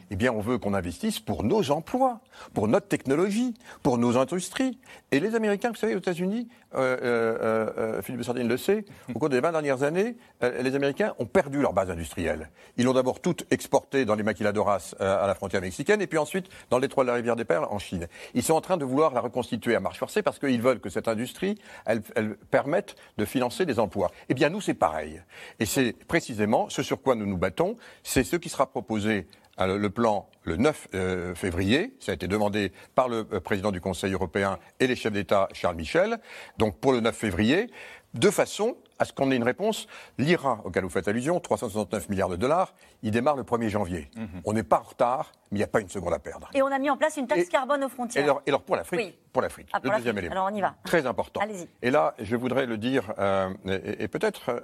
[0.09, 2.19] eh bien, on veut qu'on investisse pour nos emplois,
[2.53, 4.79] pour notre technologie, pour nos industries.
[5.11, 8.85] Et les Américains, vous savez, aux États-Unis, euh, euh, euh, Philippe Sardine le sait,
[9.15, 12.49] au cours des 20 dernières années, les Américains ont perdu leur base industrielle.
[12.77, 16.47] Ils l'ont d'abord toute exportée dans les maquiladoras à la frontière mexicaine et puis ensuite
[16.69, 18.07] dans l'étroit de la rivière des Perles en Chine.
[18.33, 20.89] Ils sont en train de vouloir la reconstituer à marche forcée parce qu'ils veulent que
[20.89, 24.11] cette industrie, elle, elle permette de financer des emplois.
[24.29, 25.21] Eh bien, nous, c'est pareil.
[25.59, 27.75] Et c'est précisément ce sur quoi nous nous battons.
[28.03, 29.27] C'est ce qui sera proposé
[29.65, 31.93] le plan le 9 euh, février.
[31.99, 35.49] Ça a été demandé par le euh, président du Conseil européen et les chefs d'État,
[35.51, 36.19] Charles Michel.
[36.57, 37.69] Donc pour le 9 février,
[38.13, 39.88] de façon à ce qu'on ait une réponse.
[40.17, 42.73] L'IRA, auquel vous faites allusion, 369 milliards de dollars,
[43.03, 44.09] il démarre le 1er janvier.
[44.15, 44.41] Mhm.
[44.45, 46.49] On n'est pas en retard, mais il n'y a pas une seconde à perdre.
[46.55, 48.41] Et on a mis en place une taxe carbone aux frontières.
[48.45, 50.31] Et alors, pour l'Afrique, pour l'Afrique, ah, le deuxième élément.
[50.31, 50.75] Alors on y va.
[50.84, 51.41] Très important.
[51.41, 51.67] Allez-y.
[51.81, 54.63] Et là, je voudrais le dire, euh, et, peut-être,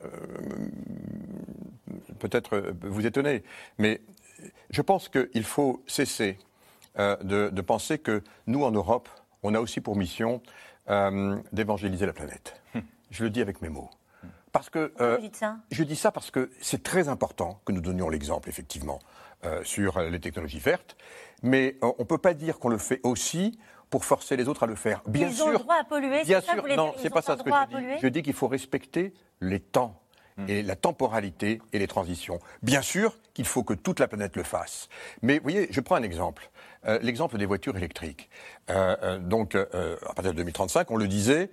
[2.19, 3.43] peut-être vous étonner,
[3.77, 4.01] mais
[4.69, 6.37] je pense qu'il faut cesser
[6.99, 7.15] euh,
[7.51, 9.09] de, penser que nous, en Europe,
[9.41, 10.41] on a aussi pour mission
[10.89, 12.61] euh, d'évangéliser la planète.
[12.75, 12.83] Hum.
[13.11, 13.89] Je le dis avec mes mots.
[14.51, 15.57] Parce que euh, ça?
[15.71, 18.99] je dis ça parce que c'est très important que nous donnions l'exemple, effectivement,
[19.63, 20.95] sur les technologies vertes.
[21.41, 23.59] Mais on ne peut pas dire qu'on le fait aussi
[23.89, 25.01] pour forcer les autres à le faire.
[25.05, 25.47] Bien Ils sûr.
[25.47, 26.23] ont le droit à polluer.
[26.23, 26.65] Bien sûr.
[26.77, 27.99] non, c'est pas ça ce que je dis.
[28.01, 29.99] Je dis qu'il faut respecter les temps.
[30.47, 32.39] Et la temporalité et les transitions.
[32.61, 34.89] Bien sûr qu'il faut que toute la planète le fasse.
[35.21, 36.49] Mais vous voyez, je prends un exemple.
[36.85, 38.29] Euh, l'exemple des voitures électriques.
[38.69, 41.49] Euh, euh, donc, à partir de 2035, on le disait,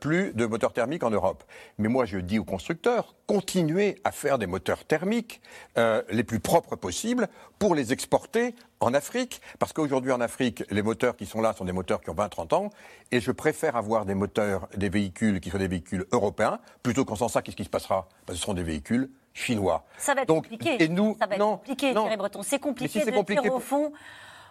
[0.00, 1.42] plus de moteurs thermiques en Europe.
[1.78, 5.40] Mais moi, je dis aux constructeurs, continuez à faire des moteurs thermiques
[5.76, 7.26] les plus propres possibles
[7.58, 9.42] pour les exporter en Afrique.
[9.58, 12.54] Parce qu'aujourd'hui, en Afrique, les moteurs qui sont là sont des moteurs qui ont 20-30
[12.54, 12.70] ans.
[13.10, 17.16] Et je préfère avoir des moteurs, des véhicules qui soient des véhicules européens, plutôt qu'en
[17.16, 18.08] sens ça, qu'est-ce qui se passera?
[18.28, 19.84] Ben, Ce seront des véhicules chinois.
[19.98, 20.82] Ça va être compliqué.
[20.82, 22.08] Et nous, ça va être non, compliqué, non.
[22.16, 22.42] Breton.
[22.42, 23.92] C'est compliqué de dire au fond.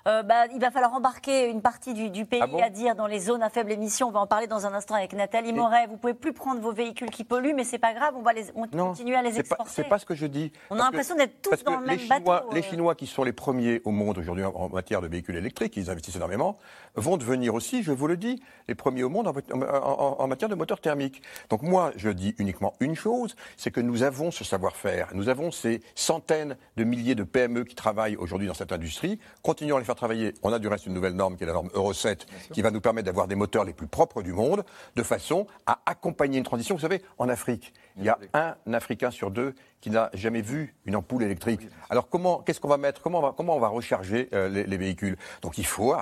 [0.08, 3.20] Euh, bah, il va falloir embarquer une partie du, pays, ah à dire dans les
[3.20, 4.10] zones à faible émission.
[4.10, 5.88] On va en parler dans un instant avec Nathalie Moret.
[5.88, 8.46] Vous pouvez plus prendre vos véhicules qui polluent, mais c'est pas grave, on va les,
[8.72, 9.72] continuer à les exporter.
[9.74, 10.52] C'est pas ce que je dis.
[10.70, 12.50] On a l'impression d'être tous dans le même Chinois, bateau.
[12.52, 12.64] Les euh.
[12.64, 16.18] Chinois, qui sont les premiers au monde aujourd'hui en matière de véhicules électriques, ils investissent
[16.18, 16.60] énormément,
[16.94, 20.82] vont devenir aussi, je vous le dis, les premiers au monde en, matière de moteurs
[20.82, 21.24] thermiques.
[21.50, 25.50] Donc moi, je dis uniquement une chose, c'est que nous avons ce savoir-faire, nous avons
[25.50, 29.20] ces centaines de milliers de PME qui travaillent aujourd'hui dans cette industrie.
[29.42, 30.34] Continuons à les faire travailler.
[30.44, 32.82] On a du une nouvelle norme qui est la norme Euro 7, qui va nous
[32.82, 34.64] permettre d'avoir des moteurs les plus propres du monde,
[34.96, 36.76] de façon à accompagner une transition.
[36.76, 40.76] Vous savez, en Afrique, il y a un Africain sur deux qui n'a jamais vu
[40.86, 41.62] une ampoule électrique.
[41.90, 44.78] Alors comment, qu'est-ce qu'on va mettre comment on va, comment on va recharger euh, les,
[44.78, 45.16] véhicules?
[45.42, 45.94] Donc il faut,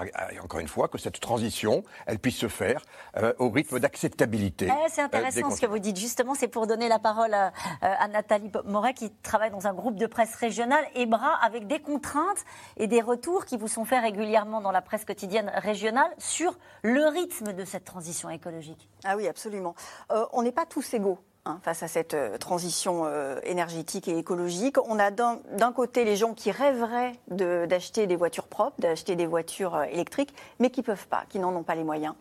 [0.41, 2.81] encore une fois, que cette transition, elle puisse se faire
[3.17, 4.69] euh, au rythme d'acceptabilité.
[4.69, 5.97] Eh, c'est intéressant ce que vous dites.
[5.97, 7.51] Justement, c'est pour donner la parole à,
[7.81, 12.45] à, Nathalie Moret, qui travaille dans un groupe de presse régionale, EBRA, avec des contraintes
[12.77, 17.05] et des retours qui vous sont faits régulièrement dans la presse quotidienne régionale sur le
[17.07, 18.89] rythme de cette transition écologique.
[19.03, 19.75] Ah oui, absolument.
[20.11, 21.19] Euh, on n'est pas tous égaux.
[21.45, 24.77] Hein, face à cette euh, transition euh, énergétique et écologique.
[24.87, 29.75] On a d'un côté les gens qui rêveraient d'acheter des voitures propres, d'acheter des voitures
[29.75, 32.15] euh, électriques, mais qui ne peuvent pas, qui n'en ont pas les moyens.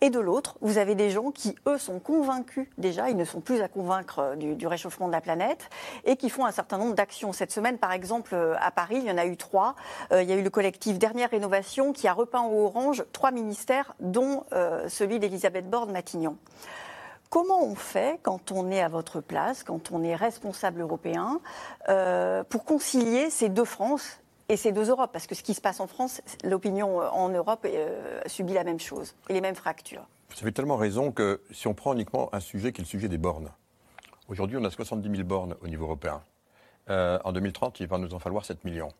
[0.00, 3.42] Et de l'autre, vous avez des gens qui, eux, sont convaincus déjà, ils ne sont
[3.42, 5.68] plus à convaincre du, réchauffement de la planète,
[6.06, 7.34] et qui font un certain nombre d'actions.
[7.34, 9.74] Cette semaine, par exemple, à Paris, il y en a eu trois.
[10.10, 13.94] il y a eu le collectif Dernière Rénovation qui a repeint au orange trois ministères,
[14.00, 14.44] dont
[14.88, 16.36] celui d'Elisabeth Borne-Matignon.
[17.34, 21.40] Comment on fait quand on est à votre place, quand on est responsable européen,
[21.88, 25.60] euh, pour concilier ces deux France et ces deux Europes Parce que ce qui se
[25.60, 30.06] passe en France, l'opinion en Europe euh, subit la même chose et les mêmes fractures.
[30.28, 33.08] Vous avez tellement raison que si on prend uniquement un sujet qui est le sujet
[33.08, 33.50] des bornes,
[34.28, 36.22] aujourd'hui on a 70 000 bornes au niveau européen.
[36.88, 38.92] Euh, en 2030, il va nous en falloir 7 millions.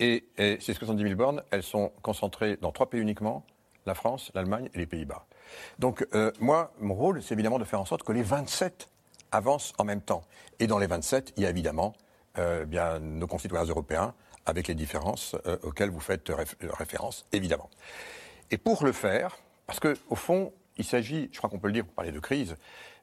[0.00, 3.44] Et, et ces 70 000 bornes, elles sont concentrées dans trois pays uniquement,
[3.86, 5.26] la France, l'Allemagne et les Pays-Bas.
[5.78, 8.88] Donc euh, moi, mon rôle, c'est évidemment de faire en sorte que les 27
[9.32, 10.22] avancent en même temps.
[10.58, 11.94] Et dans les 27, il y a évidemment
[12.38, 14.14] euh, bien, nos concitoyens européens,
[14.46, 17.68] avec les différences euh, auxquelles vous faites référence, évidemment.
[18.50, 21.84] Et pour le faire, parce qu'au fond, il s'agit, je crois qu'on peut le dire,
[21.84, 22.56] pour parler de crise,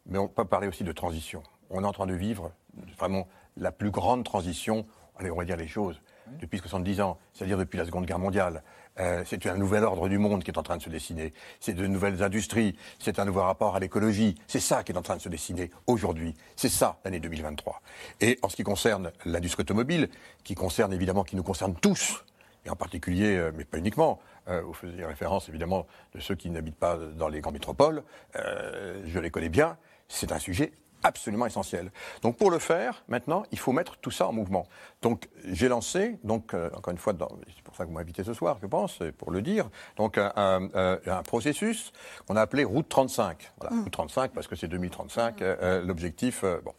[0.07, 1.43] mais on peut parler aussi de transition.
[1.69, 2.51] On est en train de vivre
[2.97, 3.27] vraiment
[3.57, 4.85] la plus grande transition,
[5.17, 6.01] allez, on va dire les choses,
[6.39, 8.63] depuis 70 ans, c'est-à-dire depuis la Seconde Guerre mondiale.
[8.99, 11.33] Euh, c'est un nouvel ordre du monde qui est en train de se dessiner.
[11.59, 14.35] C'est de nouvelles industries, c'est un nouveau rapport à l'écologie.
[14.47, 16.35] C'est ça qui est en train de se dessiner aujourd'hui.
[16.55, 17.81] C'est ça l'année 2023.
[18.21, 20.09] Et en ce qui concerne l'industrie automobile,
[20.43, 22.23] qui concerne évidemment, qui nous concerne tous,
[22.65, 25.85] et en particulier, mais pas uniquement, vous faisiez référence évidemment
[26.15, 28.01] de ceux qui n'habitent pas dans les grandes métropoles,
[28.33, 29.77] je les connais bien,
[30.07, 30.71] c'est un sujet
[31.03, 31.91] absolument essentiel.
[32.21, 34.67] Donc pour le faire, maintenant, il faut mettre tout ça en mouvement.
[35.01, 37.13] Donc j'ai lancé, donc euh, encore une fois,
[37.55, 40.31] c'est pour ça que vous m'invitez ce soir, je pense, pour le dire, donc un,
[40.35, 41.91] un, processus
[42.27, 43.51] qu'on a appelé Route 35.
[43.59, 43.83] Voilà, mm.
[43.83, 46.43] Route 35 parce que c'est 2035 euh, euh, l'objectif.
[46.63, 46.73] bon.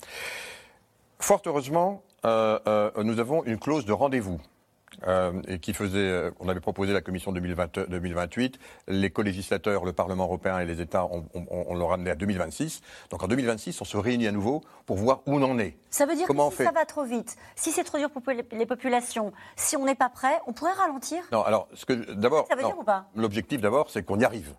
[1.18, 4.40] Fort heureusement, nous avons une clause de rendez-vous
[5.06, 8.58] euh, et qui faisait, euh, on avait proposé la commission 2020, 2028,
[8.88, 12.80] les co-législateurs, le Parlement européen et les États, on, on, on ramené à 2026.
[13.10, 15.76] Donc en 2026, on se réunit à nouveau pour voir où on en est.
[15.90, 18.22] Ça veut dire que si ça va trop vite, si c'est trop dur pour
[18.52, 21.22] les populations, si on n'est pas prêt, on pourrait ralentir?
[21.32, 22.48] Non, alors, ce que d'abord,
[23.14, 24.54] l'objectif d'abord, c'est qu'on y arrive.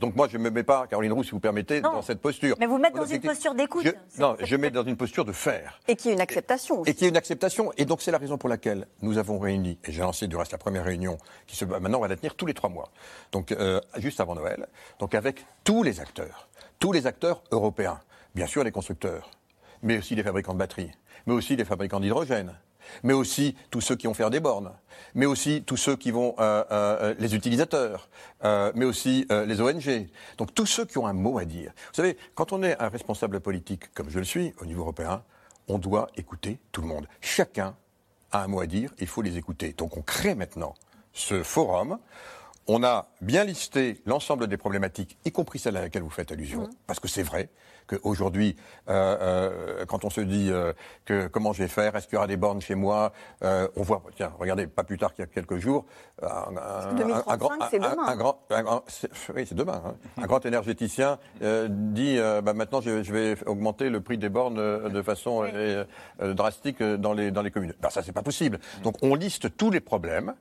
[0.00, 2.56] Donc, moi, je ne me mets pas, Caroline Roux, si vous permettez, dans cette posture.
[2.58, 3.86] Mais vous mettez dans une posture d'écoute.
[4.18, 5.78] Non, je mets dans une posture de faire.
[5.86, 6.90] Et qui est une acceptation aussi.
[6.90, 7.72] Et qui est une acceptation.
[7.76, 10.52] Et donc c'est la raison pour laquelle nous avons réuni, et j'ai lancé du reste
[10.52, 12.90] la première réunion, qui se, maintenant on va la tenir tous les trois mois,
[13.32, 14.66] donc euh, juste avant Noël,
[14.98, 18.00] donc avec tous les acteurs, tous les acteurs européens,
[18.34, 19.30] bien sûr les constructeurs,
[19.82, 20.90] mais aussi les fabricants de batteries,
[21.26, 22.54] mais aussi les fabricants d'hydrogène,
[23.02, 24.72] mais aussi tous ceux qui vont faire des bornes,
[25.14, 28.08] mais aussi tous ceux qui vont, euh, euh, les utilisateurs,
[28.44, 30.08] euh, mais aussi les ONG.
[30.36, 31.72] Donc tous ceux qui ont un mot à dire.
[31.88, 35.22] Vous savez, quand on est un responsable politique, comme je le suis au niveau européen,
[35.68, 37.06] on doit écouter tout le monde.
[37.20, 37.76] Chacun
[38.32, 39.74] a un mot à dire, il faut les écouter.
[39.76, 40.74] Donc on crée maintenant
[41.12, 41.98] ce forum.
[42.70, 46.64] On a bien listé l'ensemble des problématiques, y compris celle à laquelle vous faites allusion,
[46.64, 46.70] mmh.
[46.86, 47.48] parce que c'est vrai
[47.88, 48.56] qu'aujourd'hui,
[48.88, 50.72] euh, euh, quand on se dit euh,
[51.04, 53.12] que comment je vais faire, est-ce qu'il y aura des bornes chez moi,
[53.42, 55.86] on voit, tiens, regardez, pas plus tard qu'il y a quelques jours,
[56.22, 58.06] un, 2035, c'est demain.
[58.06, 58.84] Un, grand,
[59.34, 59.82] oui, c'est demain.
[59.84, 59.94] Hein.
[60.22, 65.44] Un grand énergéticien dit, bah, maintenant, je, vais augmenter le prix des bornes de façon
[66.20, 67.74] drastique dans les, dans les communes.
[67.80, 68.58] Ben, ça, c'est pas possible.
[68.82, 70.34] Donc, on liste tous les problèmes.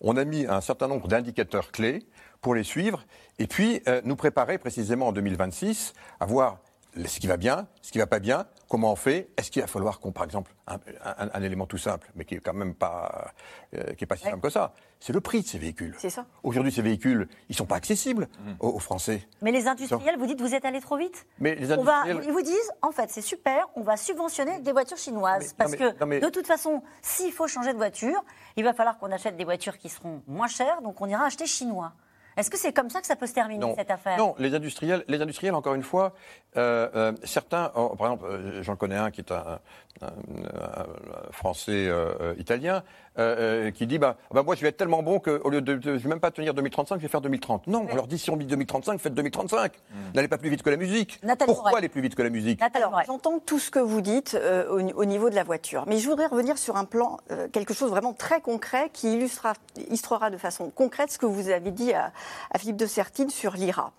[0.00, 2.06] On a mis un certain nombre d'indicateurs clés
[2.40, 3.04] pour les suivre
[3.38, 6.58] et puis nous préparer précisément en 2026 à voir
[7.06, 9.68] ce qui va bien, ce qui va pas bien, comment on fait Est-ce qu'il va
[9.68, 13.32] falloir qu'on, par exemple, un, élément tout simple, mais qui est quand même pas,
[13.74, 15.94] euh, qui est pas si simple que ça, c'est le prix de ces véhicules.
[15.98, 16.26] C'est ça.
[16.42, 18.52] Aujourd'hui, ces véhicules, ils sont pas accessibles mmh.
[18.60, 19.26] aux, Français.
[19.42, 21.26] Mais les industriels, vous dites, vous êtes allé trop vite?
[21.38, 22.20] Mais les industriels...
[22.24, 26.20] ils vous disent, en fait, c'est super, on va subventionner des voitures chinoises, parce que
[26.20, 28.24] de toute façon, s'il faut changer de voiture,
[28.56, 31.46] il va falloir qu'on achète des voitures qui seront moins chères, donc on ira acheter
[31.46, 31.92] chinois.
[32.36, 34.18] Est-ce que c'est comme ça que ça peut se terminer, cette affaire?
[34.18, 36.14] Non, les industriels, les industriels, encore une fois,
[36.56, 39.60] euh, euh, certains, oh, par exemple, euh, j'en connais un qui est un,
[41.30, 41.88] français
[43.16, 45.90] italien, qui dit bah, bah, moi je vais être tellement bon qu'au lieu de, je
[45.90, 47.66] vais même pas tenir 2035, je vais faire 2030.
[47.66, 49.72] Non, on leur dit si on dit 2035, faites 2035.
[49.72, 49.96] Hmm.
[50.14, 51.20] N'allez pas plus vite que la musique.
[51.44, 52.60] Pourquoi aller plus vite que la musique?
[52.74, 54.38] Alors, j'entends tout ce que vous dites
[54.70, 57.18] au, niveau de la voiture, mais je voudrais revenir sur un plan,
[57.52, 61.70] quelque chose vraiment très concret qui illustrera, illustrera de façon concrète ce que vous avez
[61.70, 62.12] dit à,
[62.50, 63.92] à Philippe de Sertine sur l'IRA.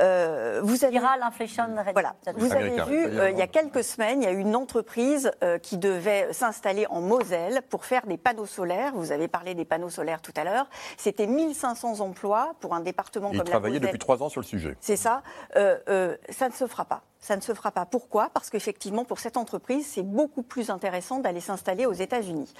[0.00, 2.14] Euh, vous avez l'IRA, l'inflation Voilà.
[2.36, 5.58] Vous avez vu, euh, il y a quelques semaines, il y a une entreprise euh,
[5.58, 8.57] qui devait s'installer en Moselle pour faire des panneaux solaires.
[8.94, 10.66] Vous avez parlé des panneaux solaires tout à l'heure.
[10.96, 14.76] C'était 1500 emplois pour un département comme la travaillait depuis trois ans sur le sujet.
[14.80, 15.22] C'est ça.
[15.54, 17.02] ça ne se fera pas.
[17.20, 17.84] Ça ne se fera pas.
[17.84, 18.30] Pourquoi?
[18.32, 22.52] Parce qu'effectivement, pour cette entreprise, c'est beaucoup plus intéressant d'aller s'installer aux États-Unis.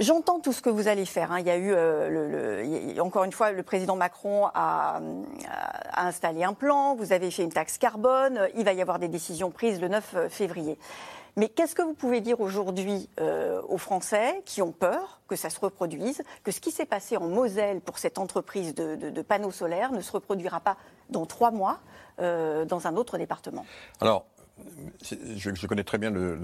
[0.00, 1.30] J'entends tout ce que vous allez faire.
[1.30, 1.40] Hein.
[1.40, 4.98] Il y a eu, euh, encore une fois, le président Macron a,
[5.94, 6.94] installé un plan.
[6.94, 8.48] Vous avez fait une taxe carbone.
[8.56, 10.78] Il va y avoir des décisions prises le 9 euh, février.
[11.36, 15.50] Mais qu'est-ce que vous pouvez dire aujourd'hui euh, aux Français qui ont peur que ça
[15.50, 19.92] se reproduise, que ce qui s'est passé en Moselle pour cette entreprise de, panneaux solaires
[19.92, 20.76] ne se reproduira pas
[21.10, 21.78] dans trois mois
[22.18, 23.64] dans un autre département?
[24.00, 24.26] Alors,
[25.32, 26.38] je, connais très bien le.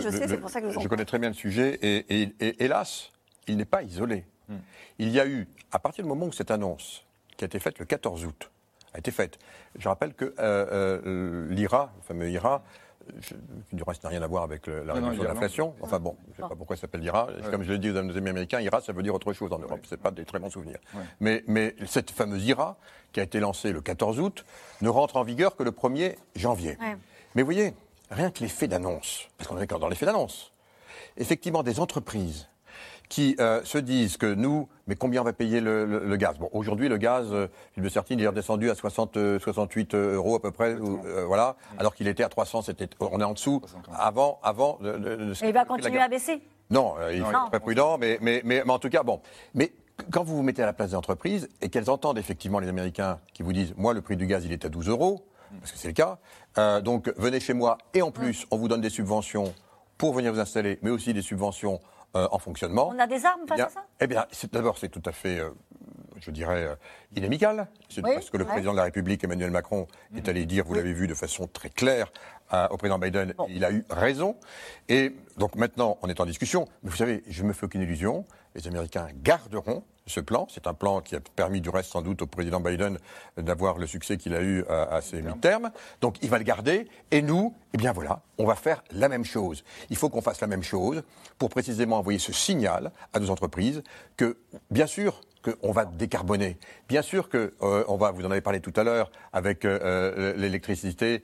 [0.00, 0.88] je sais, c'est pour ça que je.
[0.88, 3.10] connais très bien le sujet et, hélas,
[3.46, 4.24] il n'est pas isolé.
[4.48, 4.56] Hmm.
[4.98, 7.04] Il y a eu, à partir du moment où cette annonce,
[7.36, 8.50] qui a été faite le 14 août,
[8.92, 9.38] a été faite,
[9.76, 12.62] je rappelle que euh, euh, l'IRA, le fameux IRA,
[13.68, 15.74] qui du reste n'a rien à voir avec la réduction de l'inflation.
[15.80, 17.28] Enfin bon, je ne sais pas pourquoi ça s'appelle l'IRA.
[17.50, 19.58] Comme je l'ai dit aux nos amis américains, IRA, ça veut dire autre chose en
[19.58, 19.80] Europe.
[19.84, 20.78] Ce n'est pas des très bons souvenirs.
[21.20, 22.76] Mais, mais, cette fameuse IRA,
[23.12, 24.44] qui a été lancée le 14 août,
[24.80, 26.76] ne rentre en vigueur que le 1er janvier.
[27.34, 27.74] Mais vous voyez,
[28.10, 30.52] rien que l'effet d'annonce, parce qu'on est encore dans l'effet d'annonce,
[31.16, 32.48] effectivement, des entreprises
[33.08, 36.38] qui euh, se disent que nous, mais combien on va payer le, gaz?
[36.38, 40.36] Bon, aujourd'hui, le gaz, euh, de certaines, il est redescendu à 60, 68 euh, euros
[40.36, 40.74] à peu près,
[41.26, 43.60] voilà, alors qu'il était à 300, c'était, on est en dessous,
[43.96, 46.40] avant, avant de, de, Et il va continuer à baisser?
[46.70, 49.20] Non, il faut être prudent, mais, mais, mais, mais, en tout cas, bon.
[49.54, 49.72] Mais
[50.10, 53.18] quand vous vous mettez à la place des entreprises et qu'elles entendent effectivement les Américains
[53.32, 55.24] qui vous disent, moi, le prix du gaz, il est à 12 euros,
[55.60, 56.18] parce que c'est le cas.
[56.58, 59.54] Euh, donc venez chez moi et en plus, on vous donne des subventions
[59.98, 61.80] pour venir vous installer, mais aussi des subventions
[62.14, 62.90] en fonctionnement.
[62.94, 63.84] On a des armes face eh à ça?
[64.00, 65.40] Eh bien, d'abord, c'est tout à fait
[66.24, 66.76] je dirais,
[67.14, 67.68] inémical.
[67.88, 69.86] C'est parce que le président de la République, Emmanuel Macron,
[70.16, 72.10] est allé dire, vous l'avez vu de façon très claire,
[72.70, 74.36] au président Biden, il a eu raison.
[74.88, 76.68] Et donc maintenant, on est en discussion.
[76.82, 78.24] Mais vous savez, je ne me fais aucune illusion.
[78.54, 80.46] Les Américains garderont ce plan.
[80.50, 82.98] C'est un plan qui a permis du reste sans doute au président Biden
[83.36, 85.70] d'avoir le succès qu'il a eu à, ses mi-termes.
[86.00, 86.86] Donc il va le garder.
[87.10, 89.64] Et nous, eh bien voilà, on va faire la même chose.
[89.90, 91.02] Il faut qu'on fasse la même chose
[91.38, 93.82] pour précisément envoyer ce signal à nos entreprises
[94.16, 94.36] que,
[94.70, 96.58] bien sûr, qu'on va décarboner.
[96.88, 100.34] Bien sûr qu'on euh, va, vous en avez parlé tout à l'heure, avec euh, euh,
[100.36, 101.22] l'électricité,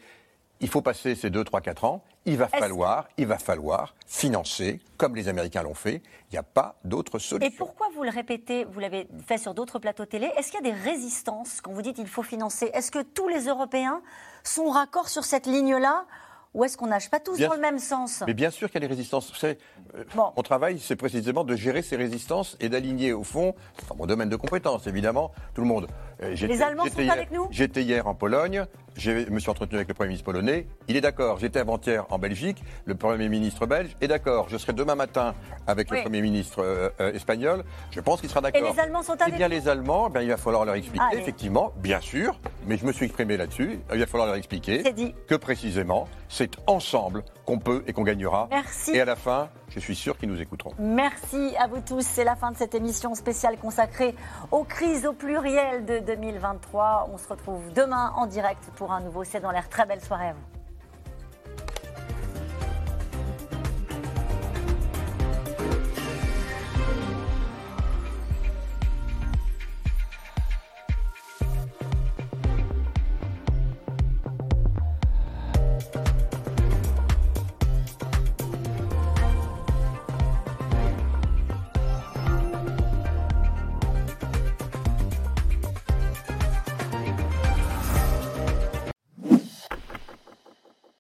[0.60, 2.04] il faut passer ces 2, 3, 4 ans.
[2.26, 6.02] Il va falloir, il va falloir financer, comme les Américains l'ont fait.
[6.30, 7.50] Il n'y a pas d'autre solution.
[7.50, 10.68] Et pourquoi vous le répétez, vous l'avez fait sur d'autres plateaux télé, est-ce qu'il y
[10.68, 12.70] a des résistances quand vous dites qu'il faut financer?
[12.74, 14.02] Est-ce que tous les Européens
[14.44, 16.04] sont raccords sur cette ligne-là?
[16.54, 18.22] Ou est-ce qu'on nage pas tous dans le même sens?
[18.26, 19.30] Mais bien sûr qu'il y a des résistances.
[19.30, 23.54] Vous euh, mon travail, c'est précisément de gérer ces résistances et d'aligner, au fond,
[23.88, 25.86] dans mon domaine de compétences, évidemment, tout le monde.
[26.22, 27.46] Euh, les Allemands sont avec nous?
[27.50, 28.66] J'étais hier en Pologne,
[29.00, 30.66] je me suis entretenu avec le Premier ministre polonais.
[30.86, 31.38] Il est d'accord.
[31.38, 32.62] J'étais avant-hier en Belgique.
[32.84, 34.48] Le Premier ministre belge est d'accord.
[34.50, 35.34] Je serai demain matin
[35.66, 37.64] avec le Premier ministre euh, espagnol.
[37.90, 38.60] Je pense qu'il sera d'accord.
[38.60, 41.04] Et les Allemands sont avec Eh bien, les Allemands, ben, il va falloir leur expliquer,
[41.14, 43.80] effectivement, bien sûr, mais je me suis exprimé là-dessus.
[43.92, 44.82] Il va falloir leur expliquer
[45.26, 48.48] que précisément, c'est ensemble qu'on peut et qu'on gagnera.
[48.50, 48.92] Merci.
[48.92, 50.72] Et à la fin, je suis sûr qu'ils nous écouteront.
[50.78, 52.02] Merci à vous tous.
[52.02, 54.14] C'est la fin de cette émission spéciale consacrée
[54.50, 57.08] aux crises au pluriel de 2023.
[57.12, 59.68] On se retrouve demain en direct pour un nouveau C'est dans l'air.
[59.68, 60.49] Très belle soirée à vous.